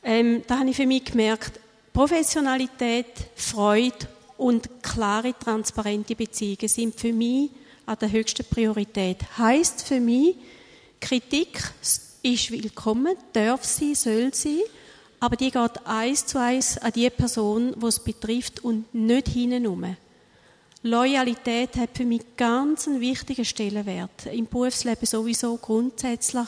Ähm, 0.03 0.41
da 0.47 0.59
habe 0.59 0.69
ich 0.69 0.75
für 0.75 0.87
mich 0.87 1.05
gemerkt, 1.05 1.59
Professionalität, 1.93 3.05
Freude 3.35 4.07
und 4.39 4.81
klare, 4.81 5.33
transparente 5.37 6.15
Beziehungen 6.15 6.67
sind 6.67 6.99
für 6.99 7.13
mich 7.13 7.51
an 7.85 7.97
der 7.99 8.11
höchsten 8.11 8.45
Priorität. 8.45 9.17
Heißt 9.37 9.83
für 9.85 9.99
mich, 9.99 10.37
Kritik 10.99 11.61
ist 12.23 12.51
willkommen, 12.51 13.15
darf 13.33 13.65
sie, 13.65 13.95
soll 13.95 14.33
sie, 14.33 14.61
aber 15.19 15.35
die 15.35 15.51
geht 15.51 15.85
eins 15.85 16.25
zu 16.25 16.39
eins 16.39 16.77
an 16.77 16.91
die 16.93 17.09
Person, 17.09 17.75
die 17.77 17.85
es 17.85 17.99
betrifft 17.99 18.63
und 18.63 18.93
nicht 18.93 19.27
hintenrum. 19.27 19.95
Loyalität 20.83 21.75
hat 21.75 21.89
für 21.93 22.05
mich 22.05 22.21
ganz 22.37 22.87
einen 22.87 23.01
wichtigen 23.01 23.43
Stellenwert. 23.43 24.27
Im 24.31 24.47
Berufsleben 24.47 25.05
sowieso 25.05 25.57
grundsätzlich. 25.57 26.47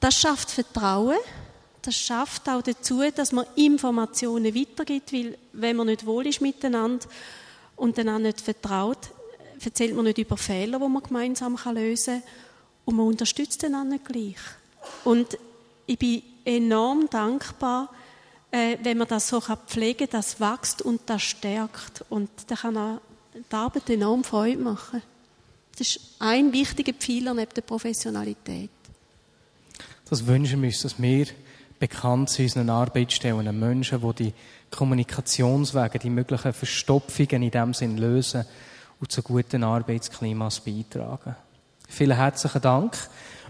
Das 0.00 0.18
schafft 0.18 0.50
Vertrauen, 0.50 1.18
das 1.84 1.96
schafft 1.96 2.48
auch 2.48 2.62
dazu, 2.62 3.02
dass 3.14 3.32
man 3.32 3.46
Informationen 3.56 4.54
weitergibt, 4.54 5.12
weil 5.12 5.38
wenn 5.52 5.76
man 5.76 5.86
nicht 5.88 6.06
wohl 6.06 6.26
ist 6.26 6.40
miteinander 6.40 7.06
und 7.76 7.98
auch 7.98 8.18
nicht 8.18 8.40
vertraut, 8.40 9.10
erzählt 9.62 9.94
man 9.94 10.04
nicht 10.04 10.18
über 10.18 10.36
Fehler, 10.36 10.78
die 10.78 10.88
man 10.88 11.02
gemeinsam 11.02 11.58
lösen 11.72 12.22
kann 12.22 12.30
und 12.84 12.96
man 12.96 13.06
unterstützt 13.06 13.64
einander 13.64 13.98
gleich. 13.98 14.36
Und 15.04 15.38
ich 15.86 15.98
bin 15.98 16.22
enorm 16.44 17.08
dankbar, 17.10 17.90
äh, 18.50 18.78
wenn 18.82 18.98
man 18.98 19.08
das 19.08 19.28
so 19.28 19.40
pflegen 19.40 20.10
kann, 20.10 20.20
das 20.20 20.40
wächst 20.40 20.82
und 20.82 21.02
das 21.06 21.22
stärkt. 21.22 22.04
Und 22.10 22.30
da 22.46 22.56
kann 22.56 22.76
auch 22.76 23.00
die 23.34 23.54
Arbeit 23.54 23.90
enorm 23.90 24.24
Freude 24.24 24.58
machen. 24.58 25.02
Das 25.72 25.88
ist 25.88 26.00
ein 26.18 26.52
wichtiger 26.52 26.92
Pfeiler 26.92 27.34
neben 27.34 27.52
der 27.54 27.62
Professionalität. 27.62 28.70
Das 30.08 30.26
wünschen 30.26 30.62
wir 30.62 30.68
uns, 30.68 30.82
dass 30.82 31.00
wir 31.00 31.26
bekannt 31.78 32.30
zu 32.30 32.42
unseren 32.42 32.70
Arbeitsstellen. 32.70 33.58
Menschen, 33.58 34.00
die 34.00 34.24
die 34.24 34.34
Kommunikationswege, 34.70 35.98
die 35.98 36.10
möglichen 36.10 36.52
Verstopfungen 36.52 37.42
in 37.42 37.50
dem 37.50 37.74
Sinn 37.74 37.96
lösen 37.96 38.44
und 39.00 39.12
zu 39.12 39.22
guten 39.22 39.64
Arbeitsklimas 39.64 40.60
beitragen. 40.60 41.36
Vielen 41.88 42.16
herzlichen 42.16 42.62
Dank 42.62 42.96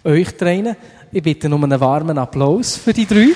euch 0.05 0.37
dreien. 0.37 0.77
Ich 1.13 1.23
bitte 1.23 1.53
um 1.53 1.65
einen 1.65 1.81
warmen 1.81 2.19
Applaus 2.19 2.77
für 2.77 2.93
die 2.93 3.07
drei. 3.07 3.29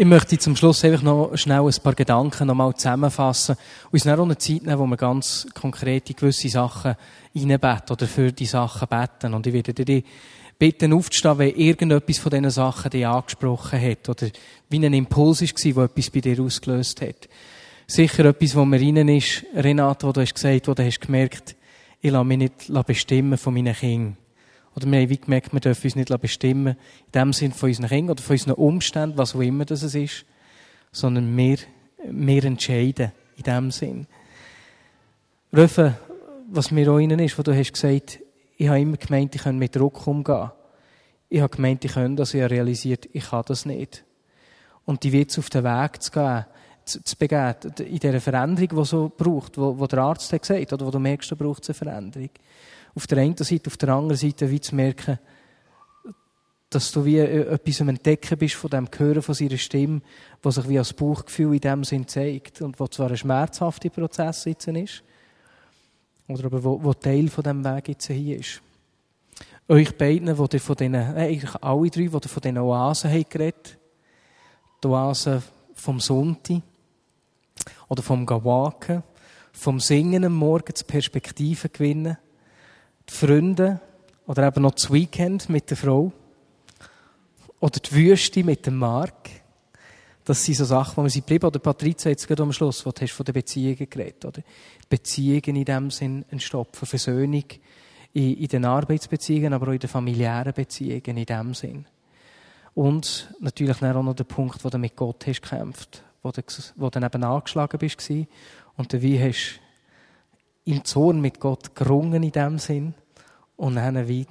Ich 0.00 0.06
möchte 0.06 0.38
zum 0.38 0.56
Schluss 0.56 0.82
einfach 0.82 1.02
noch 1.02 1.36
schnell 1.36 1.60
ein 1.60 1.82
paar 1.82 1.94
Gedanken 1.94 2.46
nochmal 2.46 2.74
zusammenfassen 2.74 3.56
und 3.84 3.92
uns 3.92 4.04
dann 4.04 4.18
auch 4.18 4.24
eine 4.24 4.38
Zeit 4.38 4.62
nehmen, 4.62 4.78
wo 4.78 4.86
wir 4.86 4.96
ganz 4.96 5.46
konkrete 5.52 6.14
gewisse 6.14 6.48
Sachen 6.48 6.94
reinbeten 7.34 7.90
oder 7.90 8.06
für 8.06 8.32
die 8.32 8.46
Sachen 8.46 8.88
beten. 8.88 9.34
Und 9.34 9.46
ich 9.46 9.52
werde 9.52 9.74
dir 9.74 10.02
bitten 10.58 10.94
aufzustehen, 10.94 11.36
wenn 11.36 11.54
irgendetwas 11.54 12.16
von 12.16 12.30
diesen 12.30 12.48
Sachen 12.48 12.90
dich 12.90 13.06
angesprochen 13.06 13.78
hat 13.78 14.08
oder 14.08 14.28
wie 14.70 14.86
ein 14.86 14.94
Impuls 14.94 15.42
war, 15.42 15.72
der 15.74 15.84
etwas 15.84 16.08
bei 16.08 16.20
dir 16.20 16.40
ausgelöst 16.40 17.02
hat. 17.02 17.28
Sicher 17.86 18.24
etwas, 18.24 18.56
wo 18.56 18.64
mir 18.64 18.80
rein 18.80 19.06
ist, 19.08 19.44
Renate, 19.54 20.06
wo 20.06 20.12
du 20.12 20.22
hast 20.22 20.32
gesagt, 20.32 20.66
wo 20.66 20.72
du 20.72 20.82
hast 20.82 21.02
gemerkt, 21.02 21.56
ich 22.00 22.10
lasse 22.10 22.24
mich 22.24 22.38
nicht 22.38 22.86
bestimmen 22.86 23.36
von 23.36 23.52
meinen 23.52 23.74
Kindern. 23.74 24.16
Oder 24.82 24.92
wir 24.92 25.00
haben 25.00 25.20
gemerkt, 25.20 25.52
wir 25.52 25.60
dürfen 25.60 25.86
uns 25.86 25.96
nicht 25.96 26.20
bestimmen, 26.20 26.76
in 27.06 27.12
dem 27.12 27.32
Sinn 27.32 27.52
von 27.52 27.68
unseren 27.68 27.88
Kindern 27.88 28.12
oder 28.12 28.22
von 28.22 28.34
unseren 28.34 28.54
Umständen, 28.54 29.18
was 29.18 29.34
auch 29.34 29.40
immer 29.40 29.64
das 29.64 29.82
ist, 29.82 30.24
sondern 30.92 31.36
wir 31.36 31.58
wir 32.08 32.44
entscheiden 32.44 33.12
in 33.36 33.42
dem 33.42 33.70
Sinn. 33.70 34.06
Röfe, 35.54 35.98
was 36.48 36.70
mir 36.70 36.90
auch 36.90 36.98
ist, 36.98 37.38
wo 37.38 37.42
du 37.42 37.56
hast 37.56 37.72
gesagt, 37.72 38.20
ich 38.56 38.68
habe 38.68 38.80
immer 38.80 38.96
gemeint, 38.96 39.34
ich 39.34 39.42
könnte 39.42 39.58
mit 39.58 39.74
Druck 39.74 40.06
umgehen. 40.06 40.50
Ich 41.28 41.40
habe 41.40 41.54
gemeint, 41.54 41.84
ich 41.84 41.92
könnte 41.92 42.22
das, 42.22 42.34
ich 42.34 42.42
habe 42.42 42.50
realisiert, 42.52 43.08
ich 43.12 43.30
kann 43.30 43.44
das 43.46 43.64
nicht. 43.64 44.04
Und 44.84 45.02
die 45.04 45.12
wird 45.12 45.36
auf 45.38 45.50
den 45.50 45.64
Weg 45.64 46.02
zu 46.02 46.10
gehen, 46.10 46.44
zu, 46.84 47.02
zu 47.04 47.16
begeben, 47.16 47.54
in 47.78 47.98
dieser 47.98 48.20
Veränderung, 48.20 48.82
die 48.82 48.84
so 48.84 49.12
braucht, 49.16 49.56
wo, 49.56 49.78
wo 49.78 49.86
der 49.86 50.00
Arzt 50.00 50.32
hat 50.32 50.42
gesagt, 50.42 50.72
oder 50.72 50.86
wo 50.86 50.90
du 50.90 50.98
merkst, 50.98 51.30
da 51.30 51.36
braucht 51.36 51.62
es 51.62 51.70
eine 51.70 51.74
Veränderung. 51.74 52.30
Auf 52.94 53.06
der 53.06 53.18
einen 53.18 53.36
Seite, 53.36 53.68
auf 53.68 53.76
der 53.76 53.90
anderen 53.90 54.16
Seite, 54.16 54.50
wie 54.50 54.60
zu 54.60 54.74
merken, 54.74 55.18
dass 56.70 56.92
du 56.92 57.04
wie 57.04 57.18
äh, 57.18 57.52
etwas 57.52 57.80
am 57.80 57.88
Entdecken 57.88 58.38
bist 58.38 58.54
von 58.54 58.70
dem 58.70 58.88
Hören 58.96 59.22
von 59.22 59.34
seiner 59.34 59.58
Stimme, 59.58 60.00
was 60.42 60.54
sich 60.54 60.68
wie 60.68 60.78
als 60.78 60.92
Bauchgefühl 60.92 61.54
in 61.54 61.60
dem 61.60 61.84
Sinn 61.84 62.06
zeigt 62.06 62.62
und 62.62 62.78
wo 62.78 62.86
zwar 62.86 63.10
ein 63.10 63.16
schmerzhafter 63.16 63.90
Prozess 63.90 64.44
jetzt 64.44 64.68
ist, 64.68 65.02
oder 66.28 66.44
aber 66.44 66.62
wo, 66.62 66.82
wo 66.82 66.94
Teil 66.94 67.28
von 67.28 67.42
dem 67.42 67.64
Weg 67.64 67.88
jetzt 67.88 68.06
hier 68.06 68.38
ist. 68.38 68.62
Euch 69.68 69.96
beiden, 69.96 70.36
wo 70.38 70.48
ihr 70.52 70.60
von 70.60 70.76
diesen, 70.76 70.94
äh, 70.94 71.14
eigentlich 71.16 71.54
alle 71.62 71.90
drei, 71.90 72.06
die 72.06 72.28
von 72.28 72.42
diesen 72.42 72.58
Oasen 72.58 73.12
habt 73.12 73.30
geredet, 73.30 73.78
die 74.82 74.88
Oasen 74.88 75.42
vom 75.74 75.98
Sonntag 75.98 76.62
oder 77.88 78.02
vom 78.02 78.24
Gawaken, 78.24 79.02
vom 79.52 79.80
Singen 79.80 80.24
am 80.24 80.34
Morgen, 80.34 80.72
die 80.72 80.84
Perspektive 80.84 81.68
gewinnen, 81.68 82.16
die 83.10 83.26
Freunde 83.26 83.80
oder 84.26 84.46
eben 84.46 84.62
noch 84.62 84.72
das 84.72 84.92
Weekend 84.92 85.48
mit 85.48 85.70
der 85.70 85.76
Frau, 85.76 86.12
oder 87.60 87.78
die 87.78 87.92
Wüste 87.94 88.42
mit 88.42 88.66
dem 88.66 88.76
Mark. 88.76 89.30
Das 90.24 90.44
sind 90.44 90.56
so 90.56 90.64
Sachen, 90.64 90.96
wo 90.96 91.00
man 91.02 91.10
sie 91.10 91.20
bleiben. 91.20 91.46
Oder 91.46 91.58
Patrizia, 91.58 92.10
jetzt 92.10 92.26
gerade 92.26 92.42
am 92.42 92.52
Schluss, 92.52 92.84
wo 92.84 92.90
du 92.90 93.00
hast 93.02 93.12
von 93.12 93.24
den 93.24 93.34
Beziehungen 93.34 93.88
geredet, 93.88 94.24
oder? 94.24 94.42
Beziehungen 94.88 95.56
in 95.56 95.64
dem 95.64 95.90
Sinn 95.90 96.24
entstopfen, 96.30 96.86
Versöhnung 96.86 97.44
in, 98.12 98.34
in 98.34 98.48
den 98.48 98.64
Arbeitsbeziehungen, 98.64 99.52
aber 99.52 99.68
auch 99.68 99.72
in 99.72 99.78
den 99.78 99.90
familiären 99.90 100.52
Beziehungen 100.52 101.16
in 101.16 101.24
dem 101.24 101.54
Sinn. 101.54 101.86
Und 102.74 103.34
natürlich 103.40 103.78
dann 103.78 103.96
auch 103.96 104.02
noch 104.02 104.14
der 104.14 104.24
Punkt, 104.24 104.64
wo 104.64 104.70
du 104.70 104.78
mit 104.78 104.96
Gott 104.96 105.26
hast 105.26 105.42
gekämpft, 105.42 106.02
wo 106.22 106.30
du, 106.30 106.42
wo 106.76 106.88
du 106.88 106.98
eben 106.98 107.24
angeschlagen 107.24 107.78
bist 107.78 108.10
und 108.76 108.92
du 108.92 109.02
wie 109.02 109.20
hast 109.20 109.60
im 110.64 110.84
Zorn 110.84 111.20
mit 111.20 111.40
Gott 111.40 111.74
gerungen 111.74 112.22
in 112.22 112.32
dem 112.32 112.58
Sinn 112.58 112.94
und 113.56 113.76
dann 113.76 114.08
wie 114.08 114.26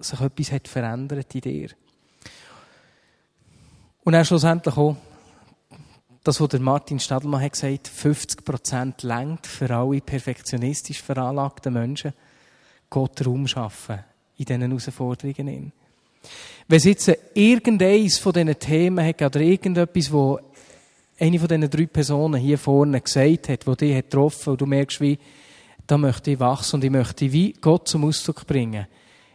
sich 0.00 0.20
etwas 0.20 0.52
hat 0.52 0.68
verändert 0.68 1.34
in 1.34 1.40
dir. 1.40 1.68
Und 4.04 4.14
dann 4.14 4.24
schlussendlich 4.24 4.76
auch, 4.76 4.96
das, 6.22 6.40
was 6.40 6.48
der 6.48 6.60
Martin 6.60 6.98
Stadelmann 6.98 7.42
hat 7.42 7.52
gesagt, 7.52 7.88
50 7.88 8.44
Prozent 8.44 9.02
längt 9.02 9.46
für 9.46 9.70
alle 9.70 10.00
perfektionistisch 10.00 11.02
veranlagten 11.02 11.72
Menschen, 11.72 12.12
Gott 12.90 13.24
Raum 13.24 13.46
schaffen 13.46 14.00
in 14.36 14.44
diesen 14.44 14.62
Herausforderungen. 14.62 15.72
Wenn 16.68 16.80
jetzt 16.80 17.12
irgendeines 17.34 18.18
von 18.18 18.32
diesen 18.32 18.58
Themen 18.58 19.06
hat, 19.06 19.22
oder 19.22 19.40
irgendetwas, 19.40 20.12
wo 20.12 20.38
eine 21.18 21.38
von 21.38 21.48
diesen 21.48 21.70
drei 21.70 21.86
Personen 21.86 22.40
hier 22.40 22.58
vorne 22.58 23.00
gesagt 23.00 23.48
hat, 23.48 23.66
wo 23.66 23.74
dich 23.74 23.94
getroffen 23.94 24.40
hat, 24.40 24.48
und 24.48 24.60
du 24.60 24.66
merkst, 24.66 25.00
wie, 25.00 25.18
da 25.90 25.98
möchte 25.98 26.30
ich 26.30 26.40
wachsen 26.40 26.76
und 26.76 26.84
ich 26.84 26.90
möchte 26.90 27.32
wie 27.32 27.52
Gott 27.52 27.88
zum 27.88 28.04
Ausdruck 28.04 28.46
bringen. 28.46 28.86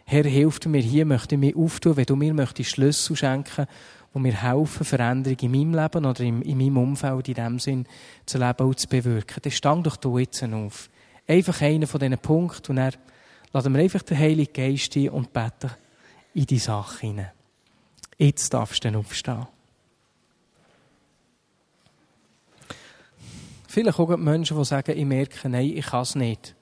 Herr, 0.06 0.24
hilf 0.24 0.64
mir 0.64 0.80
hier, 0.80 1.04
möchte 1.04 1.34
ich 1.34 1.40
mich 1.40 1.56
auftun, 1.56 1.96
wenn 1.96 2.06
du 2.06 2.16
mir 2.16 2.32
möchtest 2.32 2.70
Schlüssel 2.70 3.16
schenken 3.16 3.66
die 4.14 4.20
mir 4.20 4.40
helfen, 4.40 4.86
Veränderungen 4.86 5.38
in 5.38 5.50
meinem 5.50 5.74
Leben 5.74 6.06
oder 6.06 6.20
in, 6.20 6.40
in 6.40 6.56
meinem 6.56 6.78
Umfeld 6.78 7.28
in 7.28 7.34
dem 7.34 7.58
Sinn 7.58 7.86
zu 8.24 8.38
leben 8.38 8.66
und 8.66 8.80
zu 8.80 8.88
bewirken. 8.88 9.40
Dann 9.42 9.52
stang 9.52 9.82
doch 9.82 9.96
du 9.96 10.16
jetzt 10.16 10.42
auf. 10.44 10.88
Einfach 11.28 11.60
einen 11.60 11.86
von 11.86 12.00
diesen 12.00 12.16
Punkten 12.16 12.72
und 12.72 12.76
dann 12.76 12.94
lassen 13.52 13.74
wir 13.74 13.82
einfach 13.82 14.02
den 14.02 14.18
Heiligen 14.18 14.52
Geist 14.54 14.96
ein 14.96 15.10
und 15.10 15.34
beten 15.34 15.72
in 16.32 16.46
die 16.46 16.58
Sache 16.58 17.00
hinein. 17.00 17.32
Jetzt 18.16 18.54
darfst 18.54 18.82
du 18.82 18.96
aufstehen. 18.96 19.46
Vielleicht 23.76 23.98
auch 23.98 24.16
Menschen, 24.16 24.56
die 24.56 24.64
sagen, 24.64 24.96
ich 24.96 25.04
merke, 25.04 25.50
nein, 25.50 25.70
ich 25.76 25.84
kann 25.84 26.00
es 26.00 26.14
nicht. 26.14 26.56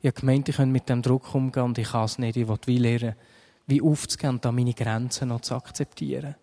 Ich 0.00 0.06
habe 0.06 0.20
gemeint, 0.20 0.48
ich 0.48 0.54
könnte 0.54 0.70
mit 0.70 0.88
dem 0.88 1.02
Druck 1.02 1.34
umgehen 1.34 1.64
und 1.64 1.78
ich 1.78 1.90
kann 1.90 2.04
es 2.04 2.16
nicht. 2.16 2.36
Ich 2.36 2.46
will 2.46 2.56
wie 2.66 2.78
lernen, 2.78 3.16
wie 3.66 3.82
aufzugehen 3.82 4.34
und 4.34 4.44
da 4.44 4.52
meine 4.52 4.72
Grenzen 4.72 5.30
noch 5.30 5.40
zu 5.40 5.56
akzeptieren. 5.56 6.36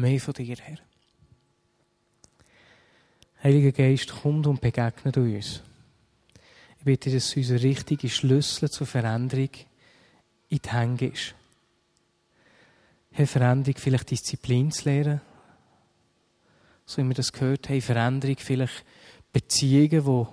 Mehr 0.00 0.20
von 0.20 0.34
dir, 0.34 0.56
Herr. 0.56 0.78
Heiliger 3.42 3.72
Geist, 3.72 4.10
kommt 4.22 4.46
und 4.46 4.60
begegnet 4.60 5.16
uns. 5.16 5.62
Ich 6.78 6.84
bitte, 6.84 7.10
dass 7.10 7.36
unser 7.36 7.62
richtiger 7.62 8.08
Schlüssel 8.08 8.70
zur 8.70 8.86
Veränderung 8.86 9.50
in 10.48 10.60
die 10.64 10.70
Hände 10.70 11.06
ist. 11.06 11.34
Herr, 13.10 13.26
Veränderung 13.26 13.78
vielleicht 13.78 14.10
Disziplin 14.10 14.72
zu 14.72 14.88
lernen. 14.88 15.20
So 16.86 17.02
wie 17.02 17.08
wir 17.08 17.14
das 17.14 17.32
gehört 17.32 17.68
haben, 17.68 17.80
Veränderung 17.80 18.36
vielleicht 18.38 18.84
Beziehungen, 19.32 20.04
die, 20.04 20.26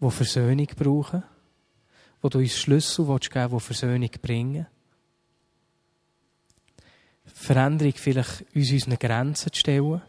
die 0.00 0.10
Versöhnung 0.10 0.68
brauchen. 0.76 1.22
Wo 2.20 2.28
du 2.28 2.38
uns 2.38 2.56
Schlüssel 2.56 3.04
geben 3.04 3.20
willst, 3.20 3.34
die 3.34 3.60
Versöhnung 3.60 4.10
bringen. 4.22 4.66
Veränderung 7.24 7.94
vielleicht 7.94 8.44
uns 8.54 8.70
unseren 8.70 8.98
Grenzen 8.98 9.52
zu 9.52 9.58
stellen. 9.58 10.02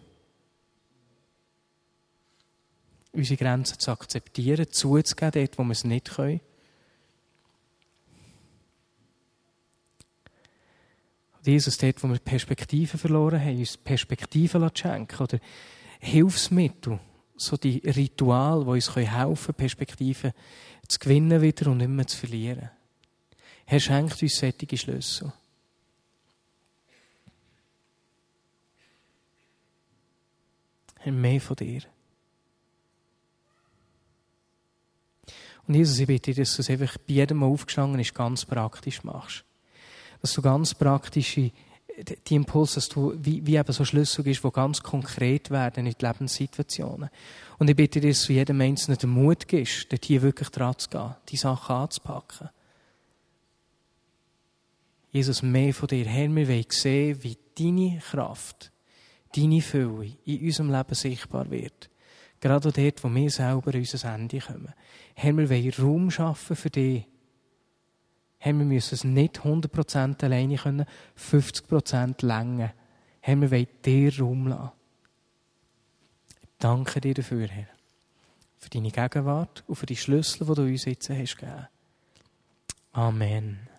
Unsere 3.11 3.37
Grenzen 3.37 3.79
zu 3.79 3.91
akzeptieren, 3.91 4.69
zuzugeben, 4.69 5.31
dort, 5.31 5.57
wo 5.57 5.63
wir 5.63 5.71
es 5.71 5.83
nicht 5.85 6.15
können. 6.15 6.41
Jesus, 11.45 11.77
dort, 11.77 12.03
wo 12.03 12.07
wir 12.07 12.19
Perspektiven 12.19 12.99
verloren 12.99 13.39
haben, 13.39 13.59
uns 13.59 13.77
Perspektiven 13.77 14.69
schenken 14.73 15.21
oder 15.21 15.39
Hilfsmittel, 15.99 16.99
so 17.37 17.55
die 17.55 17.77
Rituale, 17.77 18.65
die 18.65 18.71
uns 18.71 18.95
helfen 18.95 19.45
können, 19.45 19.57
Perspektiven 19.57 20.33
zu 20.87 20.99
gewinnen 20.99 21.41
wieder 21.41 21.71
und 21.71 21.77
nicht 21.77 21.89
mehr 21.89 22.07
zu 22.07 22.17
verlieren. 22.17 22.69
Herr, 23.65 23.79
schenkt 23.79 24.21
uns 24.21 24.37
solche 24.37 24.77
Schlüssel. 24.77 25.33
Mehr 31.11 31.41
von 31.41 31.55
dir. 31.55 31.81
Und 35.67 35.73
Jesus, 35.73 35.99
ich 35.99 36.07
bitte 36.07 36.31
dich, 36.31 36.37
dass 36.37 36.55
du 36.55 36.61
es 36.61 36.69
einfach 36.69 36.97
bei 36.99 37.13
jedem 37.13 37.37
Mal 37.37 37.47
aufgestanden 37.47 37.99
ist, 37.99 38.13
ganz 38.13 38.45
praktisch 38.45 39.03
machst. 39.03 39.43
Dass 40.21 40.33
du 40.33 40.41
ganz 40.41 40.73
praktische, 40.75 41.51
die 42.27 42.35
Impulse, 42.35 42.75
dass 42.75 42.89
du, 42.89 43.13
wie, 43.17 43.45
wie 43.45 43.57
eben 43.57 43.73
so 43.73 43.83
Schlüssel 43.83 44.23
bist, 44.23 44.43
die 44.43 44.51
ganz 44.51 44.83
konkret 44.83 45.49
werden 45.49 45.87
in 45.87 45.93
die 45.97 46.05
Lebenssituationen. 46.05 47.09
Und 47.57 47.69
ich 47.69 47.75
bitte 47.75 47.99
dich, 47.99 48.17
dass 48.17 48.27
du 48.27 48.33
jedem 48.33 48.61
Einzelnen 48.61 48.99
den 48.99 49.09
Mut 49.09 49.47
gibst, 49.47 49.91
dort 49.91 50.05
hier 50.05 50.21
wirklich 50.21 50.49
dran 50.49 50.77
zu 50.77 50.89
gehen, 50.89 51.15
die 51.29 51.37
Sachen 51.37 51.75
anzupacken. 51.75 52.49
Jesus, 55.11 55.41
mehr 55.41 55.73
von 55.73 55.87
dir. 55.87 56.05
Herr, 56.05 56.35
wir 56.35 56.47
wollen 56.47 56.65
sehen, 56.69 57.23
wie 57.23 57.37
deine 57.57 57.99
Kraft 57.99 58.71
deine 59.35 59.61
Fülle 59.61 60.17
in 60.25 60.45
unserem 60.45 60.71
Leben 60.71 60.95
sichtbar 60.95 61.49
wird. 61.49 61.89
Gerade 62.39 62.71
dort, 62.71 63.03
wo 63.03 63.09
wir 63.09 63.29
selber 63.29 63.73
unser 63.73 64.13
Ende 64.13 64.39
kommen. 64.39 64.73
Herr, 65.15 65.35
wir 65.35 65.49
wollen 65.49 65.73
Raum 65.79 66.11
schaffen 66.11 66.55
für 66.55 66.69
dich. 66.69 67.05
Herr, 68.37 68.53
wir 68.53 68.65
müssen 68.65 68.93
es 68.93 69.03
nicht 69.03 69.39
100% 69.41 70.23
alleine 70.23 70.57
können, 70.57 70.85
50% 71.17 72.25
länger. 72.25 72.73
Herr, 73.21 73.41
wir 73.41 73.49
wollen 73.49 73.67
dir 73.83 74.19
Raum 74.19 74.47
lassen. 74.47 74.71
Ich 76.41 76.49
danke 76.59 77.01
dir 77.01 77.13
dafür, 77.13 77.47
Herr. 77.47 77.67
Für 78.57 78.69
deine 78.69 78.91
Gegenwart 78.91 79.63
und 79.67 79.75
für 79.75 79.85
die 79.85 79.95
Schlüssel, 79.95 80.45
die 80.45 80.53
du 80.53 80.61
uns 80.63 80.85
jetzt 80.85 81.09
hast 81.09 81.37
gegeben. 81.37 81.67
Amen. 82.91 83.74